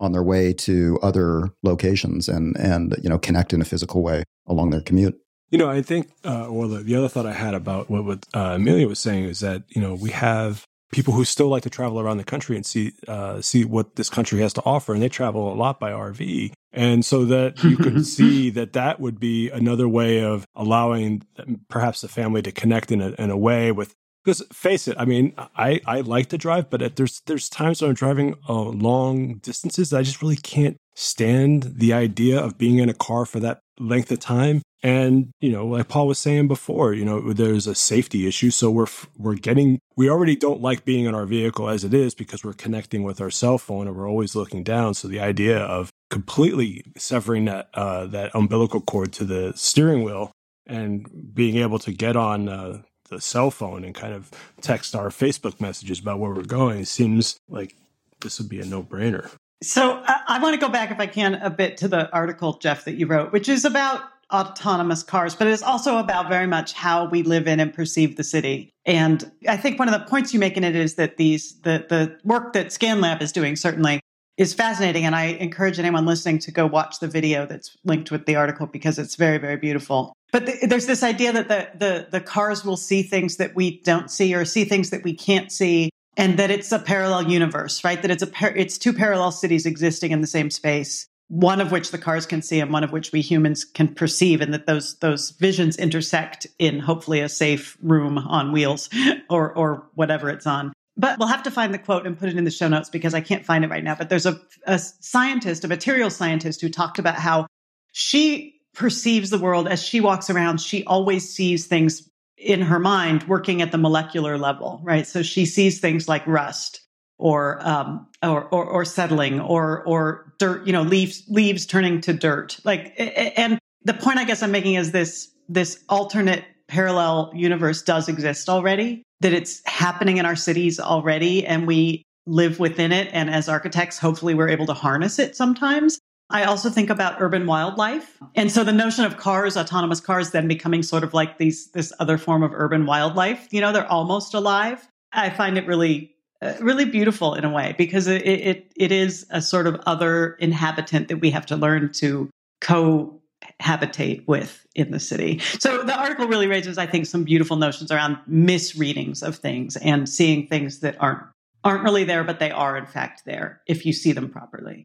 on 0.00 0.12
their 0.12 0.22
way 0.22 0.52
to 0.52 0.98
other 1.02 1.50
locations 1.62 2.28
and 2.28 2.56
and 2.56 2.96
you 3.02 3.08
know 3.08 3.18
connect 3.18 3.52
in 3.52 3.60
a 3.60 3.66
physical 3.66 4.02
way 4.02 4.24
along 4.46 4.70
their 4.70 4.80
commute. 4.80 5.20
You 5.50 5.58
know, 5.58 5.68
I 5.68 5.82
think, 5.82 6.10
uh, 6.22 6.46
well, 6.48 6.68
the, 6.68 6.78
the, 6.78 6.94
other 6.94 7.08
thought 7.08 7.26
I 7.26 7.32
had 7.32 7.54
about 7.54 7.90
what, 7.90 8.04
what 8.04 8.24
uh, 8.32 8.52
Amelia 8.54 8.86
was 8.86 9.00
saying 9.00 9.24
is 9.24 9.40
that 9.40 9.64
you 9.68 9.80
know 9.80 9.94
we 9.94 10.10
have 10.10 10.64
people 10.90 11.14
who 11.14 11.24
still 11.24 11.48
like 11.48 11.62
to 11.62 11.70
travel 11.70 12.00
around 12.00 12.18
the 12.18 12.24
country 12.24 12.56
and 12.56 12.66
see 12.66 12.92
uh, 13.08 13.40
see 13.40 13.64
what 13.64 13.96
this 13.96 14.10
country 14.10 14.40
has 14.40 14.52
to 14.54 14.62
offer, 14.64 14.92
and 14.92 15.02
they 15.02 15.08
travel 15.08 15.52
a 15.52 15.54
lot 15.54 15.80
by 15.80 15.90
RV. 15.90 16.52
And 16.72 17.04
so 17.04 17.24
that 17.24 17.62
you 17.64 17.76
could 17.76 18.06
see 18.16 18.50
that 18.50 18.72
that 18.74 19.00
would 19.00 19.18
be 19.18 19.50
another 19.50 19.88
way 19.88 20.22
of 20.22 20.46
allowing 20.54 21.22
perhaps 21.68 22.00
the 22.00 22.08
family 22.08 22.42
to 22.42 22.52
connect 22.52 22.92
in 22.92 23.00
a, 23.00 23.10
in 23.18 23.30
a 23.30 23.36
way 23.36 23.72
with 23.72 23.94
because 24.24 24.42
face 24.52 24.86
it, 24.86 24.96
I 24.98 25.06
mean, 25.06 25.32
I, 25.56 25.80
I 25.86 26.00
like 26.02 26.28
to 26.28 26.38
drive, 26.38 26.68
but 26.68 26.96
there's 26.96 27.22
there's 27.26 27.48
times 27.48 27.80
when 27.80 27.90
I'm 27.90 27.94
driving 27.94 28.34
uh, 28.48 28.62
long 28.62 29.36
distances 29.38 29.90
that 29.90 29.98
I 29.98 30.02
just 30.02 30.22
really 30.22 30.36
can't 30.36 30.76
stand 30.94 31.74
the 31.76 31.92
idea 31.92 32.38
of 32.38 32.58
being 32.58 32.78
in 32.78 32.88
a 32.88 32.94
car 32.94 33.24
for 33.24 33.40
that 33.40 33.60
length 33.78 34.12
of 34.12 34.20
time. 34.20 34.62
And 34.82 35.30
you 35.40 35.52
know, 35.52 35.66
like 35.66 35.88
Paul 35.88 36.06
was 36.06 36.18
saying 36.18 36.48
before, 36.48 36.94
you 36.94 37.04
know, 37.04 37.32
there's 37.32 37.66
a 37.66 37.74
safety 37.74 38.26
issue, 38.26 38.50
so 38.50 38.70
we're 38.70 38.86
we're 39.18 39.34
getting 39.34 39.78
we 39.96 40.08
already 40.08 40.36
don't 40.36 40.62
like 40.62 40.84
being 40.84 41.04
in 41.04 41.14
our 41.14 41.26
vehicle 41.26 41.68
as 41.68 41.84
it 41.84 41.92
is 41.92 42.14
because 42.14 42.42
we're 42.42 42.54
connecting 42.54 43.02
with 43.02 43.20
our 43.20 43.30
cell 43.30 43.58
phone 43.58 43.86
and 43.86 43.96
we're 43.96 44.08
always 44.08 44.34
looking 44.34 44.62
down. 44.62 44.94
So 44.94 45.08
the 45.08 45.20
idea 45.20 45.58
of 45.58 45.90
completely 46.08 46.84
severing 46.96 47.44
that 47.44 47.68
uh, 47.74 48.06
that 48.06 48.34
umbilical 48.34 48.80
cord 48.80 49.12
to 49.14 49.24
the 49.24 49.52
steering 49.54 50.02
wheel 50.02 50.32
and 50.66 51.34
being 51.34 51.56
able 51.56 51.78
to 51.80 51.92
get 51.92 52.16
on 52.16 52.48
uh, 52.48 52.82
the 53.10 53.20
cell 53.20 53.50
phone 53.50 53.84
and 53.84 53.94
kind 53.94 54.14
of 54.14 54.30
text 54.62 54.94
our 54.94 55.08
Facebook 55.08 55.60
messages 55.60 55.98
about 55.98 56.18
where 56.18 56.30
we're 56.30 56.42
going 56.42 56.84
seems 56.84 57.36
like 57.48 57.74
this 58.20 58.38
would 58.38 58.48
be 58.48 58.60
a 58.60 58.64
no 58.64 58.82
brainer. 58.82 59.30
So 59.62 60.02
I, 60.06 60.20
I 60.26 60.42
want 60.42 60.54
to 60.54 60.60
go 60.60 60.72
back, 60.72 60.90
if 60.90 60.98
I 60.98 61.06
can, 61.06 61.34
a 61.34 61.50
bit 61.50 61.76
to 61.78 61.88
the 61.88 62.10
article, 62.12 62.54
Geoff, 62.54 62.84
that 62.84 62.94
you 62.94 63.06
wrote, 63.06 63.32
which 63.32 63.48
is 63.48 63.64
about 63.64 64.02
autonomous 64.32 65.02
cars, 65.02 65.34
but 65.34 65.46
it 65.46 65.52
is 65.52 65.62
also 65.62 65.98
about 65.98 66.28
very 66.28 66.46
much 66.46 66.72
how 66.72 67.06
we 67.06 67.22
live 67.22 67.46
in 67.48 67.60
and 67.60 67.72
perceive 67.72 68.16
the 68.16 68.24
city. 68.24 68.70
And 68.86 69.30
I 69.48 69.56
think 69.56 69.78
one 69.78 69.88
of 69.88 69.98
the 69.98 70.06
points 70.06 70.32
you 70.32 70.40
make 70.40 70.56
in 70.56 70.64
it 70.64 70.76
is 70.76 70.94
that 70.94 71.16
these 71.16 71.60
the 71.60 71.84
the 71.88 72.18
work 72.24 72.52
that 72.54 72.68
ScanLAB 72.68 73.22
is 73.22 73.32
doing 73.32 73.56
certainly 73.56 74.00
is 74.36 74.54
fascinating. 74.54 75.04
And 75.04 75.14
I 75.14 75.26
encourage 75.26 75.78
anyone 75.78 76.06
listening 76.06 76.38
to 76.40 76.50
go 76.50 76.66
watch 76.66 76.98
the 76.98 77.08
video 77.08 77.44
that's 77.44 77.76
linked 77.84 78.10
with 78.10 78.24
the 78.24 78.36
article 78.36 78.66
because 78.66 78.98
it's 78.98 79.14
very, 79.14 79.36
very 79.36 79.56
beautiful. 79.56 80.14
But 80.32 80.46
the, 80.46 80.66
there's 80.66 80.86
this 80.86 81.02
idea 81.02 81.32
that 81.32 81.48
the, 81.48 81.68
the, 81.74 82.06
the 82.10 82.20
cars 82.22 82.64
will 82.64 82.78
see 82.78 83.02
things 83.02 83.36
that 83.36 83.54
we 83.54 83.80
don't 83.82 84.10
see 84.10 84.34
or 84.34 84.46
see 84.46 84.64
things 84.64 84.90
that 84.90 85.04
we 85.04 85.14
can't 85.14 85.52
see. 85.52 85.90
And 86.16 86.38
that 86.38 86.50
it's 86.50 86.72
a 86.72 86.78
parallel 86.78 87.30
universe, 87.30 87.84
right? 87.84 88.00
That 88.02 88.10
it's 88.10 88.22
a 88.22 88.26
par- 88.26 88.54
it's 88.56 88.78
two 88.78 88.92
parallel 88.92 89.30
cities 89.30 89.64
existing 89.64 90.10
in 90.10 90.20
the 90.20 90.26
same 90.26 90.50
space, 90.50 91.06
one 91.30 91.60
of 91.60 91.70
which 91.70 91.92
the 91.92 91.98
cars 91.98 92.26
can 92.26 92.42
see 92.42 92.58
and 92.58 92.72
one 92.72 92.82
of 92.82 92.90
which 92.90 93.12
we 93.12 93.20
humans 93.20 93.64
can 93.64 93.94
perceive, 93.94 94.40
and 94.40 94.52
that 94.52 94.66
those 94.66 94.98
those 94.98 95.30
visions 95.30 95.76
intersect 95.76 96.46
in 96.58 96.80
hopefully 96.80 97.20
a 97.20 97.28
safe 97.28 97.78
room 97.80 98.18
on 98.18 98.50
wheels 98.50 98.90
or 99.30 99.52
or 99.52 99.86
whatever 99.94 100.28
it's 100.28 100.46
on. 100.46 100.72
But 100.96 101.18
we'll 101.18 101.28
have 101.28 101.44
to 101.44 101.50
find 101.50 101.72
the 101.72 101.78
quote 101.78 102.04
and 102.04 102.18
put 102.18 102.28
it 102.28 102.36
in 102.36 102.44
the 102.44 102.50
show 102.50 102.66
notes 102.66 102.90
because 102.90 103.14
I 103.14 103.20
can't 103.20 103.46
find 103.46 103.64
it 103.64 103.70
right 103.70 103.84
now. 103.84 103.94
But 103.94 104.08
there's 104.08 104.26
a, 104.26 104.40
a 104.64 104.78
scientist, 104.78 105.64
a 105.64 105.68
material 105.68 106.10
scientist, 106.10 106.60
who 106.60 106.68
talked 106.68 106.98
about 106.98 107.14
how 107.14 107.46
she 107.92 108.56
perceives 108.74 109.30
the 109.30 109.38
world 109.38 109.68
as 109.68 109.80
she 109.80 110.00
walks 110.00 110.30
around. 110.30 110.60
She 110.60 110.84
always 110.84 111.32
sees 111.32 111.66
things 111.66 112.08
in 112.36 112.60
her 112.62 112.80
mind 112.80 113.22
working 113.28 113.62
at 113.62 113.70
the 113.70 113.78
molecular 113.78 114.36
level, 114.36 114.80
right? 114.82 115.06
So 115.06 115.22
she 115.22 115.46
sees 115.46 115.78
things 115.78 116.08
like 116.08 116.26
rust 116.26 116.80
or 117.20 117.60
um, 117.66 118.06
or, 118.22 118.44
or, 118.44 118.64
or 118.64 118.84
settling 118.84 119.40
or 119.40 119.84
or 119.84 120.32
dirt, 120.38 120.66
you 120.66 120.72
know, 120.72 120.82
leaves 120.82 121.22
leaves 121.28 121.66
turning 121.66 122.00
to 122.00 122.12
dirt. 122.12 122.58
Like, 122.64 122.94
and 122.98 123.58
the 123.84 123.94
point 123.94 124.18
I 124.18 124.24
guess 124.24 124.42
I'm 124.42 124.50
making 124.50 124.74
is 124.74 124.92
this 124.92 125.30
this 125.48 125.84
alternate 125.88 126.44
parallel 126.68 127.32
universe 127.34 127.82
does 127.82 128.08
exist 128.08 128.48
already, 128.48 129.02
that 129.20 129.32
it's 129.32 129.60
happening 129.66 130.18
in 130.18 130.26
our 130.26 130.36
cities 130.36 130.80
already, 130.80 131.46
and 131.46 131.66
we 131.66 132.02
live 132.26 132.60
within 132.60 132.92
it. 132.92 133.08
And 133.12 133.28
as 133.28 133.48
architects, 133.48 133.98
hopefully 133.98 134.34
we're 134.34 134.48
able 134.48 134.66
to 134.66 134.74
harness 134.74 135.18
it 135.18 135.36
sometimes. 135.36 135.98
I 136.32 136.44
also 136.44 136.70
think 136.70 136.90
about 136.90 137.20
urban 137.20 137.44
wildlife. 137.44 138.18
And 138.36 138.52
so 138.52 138.62
the 138.62 138.72
notion 138.72 139.04
of 139.04 139.16
cars, 139.16 139.56
autonomous 139.56 140.00
cars, 140.00 140.30
then 140.30 140.46
becoming 140.46 140.84
sort 140.84 141.02
of 141.02 141.12
like 141.12 141.38
these, 141.38 141.72
this 141.72 141.92
other 141.98 142.18
form 142.18 142.44
of 142.44 142.52
urban 142.54 142.86
wildlife, 142.86 143.48
you 143.50 143.60
know, 143.60 143.72
they're 143.72 143.90
almost 143.90 144.32
alive. 144.32 144.86
I 145.12 145.30
find 145.30 145.58
it 145.58 145.66
really, 145.66 146.14
really 146.60 146.84
beautiful 146.84 147.34
in 147.34 147.44
a 147.44 147.50
way 147.50 147.74
because 147.76 148.06
it, 148.06 148.26
it, 148.26 148.72
it 148.76 148.92
is 148.92 149.26
a 149.30 149.42
sort 149.42 149.66
of 149.66 149.80
other 149.86 150.34
inhabitant 150.40 151.08
that 151.08 151.18
we 151.18 151.30
have 151.30 151.46
to 151.46 151.56
learn 151.56 151.92
to 151.92 152.30
cohabitate 152.62 154.26
with 154.26 154.66
in 154.74 154.90
the 154.90 155.00
city. 155.00 155.38
So 155.58 155.82
the 155.82 155.98
article 155.98 156.26
really 156.26 156.46
raises, 156.46 156.78
I 156.78 156.86
think, 156.86 157.06
some 157.06 157.24
beautiful 157.24 157.56
notions 157.56 157.90
around 157.90 158.18
misreadings 158.26 159.22
of 159.22 159.36
things 159.36 159.76
and 159.76 160.08
seeing 160.08 160.46
things 160.46 160.80
that 160.80 160.96
aren't 161.00 161.22
aren't 161.62 161.84
really 161.84 162.04
there, 162.04 162.24
but 162.24 162.38
they 162.38 162.50
are 162.50 162.76
in 162.76 162.86
fact 162.86 163.26
there 163.26 163.60
if 163.66 163.84
you 163.84 163.92
see 163.92 164.12
them 164.12 164.30
properly. 164.30 164.84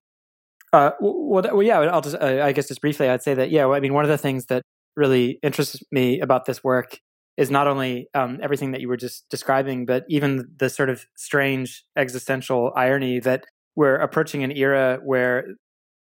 Uh, 0.73 0.91
well, 0.99 1.41
well, 1.41 1.63
yeah. 1.63 1.79
I'll 1.79 2.01
just, 2.01 2.17
uh, 2.17 2.41
I 2.43 2.51
guess, 2.51 2.67
just 2.67 2.81
briefly, 2.81 3.07
I'd 3.07 3.23
say 3.23 3.33
that, 3.33 3.49
yeah. 3.49 3.63
Well, 3.63 3.77
I 3.77 3.79
mean, 3.79 3.93
one 3.93 4.03
of 4.03 4.09
the 4.09 4.17
things 4.17 4.47
that 4.47 4.61
really 4.97 5.39
interests 5.41 5.81
me 5.91 6.19
about 6.19 6.45
this 6.45 6.65
work 6.65 6.99
is 7.37 7.51
not 7.51 7.67
only 7.67 8.07
um, 8.13 8.39
everything 8.41 8.71
that 8.71 8.81
you 8.81 8.87
were 8.87 8.97
just 8.97 9.27
describing, 9.29 9.85
but 9.85 10.05
even 10.07 10.47
the 10.57 10.69
sort 10.69 10.89
of 10.89 11.05
strange 11.15 11.83
existential 11.97 12.71
irony 12.75 13.19
that 13.19 13.45
we're 13.75 13.95
approaching 13.95 14.43
an 14.43 14.51
era 14.51 14.99
where 15.03 15.45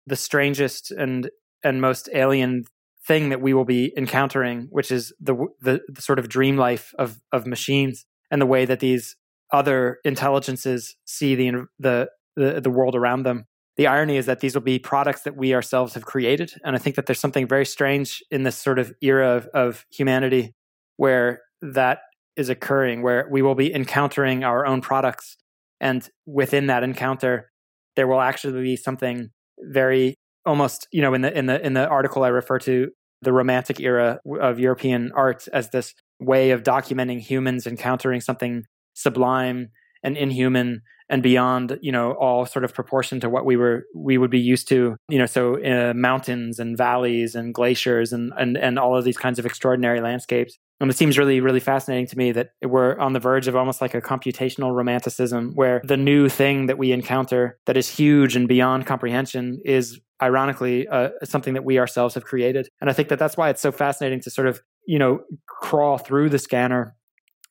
the 0.05 0.15
strangest 0.15 0.91
and 0.91 1.29
and 1.63 1.81
most 1.81 2.09
alien 2.13 2.63
thing 3.07 3.29
that 3.29 3.41
we 3.41 3.53
will 3.53 3.65
be 3.65 3.91
encountering, 3.97 4.67
which 4.69 4.91
is 4.91 5.13
the, 5.19 5.35
the, 5.61 5.81
the 5.87 6.01
sort 6.01 6.19
of 6.19 6.29
dream 6.29 6.57
life 6.57 6.93
of 6.99 7.21
of 7.31 7.47
machines 7.47 8.05
and 8.29 8.41
the 8.41 8.45
way 8.45 8.65
that 8.65 8.79
these 8.79 9.15
other 9.51 9.99
intelligences 10.03 10.95
see 11.05 11.33
the 11.33 11.65
the 11.79 12.09
the, 12.35 12.61
the 12.61 12.69
world 12.69 12.95
around 12.95 13.23
them. 13.23 13.45
The 13.77 13.87
irony 13.87 14.15
is 14.15 14.25
that 14.27 14.39
these 14.39 14.53
will 14.53 14.61
be 14.61 14.79
products 14.79 15.23
that 15.23 15.35
we 15.35 15.53
ourselves 15.53 15.95
have 15.95 16.05
created, 16.05 16.53
and 16.63 16.75
I 16.75 16.79
think 16.79 16.95
that 16.95 17.07
there's 17.07 17.19
something 17.19 17.47
very 17.47 17.65
strange 17.65 18.23
in 18.29 18.43
this 18.43 18.57
sort 18.57 18.79
of 18.79 18.93
era 19.01 19.35
of, 19.35 19.47
of 19.53 19.85
humanity 19.91 20.53
where 20.97 21.41
that 21.61 21.99
is 22.35 22.49
occurring, 22.49 23.01
where 23.01 23.27
we 23.31 23.41
will 23.41 23.55
be 23.55 23.73
encountering 23.73 24.43
our 24.43 24.65
own 24.65 24.81
products, 24.81 25.37
and 25.79 26.07
within 26.25 26.67
that 26.67 26.83
encounter, 26.83 27.51
there 27.95 28.07
will 28.07 28.21
actually 28.21 28.61
be 28.61 28.75
something 28.75 29.29
very 29.59 30.15
almost 30.45 30.87
you 30.91 31.01
know 31.01 31.13
in 31.13 31.21
the 31.21 31.37
in 31.37 31.45
the 31.45 31.65
in 31.65 31.73
the 31.73 31.87
article 31.87 32.23
I 32.23 32.27
refer 32.27 32.59
to 32.59 32.89
the 33.21 33.33
romantic 33.33 33.79
era 33.79 34.19
of 34.39 34.59
European 34.59 35.11
art 35.15 35.47
as 35.51 35.69
this 35.69 35.93
way 36.19 36.51
of 36.51 36.63
documenting 36.63 37.19
humans 37.19 37.65
encountering 37.65 38.21
something 38.21 38.63
sublime 38.93 39.69
and 40.05 40.15
inhuman 40.15 40.81
and 41.09 41.21
beyond 41.21 41.77
you 41.81 41.91
know 41.91 42.13
all 42.13 42.45
sort 42.45 42.65
of 42.65 42.73
proportion 42.73 43.19
to 43.19 43.29
what 43.29 43.45
we 43.45 43.57
were 43.57 43.85
we 43.95 44.17
would 44.17 44.31
be 44.31 44.39
used 44.39 44.67
to 44.67 44.95
you 45.09 45.19
know 45.19 45.25
so 45.25 45.63
uh, 45.63 45.93
mountains 45.93 46.59
and 46.59 46.77
valleys 46.77 47.35
and 47.35 47.53
glaciers 47.53 48.11
and 48.11 48.33
and 48.37 48.57
and 48.57 48.79
all 48.79 48.97
of 48.97 49.03
these 49.03 49.17
kinds 49.17 49.39
of 49.39 49.45
extraordinary 49.45 50.01
landscapes. 50.01 50.57
And 50.81 50.89
it 50.89 50.97
seems 50.97 51.17
really 51.17 51.39
really 51.41 51.59
fascinating 51.59 52.07
to 52.07 52.17
me 52.17 52.31
that 52.31 52.49
we're 52.63 52.97
on 52.97 53.13
the 53.13 53.19
verge 53.19 53.47
of 53.47 53.55
almost 53.55 53.81
like 53.81 53.93
a 53.93 54.01
computational 54.01 54.73
romanticism 54.73 55.51
where 55.55 55.81
the 55.83 55.97
new 55.97 56.27
thing 56.29 56.65
that 56.67 56.77
we 56.77 56.91
encounter 56.91 57.57
that 57.65 57.77
is 57.77 57.89
huge 57.89 58.35
and 58.35 58.47
beyond 58.47 58.85
comprehension 58.85 59.61
is 59.63 59.99
ironically 60.21 60.87
uh, 60.87 61.09
something 61.23 61.53
that 61.53 61.65
we 61.65 61.77
ourselves 61.77 62.15
have 62.15 62.23
created. 62.23 62.67
And 62.81 62.89
i 62.89 62.93
think 62.93 63.09
that 63.09 63.19
that's 63.19 63.37
why 63.37 63.49
it's 63.49 63.61
so 63.61 63.71
fascinating 63.71 64.21
to 64.21 64.29
sort 64.29 64.47
of 64.47 64.61
you 64.87 64.99
know 64.99 65.21
crawl 65.47 65.97
through 65.97 66.29
the 66.29 66.39
scanner 66.39 66.95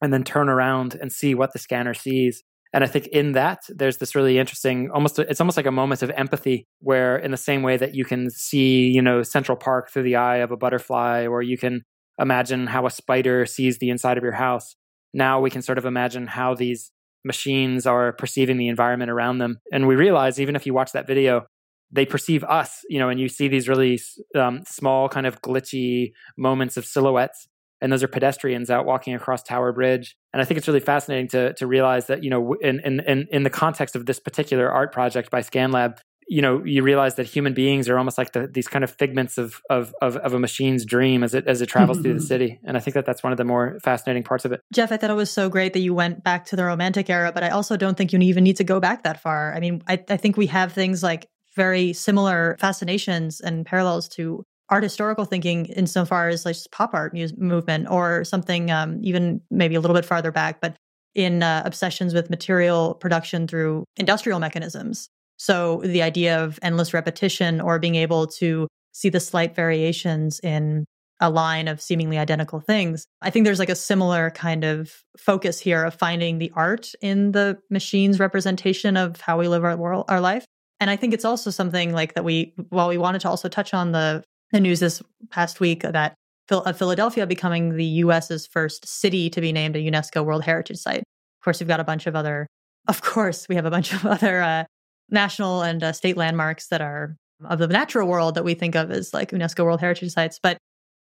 and 0.04 0.12
then 0.12 0.22
turn 0.22 0.50
around 0.50 0.94
and 1.00 1.10
see 1.10 1.34
what 1.34 1.54
the 1.54 1.58
scanner 1.58 1.94
sees 1.94 2.44
And 2.74 2.82
I 2.82 2.88
think 2.88 3.06
in 3.06 3.32
that, 3.32 3.60
there's 3.68 3.98
this 3.98 4.16
really 4.16 4.36
interesting, 4.36 4.90
almost, 4.92 5.20
it's 5.20 5.40
almost 5.40 5.56
like 5.56 5.64
a 5.64 5.70
moment 5.70 6.02
of 6.02 6.10
empathy 6.10 6.66
where, 6.80 7.16
in 7.16 7.30
the 7.30 7.36
same 7.36 7.62
way 7.62 7.76
that 7.76 7.94
you 7.94 8.04
can 8.04 8.30
see, 8.30 8.88
you 8.88 9.00
know, 9.00 9.22
Central 9.22 9.56
Park 9.56 9.90
through 9.90 10.02
the 10.02 10.16
eye 10.16 10.38
of 10.38 10.50
a 10.50 10.56
butterfly, 10.56 11.24
or 11.24 11.40
you 11.40 11.56
can 11.56 11.82
imagine 12.18 12.66
how 12.66 12.84
a 12.84 12.90
spider 12.90 13.46
sees 13.46 13.78
the 13.78 13.90
inside 13.90 14.18
of 14.18 14.24
your 14.24 14.32
house, 14.32 14.74
now 15.12 15.40
we 15.40 15.50
can 15.50 15.62
sort 15.62 15.78
of 15.78 15.86
imagine 15.86 16.26
how 16.26 16.56
these 16.56 16.90
machines 17.24 17.86
are 17.86 18.12
perceiving 18.12 18.56
the 18.56 18.66
environment 18.66 19.10
around 19.10 19.38
them. 19.38 19.60
And 19.72 19.86
we 19.86 19.94
realize, 19.94 20.40
even 20.40 20.56
if 20.56 20.66
you 20.66 20.74
watch 20.74 20.90
that 20.92 21.06
video, 21.06 21.46
they 21.92 22.04
perceive 22.04 22.42
us, 22.42 22.80
you 22.88 22.98
know, 22.98 23.08
and 23.08 23.20
you 23.20 23.28
see 23.28 23.46
these 23.46 23.68
really 23.68 24.00
um, 24.34 24.62
small, 24.66 25.08
kind 25.08 25.28
of 25.28 25.40
glitchy 25.42 26.10
moments 26.36 26.76
of 26.76 26.84
silhouettes 26.84 27.46
and 27.84 27.92
those 27.92 28.02
are 28.02 28.08
pedestrians 28.08 28.70
out 28.70 28.86
walking 28.86 29.14
across 29.14 29.42
Tower 29.42 29.70
Bridge. 29.70 30.16
And 30.32 30.40
I 30.40 30.46
think 30.46 30.56
it's 30.56 30.66
really 30.66 30.80
fascinating 30.80 31.28
to 31.28 31.52
to 31.52 31.66
realize 31.66 32.06
that 32.06 32.24
you 32.24 32.30
know 32.30 32.54
in 32.54 32.80
in 32.80 33.28
in 33.30 33.42
the 33.42 33.50
context 33.50 33.94
of 33.94 34.06
this 34.06 34.18
particular 34.18 34.72
art 34.72 34.90
project 34.90 35.30
by 35.30 35.42
ScanLAB, 35.42 35.98
you 36.26 36.40
know 36.40 36.64
you 36.64 36.82
realize 36.82 37.16
that 37.16 37.26
human 37.26 37.52
beings 37.52 37.86
are 37.90 37.98
almost 37.98 38.16
like 38.16 38.32
the, 38.32 38.46
these 38.46 38.66
kind 38.66 38.84
of 38.84 38.90
figments 38.90 39.36
of, 39.36 39.60
of 39.68 39.94
of 40.00 40.16
of 40.16 40.32
a 40.32 40.38
machine's 40.38 40.86
dream 40.86 41.22
as 41.22 41.34
it 41.34 41.46
as 41.46 41.60
it 41.60 41.66
travels 41.66 42.00
through 42.00 42.14
the 42.14 42.20
mm-hmm. 42.20 42.26
city. 42.26 42.58
And 42.64 42.78
i 42.78 42.80
think 42.80 42.94
that 42.94 43.04
that's 43.04 43.22
one 43.22 43.32
of 43.32 43.36
the 43.36 43.44
more 43.44 43.78
fascinating 43.84 44.22
parts 44.22 44.46
of 44.46 44.52
it. 44.52 44.62
Geoff 44.72 44.90
i 44.90 44.96
thought 44.96 45.10
it 45.10 45.14
was 45.14 45.30
so 45.30 45.50
great 45.50 45.74
that 45.74 45.80
you 45.80 45.92
went 45.92 46.24
back 46.24 46.46
to 46.46 46.56
the 46.56 46.64
romantic 46.64 47.10
era 47.10 47.32
but 47.32 47.44
i 47.44 47.50
also 47.50 47.76
don't 47.76 47.98
think 47.98 48.14
you 48.14 48.18
even 48.20 48.44
need 48.44 48.56
to 48.56 48.64
go 48.64 48.80
back 48.80 49.02
that 49.02 49.20
far. 49.20 49.54
I 49.54 49.60
mean 49.60 49.82
i, 49.86 50.02
I 50.08 50.16
think 50.16 50.38
we 50.38 50.46
have 50.46 50.72
things 50.72 51.02
like 51.02 51.28
very 51.54 51.92
similar 51.92 52.56
fascinations 52.58 53.40
and 53.42 53.66
parallels 53.66 54.08
to 54.08 54.44
art 54.70 54.82
historical 54.82 55.24
thinking 55.24 55.66
insofar 55.66 56.28
as 56.28 56.44
like 56.44 56.56
pop 56.72 56.94
art 56.94 57.14
movement 57.36 57.88
or 57.90 58.24
something 58.24 58.70
um, 58.70 58.98
even 59.02 59.40
maybe 59.50 59.74
a 59.74 59.80
little 59.80 59.94
bit 59.94 60.04
farther 60.04 60.32
back, 60.32 60.60
but 60.60 60.76
in 61.14 61.42
uh, 61.42 61.62
obsessions 61.64 62.14
with 62.14 62.30
material 62.30 62.94
production 62.94 63.46
through 63.46 63.84
industrial 63.96 64.40
mechanisms. 64.40 65.08
So 65.36 65.80
the 65.84 66.02
idea 66.02 66.42
of 66.42 66.58
endless 66.62 66.94
repetition 66.94 67.60
or 67.60 67.78
being 67.78 67.94
able 67.94 68.26
to 68.38 68.68
see 68.92 69.08
the 69.08 69.20
slight 69.20 69.54
variations 69.54 70.40
in 70.40 70.84
a 71.20 71.30
line 71.30 71.68
of 71.68 71.80
seemingly 71.80 72.18
identical 72.18 72.60
things. 72.60 73.06
I 73.22 73.30
think 73.30 73.44
there's 73.44 73.58
like 73.58 73.68
a 73.68 73.76
similar 73.76 74.30
kind 74.30 74.64
of 74.64 74.92
focus 75.18 75.60
here 75.60 75.84
of 75.84 75.94
finding 75.94 76.38
the 76.38 76.52
art 76.54 76.92
in 77.00 77.32
the 77.32 77.58
machine's 77.70 78.18
representation 78.18 78.96
of 78.96 79.20
how 79.20 79.38
we 79.38 79.48
live 79.48 79.64
our 79.64 79.76
world, 79.76 80.06
our 80.08 80.20
life. 80.20 80.44
And 80.80 80.90
I 80.90 80.96
think 80.96 81.14
it's 81.14 81.24
also 81.24 81.50
something 81.50 81.92
like 81.92 82.14
that 82.14 82.24
we, 82.24 82.54
while 82.68 82.88
we 82.88 82.98
wanted 82.98 83.20
to 83.22 83.28
also 83.28 83.48
touch 83.48 83.72
on 83.72 83.92
the 83.92 84.24
the 84.54 84.60
news 84.60 84.80
this 84.80 85.02
past 85.30 85.60
week 85.60 85.82
that 85.82 86.14
Philadelphia 86.48 87.26
becoming 87.26 87.76
the 87.76 87.84
US's 87.84 88.46
first 88.46 88.86
city 88.86 89.28
to 89.30 89.40
be 89.40 89.52
named 89.52 89.74
a 89.76 89.80
UNESCO 89.80 90.24
World 90.24 90.44
Heritage 90.44 90.78
Site. 90.78 91.00
Of 91.00 91.44
course, 91.44 91.60
we've 91.60 91.68
got 91.68 91.80
a 91.80 91.84
bunch 91.84 92.06
of 92.06 92.14
other, 92.14 92.46
of 92.86 93.02
course, 93.02 93.48
we 93.48 93.56
have 93.56 93.66
a 93.66 93.70
bunch 93.70 93.92
of 93.94 94.06
other 94.06 94.40
uh, 94.40 94.64
national 95.10 95.62
and 95.62 95.82
uh, 95.82 95.92
state 95.92 96.16
landmarks 96.16 96.68
that 96.68 96.80
are 96.80 97.16
of 97.44 97.58
the 97.58 97.66
natural 97.66 98.08
world 98.08 98.36
that 98.36 98.44
we 98.44 98.54
think 98.54 98.76
of 98.76 98.90
as 98.92 99.12
like 99.12 99.32
UNESCO 99.32 99.64
World 99.64 99.80
Heritage 99.80 100.12
Sites. 100.12 100.38
But 100.40 100.56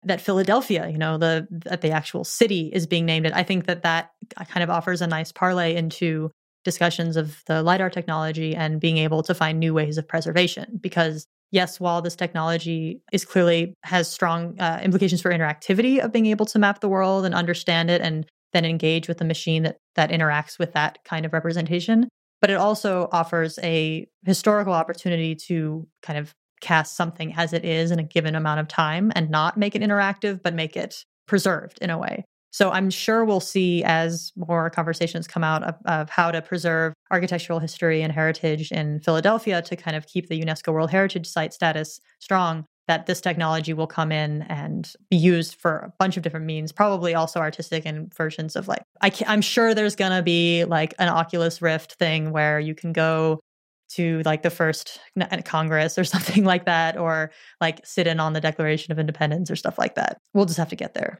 that 0.05 0.19
Philadelphia, 0.19 0.89
you 0.89 0.97
know, 0.97 1.17
the 1.17 1.47
that 1.51 1.81
the 1.81 1.91
actual 1.91 2.23
city 2.23 2.71
is 2.73 2.87
being 2.87 3.05
named 3.05 3.25
it. 3.25 3.33
I 3.33 3.43
think 3.43 3.67
that 3.67 3.83
that 3.83 4.09
kind 4.49 4.63
of 4.63 4.69
offers 4.69 5.01
a 5.01 5.07
nice 5.07 5.31
parlay 5.31 5.75
into 5.75 6.31
discussions 6.63 7.17
of 7.17 7.43
the 7.45 7.61
lidar 7.61 7.89
technology 7.89 8.55
and 8.55 8.81
being 8.81 8.97
able 8.97 9.21
to 9.23 9.35
find 9.35 9.59
new 9.59 9.73
ways 9.73 9.97
of 9.97 10.07
preservation 10.07 10.79
because 10.81 11.27
yes, 11.53 11.79
while 11.79 12.01
this 12.01 12.15
technology 12.15 13.01
is 13.13 13.23
clearly 13.23 13.75
has 13.83 14.09
strong 14.09 14.59
uh, 14.59 14.81
implications 14.83 15.21
for 15.21 15.31
interactivity 15.31 15.99
of 15.99 16.11
being 16.11 16.25
able 16.25 16.47
to 16.47 16.59
map 16.59 16.81
the 16.81 16.89
world 16.89 17.25
and 17.25 17.33
understand 17.33 17.89
it 17.89 18.01
and 18.01 18.25
then 18.51 18.65
engage 18.65 19.07
with 19.07 19.19
the 19.19 19.25
machine 19.25 19.63
that 19.63 19.77
that 19.95 20.09
interacts 20.09 20.59
with 20.59 20.73
that 20.73 20.97
kind 21.05 21.25
of 21.25 21.31
representation, 21.31 22.09
but 22.41 22.49
it 22.49 22.55
also 22.55 23.07
offers 23.11 23.57
a 23.63 24.07
historical 24.25 24.73
opportunity 24.73 25.35
to 25.35 25.87
kind 26.01 26.19
of 26.19 26.33
cast 26.59 26.95
something 26.95 27.33
as 27.35 27.53
it 27.53 27.63
is 27.63 27.91
in 27.91 27.99
a 27.99 28.03
given 28.03 28.35
amount 28.35 28.59
of 28.59 28.67
time 28.67 29.11
and 29.15 29.29
not 29.29 29.55
make 29.57 29.75
it 29.75 29.81
interactive, 29.81 30.41
but 30.41 30.53
make 30.53 30.75
it 30.75 31.05
preserved 31.27 31.77
in 31.81 31.89
a 31.89 31.97
way. 31.97 32.25
So 32.53 32.69
I'm 32.69 32.91
sure 32.91 33.25
we'll 33.25 33.39
see 33.39 33.83
as 33.83 34.31
more 34.35 34.69
conversations 34.69 35.27
come 35.27 35.43
out 35.43 35.63
of, 35.63 35.75
of, 35.85 36.09
how 36.11 36.29
to 36.29 36.39
preserve 36.39 36.93
architectural 37.09 37.57
history 37.57 38.03
and 38.03 38.13
heritage 38.13 38.71
in 38.71 38.99
Philadelphia 38.99 39.63
to 39.63 39.75
kind 39.75 39.97
of 39.97 40.05
keep 40.05 40.29
the 40.29 40.39
UNESCO 40.39 40.71
World 40.71 40.91
Heritage 40.91 41.25
Site 41.25 41.51
status 41.51 41.99
strong. 42.19 42.65
That 42.87 43.05
this 43.05 43.21
technology 43.21 43.71
will 43.71 43.87
come 43.87 44.11
in 44.11 44.41
and 44.43 44.91
be 45.09 45.15
used 45.15 45.55
for 45.55 45.77
a 45.77 45.93
bunch 45.99 46.17
of 46.17 46.21
different 46.21 46.45
means, 46.45 46.73
probably 46.73 47.15
also 47.15 47.39
artistic 47.39 47.85
and 47.85 48.13
versions 48.13 48.57
of 48.57 48.67
like, 48.67 48.83
I 49.01 49.09
am 49.25 49.41
sure 49.41 49.73
there's 49.73 49.95
gonna 49.95 50.21
be 50.21 50.65
like 50.65 50.93
an 50.99 51.07
Oculus 51.07 51.61
Rift 51.61 51.93
thing 51.93 52.31
where 52.31 52.59
you 52.59 52.75
can 52.75 52.91
go 52.91 53.39
to 53.91 54.21
like 54.25 54.41
the 54.43 54.49
first 54.49 54.99
Congress 55.45 55.97
or 55.97 56.03
something 56.03 56.43
like 56.43 56.65
that, 56.65 56.97
or 56.97 57.31
like 57.61 57.79
sit 57.85 58.05
in 58.05 58.19
on 58.19 58.33
the 58.33 58.41
Declaration 58.41 58.91
of 58.91 58.99
Independence 58.99 59.49
or 59.49 59.55
stuff 59.55 59.79
like 59.79 59.95
that. 59.95 60.17
We'll 60.33 60.45
just 60.45 60.59
have 60.59 60.69
to 60.69 60.75
get 60.75 60.93
there. 60.93 61.19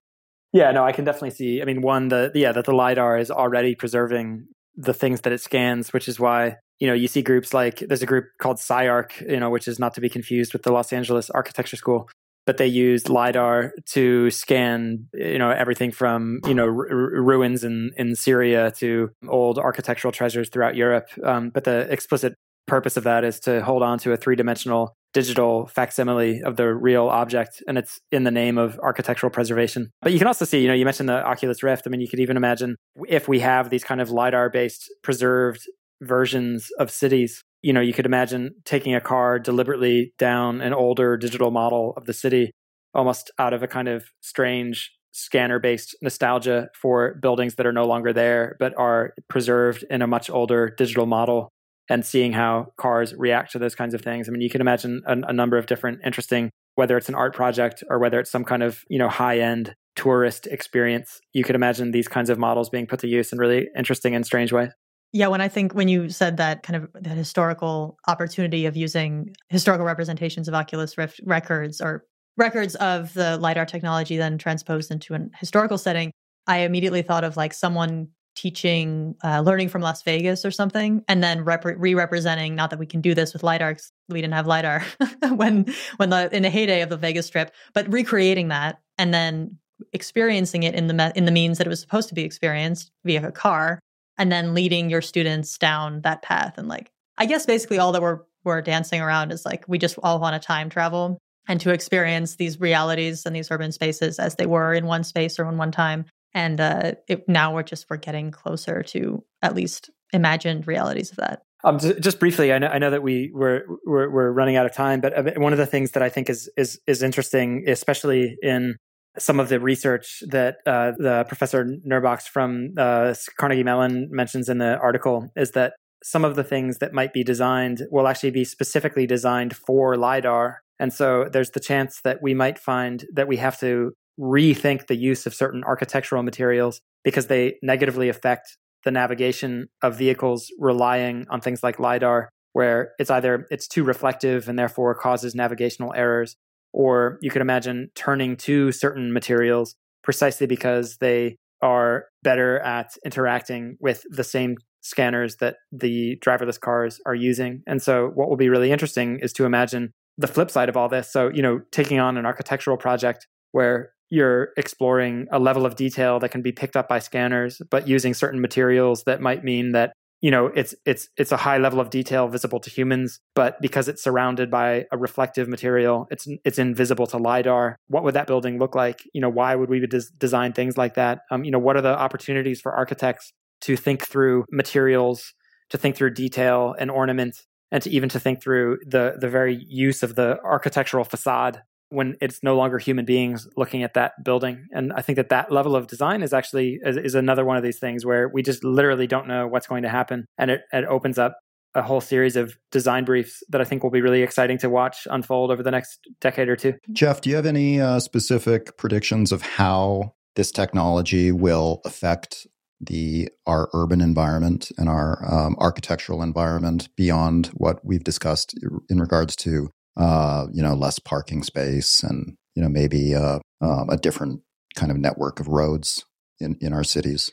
Yeah, 0.54 0.72
no, 0.72 0.86
I 0.86 0.92
can 0.92 1.04
definitely 1.04 1.32
see. 1.32 1.62
I 1.62 1.66
mean, 1.66 1.82
one, 1.82 2.10
the 2.10 2.32
yeah, 2.36 2.52
that 2.52 2.66
the 2.66 2.74
lidar 2.74 3.18
is 3.18 3.32
already 3.32 3.74
preserving 3.74 4.48
the 4.76 4.94
things 4.94 5.22
that 5.22 5.34
it 5.34 5.42
scans, 5.42 5.92
which 5.92 6.08
is 6.08 6.20
why 6.20 6.58
you 6.80 6.88
know 6.88 6.94
you 6.94 7.08
see 7.08 7.24
groups 7.24 7.54
like 7.54 7.80
there's 7.80 8.04
a 8.04 8.06
group 8.06 8.26
called 8.40 8.58
CyArk, 8.58 9.20
you 9.28 9.40
know, 9.40 9.50
which 9.50 9.68
is 9.68 9.80
not 9.80 9.96
to 9.96 10.02
be 10.02 10.10
confused 10.10 10.54
with 10.54 10.62
the 10.62 10.72
Los 10.72 10.94
Angeles 10.94 11.32
Architecture 11.32 11.76
School, 11.76 12.08
but 12.46 12.58
they 12.58 12.68
use 12.68 13.10
lidar 13.10 13.74
to 13.88 14.30
scan 14.30 15.08
you 15.14 15.40
know 15.40 15.50
everything 15.50 15.92
from 15.92 16.40
you 16.46 16.54
know 16.54 16.66
r- 16.66 16.72
ruins 16.72 17.64
in 17.64 17.92
in 17.98 18.16
Syria 18.16 18.72
to 18.78 19.10
old 19.28 19.58
architectural 19.58 20.12
treasures 20.12 20.50
throughout 20.50 20.76
Europe. 20.76 21.10
Um, 21.24 21.50
but 21.50 21.64
the 21.64 21.92
explicit 21.92 22.36
purpose 22.68 22.96
of 22.96 23.06
that 23.06 23.24
is 23.24 23.40
to 23.42 23.64
hold 23.64 23.82
on 23.82 23.98
to 24.00 24.14
a 24.14 24.18
three 24.18 24.36
dimensional 24.36 24.96
digital 25.14 25.68
facsimile 25.68 26.42
of 26.42 26.56
the 26.56 26.74
real 26.74 27.08
object 27.08 27.64
and 27.68 27.78
it's 27.78 28.00
in 28.12 28.24
the 28.24 28.32
name 28.32 28.58
of 28.58 28.80
architectural 28.80 29.30
preservation. 29.30 29.92
But 30.02 30.12
you 30.12 30.18
can 30.18 30.28
also 30.28 30.46
see 30.46 30.62
you 30.62 30.68
know 30.68 30.74
you 30.74 30.86
mentioned 30.86 31.10
the 31.10 31.24
oculus 31.24 31.64
rift. 31.64 31.84
I 31.86 31.90
mean 31.90 32.02
you 32.02 32.08
could 32.08 32.20
even 32.20 32.38
imagine 32.38 32.76
if 33.08 33.28
we 33.28 33.40
have 33.40 33.70
these 33.70 33.84
kind 33.84 34.02
of 34.02 34.10
lidar 34.10 34.50
based 34.50 34.92
preserved 35.04 35.68
versions 36.02 36.70
of 36.80 36.92
cities 36.92 37.44
you 37.64 37.74
know 37.74 37.82
you 37.82 37.94
could 37.94 38.06
imagine 38.06 38.54
taking 38.66 38.94
a 38.94 39.02
car 39.02 39.40
deliberately 39.40 40.14
down 40.20 40.62
an 40.62 40.74
older 40.74 41.18
digital 41.18 41.50
model 41.50 41.94
of 41.98 42.06
the 42.06 42.14
city 42.14 42.52
almost 42.94 43.32
out 43.40 43.54
of 43.54 43.64
a 43.64 43.68
kind 43.68 43.88
of 43.88 44.06
strange 44.22 44.92
scanner 45.12 45.60
based 45.60 45.96
nostalgia 46.02 46.68
for 46.80 47.16
buildings 47.22 47.56
that 47.56 47.66
are 47.66 47.74
no 47.74 47.86
longer 47.86 48.14
there 48.14 48.56
but 48.60 48.74
are 48.78 49.14
preserved 49.30 49.84
in 49.90 50.02
a 50.02 50.08
much 50.08 50.30
older 50.30 50.74
digital 50.78 51.06
model 51.06 51.50
and 51.90 52.06
seeing 52.06 52.34
how 52.34 52.68
cars 52.78 53.14
react 53.16 53.52
to 53.52 53.60
those 53.60 53.76
kinds 53.76 53.94
of 53.94 54.02
things. 54.02 54.28
I 54.28 54.32
mean, 54.32 54.42
you 54.42 54.50
can 54.50 54.62
imagine 54.62 55.02
a, 55.06 55.18
a 55.28 55.34
number 55.34 55.58
of 55.58 55.66
different 55.66 56.00
interesting, 56.06 56.50
whether 56.76 56.98
it's 56.98 57.10
an 57.10 57.16
art 57.16 57.36
project 57.36 57.84
or 57.90 58.00
whether 58.00 58.20
it's 58.20 58.32
some 58.32 58.44
kind 58.44 58.64
of 58.64 58.84
you 58.90 58.98
know 58.98 59.10
high 59.10 59.40
end 59.40 59.76
tourist 59.96 60.48
experience. 60.48 61.20
You 61.34 61.44
could 61.44 61.56
imagine 61.56 61.92
these 61.92 62.08
kinds 62.08 62.30
of 62.30 62.40
models 62.40 62.70
being 62.70 62.88
put 62.88 63.00
to 63.02 63.08
use 63.08 63.32
in 63.32 63.38
really 63.38 63.68
interesting 63.78 64.16
and 64.16 64.26
strange 64.26 64.52
ways. 64.52 64.72
Yeah, 65.16 65.28
when 65.28 65.42
I 65.42 65.48
think 65.48 65.74
when 65.74 65.88
you 65.88 66.10
said 66.10 66.38
that 66.38 66.64
kind 66.64 66.84
of 66.84 66.90
that 67.04 67.16
historical 67.16 67.98
opportunity 68.08 68.66
of 68.66 68.76
using 68.76 69.36
historical 69.50 69.86
representations 69.86 70.48
of 70.48 70.56
Oculus 70.56 70.98
Rift 70.98 71.20
records 71.26 71.80
or 71.82 72.04
records 72.36 72.74
of 72.76 73.14
the 73.14 73.38
LiDAR 73.38 73.66
technology 73.66 74.18
then 74.18 74.40
transposed 74.40 74.90
into 74.90 75.14
an 75.14 75.30
historical 75.40 75.78
setting, 75.78 76.12
I 76.48 76.60
immediately 76.60 77.04
thought 77.04 77.24
of 77.24 77.38
like 77.38 77.54
someone 77.54 78.08
teaching 78.36 79.16
uh, 79.24 79.42
learning 79.42 79.70
from 79.70 79.82
Las 79.82 80.04
Vegas 80.04 80.46
or 80.46 80.52
something, 80.52 81.04
and 81.08 81.24
then 81.24 81.44
rep- 81.44 81.66
re-representing. 81.66 82.56
Not 82.56 82.70
that 82.70 82.80
we 82.80 82.86
can 82.86 83.02
do 83.02 83.14
this 83.14 83.34
with 83.34 83.44
lidar, 83.44 83.78
we 84.10 84.22
didn't 84.22 84.34
have 84.34 84.48
lidar 84.48 84.84
when 85.36 85.74
when 85.98 86.10
the 86.10 86.36
in 86.36 86.44
the 86.44 86.50
heyday 86.50 86.82
of 86.82 86.90
the 86.90 86.98
Vegas 86.98 87.28
Strip, 87.28 87.52
but 87.74 87.92
recreating 87.92 88.50
that 88.50 88.82
and 88.98 89.14
then 89.14 89.58
experiencing 89.92 90.64
it 90.64 90.76
in 90.76 90.88
the 90.88 90.94
me- 90.94 91.12
in 91.16 91.26
the 91.26 91.32
means 91.32 91.58
that 91.58 91.68
it 91.68 91.70
was 91.70 91.82
supposed 91.82 92.10
to 92.10 92.16
be 92.16 92.24
experienced 92.24 92.92
via 93.04 93.28
a 93.28 93.32
car, 93.32 93.80
and 94.18 94.32
then 94.32 94.54
leading 94.54 94.90
your 94.90 95.02
students 95.02 95.58
down 95.58 96.02
that 96.02 96.22
path. 96.22 96.58
And 96.58 96.68
like, 96.68 96.92
I 97.18 97.26
guess 97.26 97.46
basically 97.46 97.80
all 97.80 97.92
that 97.92 98.02
we're 98.02 98.22
we're 98.44 98.62
dancing 98.62 99.02
around 99.02 99.32
is 99.32 99.46
like 99.46 99.64
we 99.68 99.78
just 99.78 99.98
all 100.04 100.20
want 100.20 100.40
to 100.40 100.46
time 100.46 100.70
travel 100.70 101.18
and 101.48 101.60
to 101.62 101.72
experience 101.72 102.36
these 102.36 102.60
realities 102.60 103.26
and 103.26 103.36
these 103.36 103.52
urban 103.52 103.72
spaces 103.72 104.20
as 104.20 104.36
they 104.36 104.46
were 104.46 104.74
in 104.74 104.86
one 104.86 105.04
space 105.04 105.40
or 105.40 105.48
in 105.48 105.58
one 105.58 105.72
time 105.72 106.06
and 106.34 106.60
uh, 106.60 106.94
it, 107.08 107.28
now 107.28 107.54
we're 107.54 107.64
just 107.64 107.88
we're 107.90 107.98
getting 107.98 108.32
closer 108.32 108.84
to 108.84 109.24
at 109.42 109.56
least 109.56 109.90
imagined 110.12 110.68
realities 110.68 111.12
of 111.12 111.18
that. 111.18 111.44
Um, 111.64 111.80
just 111.80 112.20
briefly, 112.20 112.52
I 112.52 112.60
know, 112.60 112.68
I 112.68 112.78
know 112.78 112.90
that 112.90 113.04
we 113.04 113.32
we're, 113.34 113.62
we're, 113.86 114.10
we're 114.10 114.32
running 114.32 114.58
out 114.58 114.66
of 114.66 114.74
time, 114.74 115.00
but 115.00 115.18
uh, 115.18 115.32
one 115.38 115.54
of 115.54 115.60
the 115.60 115.66
things 115.66 115.92
that 115.92 116.04
I 116.04 116.10
think 116.10 116.30
is 116.30 116.50
is 116.58 116.80
is 116.88 117.02
interesting, 117.02 117.64
especially 117.68 118.36
in 118.42 118.76
some 119.18 119.40
of 119.40 119.48
the 119.48 119.60
research 119.60 120.24
that 120.28 120.58
uh, 120.66 120.92
the 120.98 121.24
professor 121.28 121.66
Nourbakhsh 121.88 122.28
from 122.28 122.74
uh, 122.78 123.14
Carnegie 123.38 123.64
Mellon 123.64 124.10
mentions 124.12 124.50
in 124.50 124.58
the 124.58 124.78
article, 124.78 125.30
is 125.38 125.52
that 125.52 125.74
some 126.04 126.26
of 126.26 126.36
the 126.36 126.44
things 126.44 126.80
that 126.80 126.94
might 126.94 127.14
be 127.14 127.24
designed 127.24 127.84
will 127.92 128.08
actually 128.08 128.32
be 128.32 128.44
specifically 128.44 129.08
designed 129.08 129.56
for 129.56 129.96
lidar, 129.96 130.64
and 130.80 130.92
so 130.92 131.30
there's 131.32 131.52
the 131.52 131.62
chance 131.62 132.02
that 132.04 132.22
we 132.22 132.34
might 132.34 132.60
find 132.60 133.06
that 133.14 133.30
we 133.30 133.38
have 133.38 133.58
to 133.62 133.94
rethink 134.20 134.88
the 134.88 134.96
use 134.96 135.26
of 135.26 135.34
certain 135.34 135.64
architectural 135.64 136.24
materials 136.24 136.82
because 137.04 137.28
they 137.28 137.56
negatively 137.62 138.10
affect 138.10 138.58
the 138.84 138.92
navigation 138.92 139.68
of 139.82 139.98
vehicles 139.98 140.52
relying 140.60 141.26
on 141.30 141.42
things 141.42 141.64
like 141.64 141.80
lidar 141.80 142.30
where 142.52 142.92
it's 143.00 143.10
either 143.10 143.48
it's 143.50 143.68
too 143.68 143.84
reflective 143.84 144.48
and 144.48 144.60
therefore 144.60 144.94
causes 144.94 145.34
navigational 145.34 145.94
errors 145.96 146.36
or 146.74 147.18
you 147.22 147.32
could 147.32 147.42
imagine 147.42 147.90
turning 147.96 148.36
to 148.36 148.72
certain 148.72 149.14
materials 149.14 149.76
precisely 150.04 150.48
because 150.48 150.98
they 150.98 151.38
are 151.62 152.06
better 152.24 152.60
at 152.60 152.92
interacting 153.06 153.78
with 153.80 154.04
the 154.10 154.24
same 154.24 154.58
scanners 154.82 155.38
that 155.38 155.56
the 155.72 156.18
driverless 156.18 156.60
cars 156.60 157.00
are 157.06 157.16
using. 157.16 157.64
And 157.66 157.82
so 157.82 158.12
what 158.14 158.30
will 158.30 158.36
be 158.36 158.50
really 158.50 158.72
interesting 158.72 159.20
is 159.20 159.32
to 159.34 159.46
imagine 159.46 159.94
the 160.18 160.28
flip 160.28 160.52
side 160.52 160.68
of 160.68 160.76
all 160.76 160.90
this. 160.90 161.12
So, 161.12 161.30
you 161.30 161.42
know, 161.42 161.62
taking 161.72 162.00
on 162.00 162.18
an 162.18 162.26
architectural 162.26 162.76
project 162.76 163.28
where 163.54 163.94
you're 164.14 164.50
exploring 164.58 165.28
a 165.32 165.40
level 165.40 165.66
of 165.66 165.76
detail 165.76 166.20
that 166.20 166.30
can 166.30 166.44
be 166.44 166.52
picked 166.52 166.78
up 166.78 166.88
by 166.88 167.00
scanners, 167.00 167.60
but 167.72 167.88
using 167.88 168.14
certain 168.14 168.40
materials 168.40 169.04
that 169.06 169.22
might 169.22 169.44
mean 169.44 169.72
that 169.72 169.94
you 170.22 170.30
know 170.30 170.52
it's 170.56 170.76
it's 170.86 171.10
it's 171.18 171.32
a 171.32 171.38
high 171.38 171.58
level 171.58 171.80
of 171.80 171.90
detail 171.90 172.28
visible 172.28 172.60
to 172.60 172.70
humans 172.70 173.20
but 173.36 173.60
because 173.60 173.90
it's 173.90 174.02
surrounded 174.02 174.50
by 174.50 174.86
a 174.90 174.98
reflective 174.98 175.50
material 175.50 176.08
it's 176.12 176.28
it's 176.46 176.60
invisible 176.60 177.08
to 177.08 177.18
lidar. 177.18 177.76
What 177.88 178.04
would 178.04 178.14
that 178.14 178.28
building 178.28 178.60
look 178.60 178.76
like? 178.76 179.02
You 179.14 179.20
know 179.20 179.30
why 179.30 179.56
would 179.56 179.70
we 179.70 179.86
des- 179.86 180.14
design 180.18 180.54
things 180.54 180.78
like 180.78 180.94
that? 180.94 181.22
Um, 181.32 181.44
you 181.44 181.52
know 181.52 181.60
what 181.60 181.76
are 181.76 181.82
the 181.82 181.98
opportunities 181.98 182.62
for 182.62 182.72
architects 182.72 183.34
to 183.62 183.76
think 183.76 184.08
through 184.08 184.46
materials 184.52 185.34
to 185.72 185.78
think 185.80 185.98
through 185.98 186.14
detail 186.14 186.76
and 186.80 186.92
ornament 186.92 187.42
and 187.72 187.82
to 187.82 187.90
even 187.90 188.10
to 188.10 188.20
think 188.20 188.44
through 188.44 188.78
the 188.86 189.16
the 189.20 189.28
very 189.28 189.56
use 189.68 190.04
of 190.04 190.14
the 190.14 190.40
architectural 190.44 191.04
facade 191.04 191.64
when 191.94 192.18
it's 192.22 192.42
no 192.44 192.56
longer 192.56 192.78
human 192.78 193.06
beings 193.06 193.48
looking 193.56 193.84
at 193.84 193.94
that 193.94 194.24
building. 194.24 194.68
And 194.72 194.92
I 194.94 195.02
think 195.02 195.16
that 195.18 195.30
that 195.30 195.52
level 195.52 195.76
of 195.76 195.88
design 195.88 196.24
is 196.24 196.34
actually 196.34 196.80
is, 196.84 196.98
is 196.98 197.16
another 197.16 197.46
one 197.46 197.58
of 197.58 197.64
these 197.64 197.80
things 197.80 198.06
where 198.06 198.28
we 198.28 198.42
just 198.42 198.64
literally 198.64 199.08
don't 199.08 199.28
know 199.28 199.48
what's 199.48 199.68
going 199.68 199.84
to 199.84 199.90
happen, 199.90 200.26
and 200.38 200.52
it, 200.52 200.62
it 200.72 200.86
opens 200.86 201.18
up 201.18 201.38
a 201.76 201.82
whole 201.82 202.02
series 202.02 202.36
of 202.36 202.56
design 202.72 203.04
briefs 203.04 203.42
that 203.50 203.60
I 203.60 203.64
think 203.64 203.84
will 203.84 203.90
be 203.90 204.02
really 204.02 204.22
exciting 204.22 204.58
to 204.60 204.70
watch 204.70 205.08
unfold 205.10 205.50
over 205.50 205.64
the 205.64 205.72
next 205.72 206.08
decade 206.22 206.48
or 206.48 206.56
two. 206.56 206.74
Geoff, 206.92 207.22
do 207.22 207.30
you 207.30 207.36
have 207.36 207.48
any 207.48 207.82
uh, 207.82 208.00
specific 208.00 208.78
predictions 208.78 209.32
of 209.32 209.42
how 209.42 210.14
this 210.36 210.52
technology 210.52 211.32
will 211.32 211.82
affect 211.86 212.48
the 212.80 213.30
our 213.46 213.70
urban 213.74 214.02
environment 214.02 214.72
and 214.78 214.90
our 214.90 215.24
um, 215.32 215.56
architectural 215.60 216.22
environment 216.22 216.90
beyond 216.96 217.48
what 217.54 217.84
we've 217.84 218.04
discussed 218.04 218.56
in 218.90 219.00
regards 219.00 219.36
to 219.38 219.70
uh, 219.98 220.48
you 220.52 220.62
know, 220.64 220.74
less 220.74 221.00
parking 221.00 221.44
space 221.44 222.04
and, 222.04 222.36
you 222.56 222.62
know, 222.62 222.70
maybe 222.70 223.16
uh, 223.16 223.40
um, 223.62 223.90
a 223.90 223.98
different 223.98 224.42
kind 224.76 224.92
of 224.92 224.98
network 224.98 225.40
of 225.40 225.48
roads 225.48 226.06
in, 226.40 226.58
in 226.62 226.74
our 226.74 226.84
cities? 226.84 227.32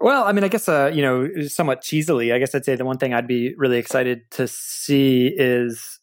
Well, 0.00 0.24
I 0.24 0.32
mean, 0.32 0.44
I 0.44 0.48
guess, 0.48 0.68
uh, 0.68 0.90
you 0.94 1.02
know, 1.02 1.28
somewhat 1.48 1.82
cheesily, 1.82 2.32
I 2.32 2.38
guess 2.38 2.54
I'd 2.54 2.64
say 2.64 2.76
the 2.76 2.84
one 2.84 2.98
thing 2.98 3.12
I'd 3.12 3.26
be 3.26 3.54
really 3.56 3.78
excited 3.78 4.30
to 4.32 4.46
see 4.46 5.32
is 5.36 5.98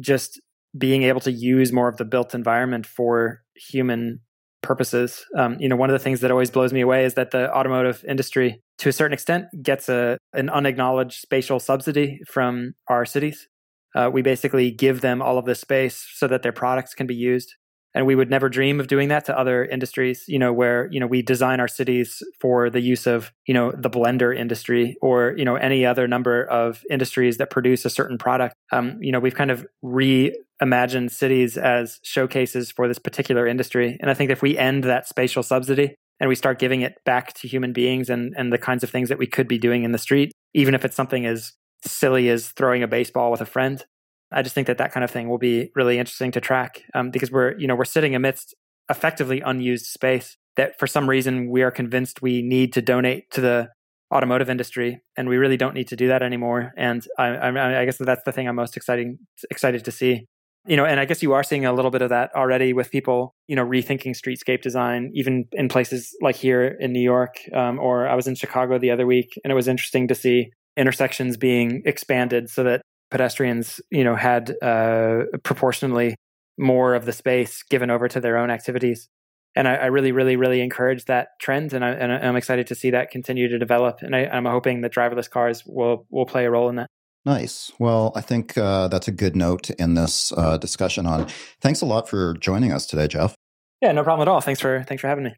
just 0.00 0.40
being 0.76 1.02
able 1.02 1.20
to 1.20 1.30
use 1.30 1.72
more 1.72 1.88
of 1.88 1.98
the 1.98 2.04
built 2.04 2.34
environment 2.34 2.86
for 2.86 3.42
human 3.54 4.20
purposes. 4.62 5.24
Um, 5.36 5.56
you 5.60 5.68
know, 5.68 5.76
one 5.76 5.90
of 5.90 5.92
the 5.92 6.02
things 6.02 6.20
that 6.20 6.30
always 6.30 6.50
blows 6.50 6.72
me 6.72 6.80
away 6.80 7.04
is 7.04 7.14
that 7.14 7.30
the 7.30 7.54
automotive 7.54 8.02
industry, 8.08 8.62
to 8.78 8.88
a 8.88 8.92
certain 8.92 9.12
extent, 9.12 9.46
gets 9.62 9.88
a 9.88 10.18
an 10.32 10.48
unacknowledged 10.48 11.20
spatial 11.20 11.60
subsidy 11.60 12.20
from 12.26 12.74
our 12.88 13.04
cities. 13.04 13.46
Uh, 13.94 14.10
we 14.12 14.22
basically 14.22 14.70
give 14.70 15.00
them 15.00 15.22
all 15.22 15.38
of 15.38 15.44
this 15.44 15.60
space 15.60 16.06
so 16.14 16.26
that 16.26 16.42
their 16.42 16.52
products 16.52 16.94
can 16.94 17.06
be 17.06 17.14
used. 17.14 17.54
And 17.96 18.06
we 18.06 18.16
would 18.16 18.28
never 18.28 18.48
dream 18.48 18.80
of 18.80 18.88
doing 18.88 19.08
that 19.08 19.24
to 19.26 19.38
other 19.38 19.64
industries, 19.64 20.24
you 20.26 20.38
know, 20.38 20.52
where, 20.52 20.88
you 20.90 20.98
know, 20.98 21.06
we 21.06 21.22
design 21.22 21.60
our 21.60 21.68
cities 21.68 22.22
for 22.40 22.68
the 22.68 22.80
use 22.80 23.06
of, 23.06 23.32
you 23.46 23.54
know, 23.54 23.70
the 23.70 23.88
blender 23.88 24.36
industry 24.36 24.96
or, 25.00 25.34
you 25.36 25.44
know, 25.44 25.54
any 25.54 25.86
other 25.86 26.08
number 26.08 26.44
of 26.44 26.82
industries 26.90 27.36
that 27.36 27.50
produce 27.50 27.84
a 27.84 27.90
certain 27.90 28.18
product. 28.18 28.56
Um, 28.72 28.98
you 29.00 29.12
know, 29.12 29.20
we've 29.20 29.36
kind 29.36 29.52
of 29.52 29.64
reimagined 29.84 31.12
cities 31.12 31.56
as 31.56 32.00
showcases 32.02 32.72
for 32.72 32.88
this 32.88 32.98
particular 32.98 33.46
industry. 33.46 33.96
And 34.00 34.10
I 34.10 34.14
think 34.14 34.32
if 34.32 34.42
we 34.42 34.58
end 34.58 34.82
that 34.84 35.06
spatial 35.06 35.44
subsidy 35.44 35.94
and 36.18 36.28
we 36.28 36.34
start 36.34 36.58
giving 36.58 36.80
it 36.80 36.96
back 37.04 37.32
to 37.34 37.48
human 37.48 37.72
beings 37.72 38.10
and, 38.10 38.34
and 38.36 38.52
the 38.52 38.58
kinds 38.58 38.82
of 38.82 38.90
things 38.90 39.08
that 39.08 39.18
we 39.18 39.28
could 39.28 39.46
be 39.46 39.58
doing 39.58 39.84
in 39.84 39.92
the 39.92 39.98
street, 39.98 40.32
even 40.52 40.74
if 40.74 40.84
it's 40.84 40.96
something 40.96 41.26
as 41.26 41.52
silly 41.86 42.28
as 42.28 42.48
throwing 42.48 42.82
a 42.82 42.88
baseball 42.88 43.30
with 43.30 43.40
a 43.40 43.46
friend. 43.46 43.84
I 44.32 44.42
just 44.42 44.54
think 44.54 44.66
that 44.66 44.78
that 44.78 44.92
kind 44.92 45.04
of 45.04 45.10
thing 45.10 45.28
will 45.28 45.38
be 45.38 45.70
really 45.74 45.98
interesting 45.98 46.32
to 46.32 46.40
track 46.40 46.82
um, 46.94 47.10
because 47.10 47.30
we're 47.30 47.56
you 47.58 47.66
know 47.66 47.76
we're 47.76 47.84
sitting 47.84 48.14
amidst 48.14 48.54
effectively 48.90 49.40
unused 49.40 49.86
space 49.86 50.36
that 50.56 50.78
for 50.78 50.86
some 50.86 51.08
reason 51.08 51.50
we 51.50 51.62
are 51.62 51.70
convinced 51.70 52.22
we 52.22 52.42
need 52.42 52.72
to 52.72 52.82
donate 52.82 53.30
to 53.30 53.40
the 53.40 53.68
automotive 54.12 54.50
industry 54.50 55.00
and 55.16 55.28
we 55.28 55.36
really 55.36 55.56
don't 55.56 55.74
need 55.74 55.88
to 55.88 55.96
do 55.96 56.08
that 56.08 56.22
anymore 56.22 56.72
and 56.76 57.06
I, 57.18 57.28
I, 57.28 57.80
I 57.80 57.84
guess 57.84 57.96
that's 57.98 58.22
the 58.24 58.32
thing 58.32 58.46
I'm 58.46 58.56
most 58.56 58.76
exciting 58.76 59.18
excited 59.50 59.84
to 59.84 59.90
see 59.90 60.26
you 60.66 60.76
know 60.76 60.84
and 60.84 61.00
I 61.00 61.04
guess 61.04 61.22
you 61.22 61.32
are 61.32 61.42
seeing 61.42 61.64
a 61.64 61.72
little 61.72 61.90
bit 61.90 62.02
of 62.02 62.10
that 62.10 62.30
already 62.36 62.72
with 62.72 62.90
people 62.90 63.34
you 63.48 63.56
know 63.56 63.64
rethinking 63.64 64.14
streetscape 64.14 64.60
design 64.60 65.10
even 65.14 65.46
in 65.52 65.68
places 65.68 66.14
like 66.20 66.36
here 66.36 66.76
in 66.78 66.92
New 66.92 67.00
York 67.00 67.36
um, 67.54 67.78
or 67.78 68.06
I 68.06 68.14
was 68.14 68.26
in 68.26 68.34
Chicago 68.34 68.78
the 68.78 68.90
other 68.90 69.06
week 69.06 69.38
and 69.42 69.50
it 69.50 69.54
was 69.54 69.68
interesting 69.68 70.06
to 70.08 70.14
see 70.14 70.50
intersections 70.76 71.36
being 71.36 71.82
expanded 71.84 72.50
so 72.50 72.64
that 72.64 72.82
pedestrians, 73.10 73.80
you 73.90 74.04
know, 74.04 74.16
had 74.16 74.54
uh, 74.62 75.24
proportionally 75.42 76.16
more 76.58 76.94
of 76.94 77.04
the 77.04 77.12
space 77.12 77.62
given 77.62 77.90
over 77.90 78.08
to 78.08 78.20
their 78.20 78.36
own 78.36 78.50
activities. 78.50 79.08
And 79.56 79.68
I, 79.68 79.74
I 79.74 79.86
really, 79.86 80.10
really, 80.10 80.34
really 80.36 80.60
encourage 80.60 81.04
that 81.04 81.28
trend, 81.40 81.72
and, 81.72 81.84
I, 81.84 81.90
and 81.90 82.12
I'm 82.12 82.34
excited 82.34 82.66
to 82.68 82.74
see 82.74 82.90
that 82.90 83.10
continue 83.10 83.48
to 83.48 83.58
develop. 83.58 84.02
And 84.02 84.14
I, 84.16 84.22
am 84.36 84.46
hoping 84.46 84.80
that 84.80 84.92
driverless 84.92 85.30
cars 85.30 85.62
will 85.64 86.06
will 86.10 86.26
play 86.26 86.44
a 86.44 86.50
role 86.50 86.68
in 86.68 86.76
that. 86.76 86.88
Nice. 87.24 87.72
Well, 87.78 88.12
I 88.14 88.20
think 88.20 88.58
uh, 88.58 88.88
that's 88.88 89.08
a 89.08 89.12
good 89.12 89.36
note 89.36 89.62
to 89.64 89.80
end 89.80 89.96
this 89.96 90.32
uh, 90.36 90.58
discussion 90.58 91.06
on. 91.06 91.28
Thanks 91.60 91.80
a 91.80 91.86
lot 91.86 92.08
for 92.08 92.34
joining 92.34 92.72
us 92.72 92.84
today, 92.84 93.06
Geoff. 93.06 93.34
Yeah, 93.80 93.92
no 93.92 94.02
problem 94.02 94.28
at 94.28 94.30
all. 94.30 94.40
Thanks 94.40 94.60
for 94.60 94.84
thanks 94.88 95.00
for 95.00 95.08
having 95.08 95.24
me. 95.24 95.34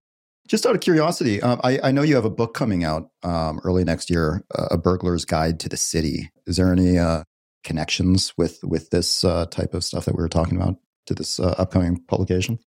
Just 0.46 0.64
out 0.64 0.74
of 0.74 0.80
curiosity, 0.80 1.42
um, 1.42 1.60
I, 1.64 1.80
I, 1.82 1.90
know 1.90 2.02
you 2.02 2.14
have 2.14 2.24
a 2.24 2.30
book 2.30 2.54
coming 2.54 2.84
out 2.84 3.10
um, 3.24 3.58
early 3.64 3.82
next 3.82 4.08
year, 4.08 4.44
uh, 4.56 4.68
A 4.70 4.78
Burglar's 4.78 5.24
Guide 5.24 5.58
to 5.60 5.68
the 5.68 5.76
City. 5.76 6.30
Is 6.46 6.56
there 6.56 6.72
any 6.72 6.98
uh, 6.98 7.24
connections 7.64 8.32
with 8.38 8.60
with 8.62 8.90
this 8.90 9.24
uh, 9.24 9.46
type 9.46 9.74
of 9.74 9.82
stuff 9.82 10.04
that 10.04 10.14
we 10.14 10.22
were 10.22 10.28
talking 10.28 10.56
about 10.56 10.76
to 11.06 11.14
this 11.14 11.40
uh, 11.40 11.54
upcoming 11.58 12.00
publication? 12.06 12.58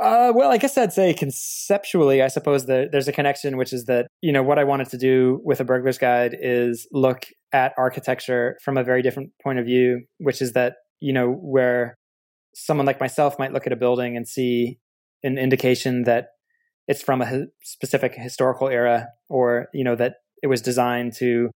Uh, 0.00 0.32
well, 0.34 0.50
I 0.50 0.58
guess 0.58 0.78
I'd 0.78 0.92
say 0.92 1.12
conceptually, 1.12 2.22
I 2.22 2.28
suppose 2.28 2.66
that 2.66 2.92
there's 2.92 3.08
a 3.08 3.12
connection, 3.12 3.56
which 3.56 3.72
is 3.72 3.84
that 3.86 4.08
you 4.20 4.32
know 4.32 4.42
what 4.42 4.58
I 4.58 4.64
wanted 4.64 4.88
to 4.90 4.98
do 4.98 5.40
with 5.44 5.60
a 5.60 5.64
burglar's 5.64 5.98
guide 5.98 6.36
is 6.40 6.88
look 6.92 7.26
at 7.52 7.72
architecture 7.78 8.58
from 8.62 8.76
a 8.76 8.84
very 8.84 9.02
different 9.02 9.30
point 9.42 9.58
of 9.58 9.64
view, 9.64 10.02
which 10.18 10.42
is 10.42 10.52
that 10.54 10.74
you 11.00 11.12
know 11.12 11.30
where 11.30 11.96
someone 12.54 12.86
like 12.86 13.00
myself 13.00 13.38
might 13.38 13.52
look 13.52 13.66
at 13.66 13.72
a 13.72 13.76
building 13.76 14.16
and 14.16 14.26
see 14.26 14.78
an 15.22 15.38
indication 15.38 16.02
that 16.04 16.28
it's 16.88 17.02
from 17.02 17.22
a 17.22 17.46
specific 17.62 18.14
historical 18.14 18.68
era 18.68 19.08
or 19.28 19.68
you 19.72 19.84
know 19.84 19.94
that 19.94 20.16
it 20.42 20.48
was 20.48 20.60
designed 20.60 21.12
to 21.12 21.50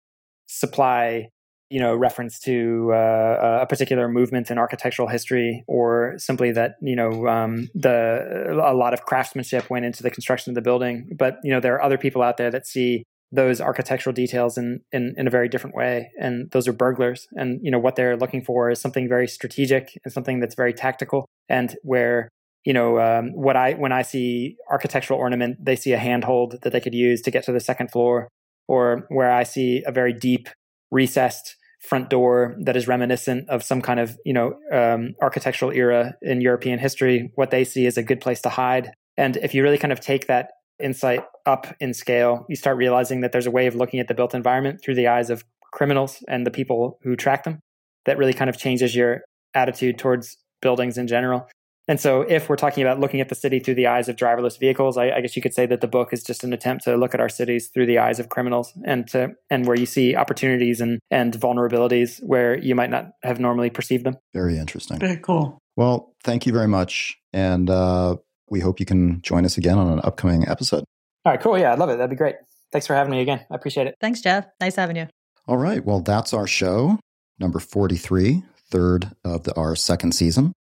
supply 0.46 1.28
you 1.70 1.80
know 1.80 1.96
reference 1.96 2.38
to 2.38 2.92
uh, 2.92 3.60
a 3.62 3.66
particular 3.66 4.06
movement 4.06 4.50
in 4.50 4.58
architectural 4.58 5.08
history 5.08 5.64
or 5.66 6.14
simply 6.18 6.52
that 6.52 6.74
you 6.82 6.94
know 6.94 7.26
um, 7.26 7.68
the 7.74 8.60
a 8.62 8.74
lot 8.74 8.92
of 8.92 9.02
craftsmanship 9.06 9.70
went 9.70 9.86
into 9.86 10.02
the 10.02 10.10
construction 10.10 10.50
of 10.50 10.54
the 10.54 10.60
building. 10.60 11.10
But 11.16 11.38
you 11.42 11.50
know 11.50 11.60
there 11.60 11.74
are 11.74 11.82
other 11.82 11.98
people 11.98 12.22
out 12.22 12.36
there 12.36 12.50
that 12.50 12.66
see 12.66 13.04
those 13.34 13.62
architectural 13.62 14.12
details 14.12 14.58
in, 14.58 14.82
in, 14.92 15.14
in 15.16 15.26
a 15.26 15.30
very 15.30 15.48
different 15.48 15.74
way. 15.74 16.10
And 16.20 16.50
those 16.50 16.68
are 16.68 16.72
burglars. 16.74 17.26
And 17.32 17.60
you 17.62 17.70
know 17.70 17.78
what 17.78 17.96
they're 17.96 18.18
looking 18.18 18.44
for 18.44 18.70
is 18.70 18.78
something 18.78 19.08
very 19.08 19.26
strategic 19.26 19.98
and 20.04 20.12
something 20.12 20.38
that's 20.38 20.54
very 20.54 20.74
tactical 20.74 21.24
and 21.48 21.74
where 21.82 22.28
you 22.64 22.72
know, 22.72 22.98
um, 23.00 23.32
what 23.32 23.56
I 23.56 23.74
when 23.74 23.92
I 23.92 24.02
see 24.02 24.56
architectural 24.70 25.18
ornament, 25.18 25.64
they 25.64 25.76
see 25.76 25.92
a 25.92 25.98
handhold 25.98 26.60
that 26.62 26.72
they 26.72 26.80
could 26.80 26.94
use 26.94 27.20
to 27.22 27.30
get 27.30 27.44
to 27.44 27.52
the 27.52 27.60
second 27.60 27.90
floor, 27.90 28.28
or 28.68 29.06
where 29.08 29.32
I 29.32 29.42
see 29.42 29.82
a 29.86 29.92
very 29.92 30.12
deep 30.12 30.48
recessed 30.90 31.56
front 31.80 32.08
door 32.08 32.54
that 32.60 32.76
is 32.76 32.86
reminiscent 32.86 33.48
of 33.48 33.64
some 33.64 33.82
kind 33.82 33.98
of 33.98 34.16
you 34.24 34.32
know 34.32 34.54
um, 34.72 35.14
architectural 35.20 35.72
era 35.72 36.14
in 36.22 36.40
European 36.40 36.78
history. 36.78 37.32
What 37.34 37.50
they 37.50 37.64
see 37.64 37.86
is 37.86 37.96
a 37.96 38.02
good 38.02 38.20
place 38.20 38.40
to 38.42 38.48
hide, 38.48 38.92
and 39.16 39.36
if 39.38 39.54
you 39.54 39.62
really 39.62 39.78
kind 39.78 39.92
of 39.92 40.00
take 40.00 40.28
that 40.28 40.50
insight 40.80 41.24
up 41.46 41.66
in 41.80 41.94
scale, 41.94 42.46
you 42.48 42.56
start 42.56 42.76
realizing 42.76 43.20
that 43.20 43.32
there's 43.32 43.46
a 43.46 43.50
way 43.50 43.66
of 43.66 43.74
looking 43.74 44.00
at 44.00 44.08
the 44.08 44.14
built 44.14 44.34
environment 44.34 44.80
through 44.82 44.94
the 44.94 45.08
eyes 45.08 45.30
of 45.30 45.44
criminals 45.72 46.22
and 46.28 46.46
the 46.46 46.50
people 46.50 46.98
who 47.02 47.16
track 47.16 47.44
them. 47.44 47.60
That 48.04 48.18
really 48.18 48.32
kind 48.32 48.50
of 48.50 48.58
changes 48.58 48.94
your 48.94 49.22
attitude 49.54 49.98
towards 49.98 50.36
buildings 50.60 50.98
in 50.98 51.06
general. 51.06 51.48
And 51.88 52.00
so, 52.00 52.22
if 52.22 52.48
we're 52.48 52.56
talking 52.56 52.84
about 52.84 53.00
looking 53.00 53.20
at 53.20 53.28
the 53.28 53.34
city 53.34 53.58
through 53.58 53.74
the 53.74 53.88
eyes 53.88 54.08
of 54.08 54.14
driverless 54.16 54.58
vehicles, 54.58 54.96
I, 54.96 55.10
I, 55.10 55.20
guess 55.20 55.34
you 55.34 55.42
could 55.42 55.52
say 55.52 55.66
that 55.66 55.80
the 55.80 55.88
book 55.88 56.12
is 56.12 56.22
just 56.22 56.44
an 56.44 56.52
attempt 56.52 56.84
to 56.84 56.96
look 56.96 57.12
at 57.12 57.20
our 57.20 57.28
cities 57.28 57.70
through 57.74 57.86
the 57.86 57.98
eyes 57.98 58.20
of 58.20 58.28
criminals, 58.28 58.72
and 58.84 59.08
to 59.08 59.32
and 59.50 59.66
where 59.66 59.76
you 59.76 59.86
see 59.86 60.14
opportunities 60.14 60.80
and 60.80 61.00
and 61.10 61.34
vulnerabilities 61.34 62.22
where 62.24 62.56
you 62.56 62.76
might 62.76 62.90
not 62.90 63.12
have 63.24 63.40
normally 63.40 63.68
perceived 63.68 64.04
them. 64.04 64.16
Very 64.32 64.58
interesting. 64.58 64.98
Very 65.00 65.16
cool. 65.16 65.58
Well, 65.76 66.14
thank 66.22 66.46
you 66.46 66.52
very 66.52 66.68
much, 66.68 67.18
and 67.32 67.68
uh, 67.68 68.16
we 68.48 68.60
hope 68.60 68.78
you 68.78 68.86
can 68.86 69.20
join 69.22 69.44
us 69.44 69.58
again 69.58 69.78
on 69.78 69.88
an 69.88 70.00
upcoming 70.04 70.46
episode. 70.46 70.84
All 71.24 71.32
right, 71.32 71.40
cool. 71.40 71.58
Yeah, 71.58 71.72
I'd 71.72 71.78
love 71.78 71.88
it. 71.88 71.96
That'd 71.96 72.10
be 72.10 72.16
great. 72.16 72.36
Thanks 72.70 72.86
for 72.86 72.94
having 72.94 73.10
me 73.10 73.20
again. 73.20 73.44
I 73.50 73.54
appreciate 73.54 73.86
it. 73.86 73.96
Thanks, 74.00 74.20
Geoff. 74.20 74.44
Nice 74.60 74.76
having 74.76 74.96
you. 74.96 75.08
All 75.48 75.58
right. 75.58 75.84
Well, 75.84 76.00
that's 76.00 76.32
our 76.32 76.46
show, 76.46 76.98
number 77.38 77.58
43, 77.58 78.44
third 78.70 79.10
of 79.24 79.44
the, 79.44 79.54
our 79.56 79.74
second 79.74 80.12
season. 80.12 80.52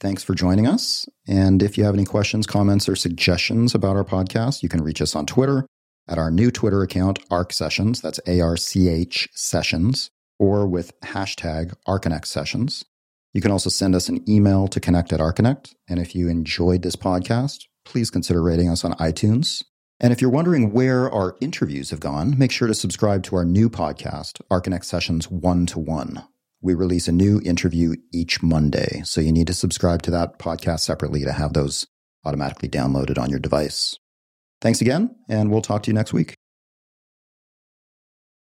Thanks 0.00 0.22
for 0.22 0.34
joining 0.34 0.66
us. 0.66 1.06
And 1.28 1.62
if 1.62 1.76
you 1.76 1.84
have 1.84 1.92
any 1.94 2.06
questions, 2.06 2.46
comments, 2.46 2.88
or 2.88 2.96
suggestions 2.96 3.74
about 3.74 3.96
our 3.96 4.04
podcast, 4.04 4.62
you 4.62 4.68
can 4.70 4.82
reach 4.82 5.02
us 5.02 5.14
on 5.14 5.26
Twitter 5.26 5.66
at 6.08 6.16
our 6.16 6.30
new 6.30 6.50
Twitter 6.50 6.82
account, 6.82 7.18
Arch 7.30 7.52
Sessions. 7.52 8.00
That's 8.00 8.18
A 8.26 8.40
R 8.40 8.56
C 8.56 8.88
H 8.88 9.28
Sessions, 9.34 10.10
or 10.38 10.66
with 10.66 10.98
hashtag 11.02 11.74
Archinect 11.86 12.24
Sessions. 12.24 12.82
You 13.34 13.42
can 13.42 13.50
also 13.50 13.68
send 13.68 13.94
us 13.94 14.08
an 14.08 14.24
email 14.28 14.68
to 14.68 14.80
connect 14.80 15.12
at 15.12 15.20
Archinect. 15.20 15.74
And 15.86 16.00
if 16.00 16.14
you 16.14 16.28
enjoyed 16.28 16.80
this 16.80 16.96
podcast, 16.96 17.66
please 17.84 18.10
consider 18.10 18.42
rating 18.42 18.70
us 18.70 18.84
on 18.84 18.94
iTunes. 18.94 19.62
And 20.00 20.14
if 20.14 20.22
you're 20.22 20.30
wondering 20.30 20.72
where 20.72 21.10
our 21.10 21.36
interviews 21.42 21.90
have 21.90 22.00
gone, 22.00 22.38
make 22.38 22.52
sure 22.52 22.66
to 22.66 22.74
subscribe 22.74 23.22
to 23.24 23.36
our 23.36 23.44
new 23.44 23.68
podcast, 23.68 24.40
Archinect 24.50 24.84
Sessions 24.84 25.30
One 25.30 25.66
to 25.66 25.78
One. 25.78 26.24
We 26.62 26.74
release 26.74 27.08
a 27.08 27.12
new 27.12 27.40
interview 27.44 27.96
each 28.12 28.42
Monday, 28.42 29.02
so 29.04 29.20
you 29.20 29.32
need 29.32 29.46
to 29.46 29.54
subscribe 29.54 30.02
to 30.02 30.10
that 30.10 30.38
podcast 30.38 30.80
separately 30.80 31.24
to 31.24 31.32
have 31.32 31.54
those 31.54 31.86
automatically 32.24 32.68
downloaded 32.68 33.18
on 33.18 33.30
your 33.30 33.38
device. 33.38 33.98
Thanks 34.60 34.82
again, 34.82 35.16
and 35.28 35.50
we'll 35.50 35.62
talk 35.62 35.82
to 35.84 35.90
you 35.90 35.94
next 35.94 36.12
week. 36.12 36.34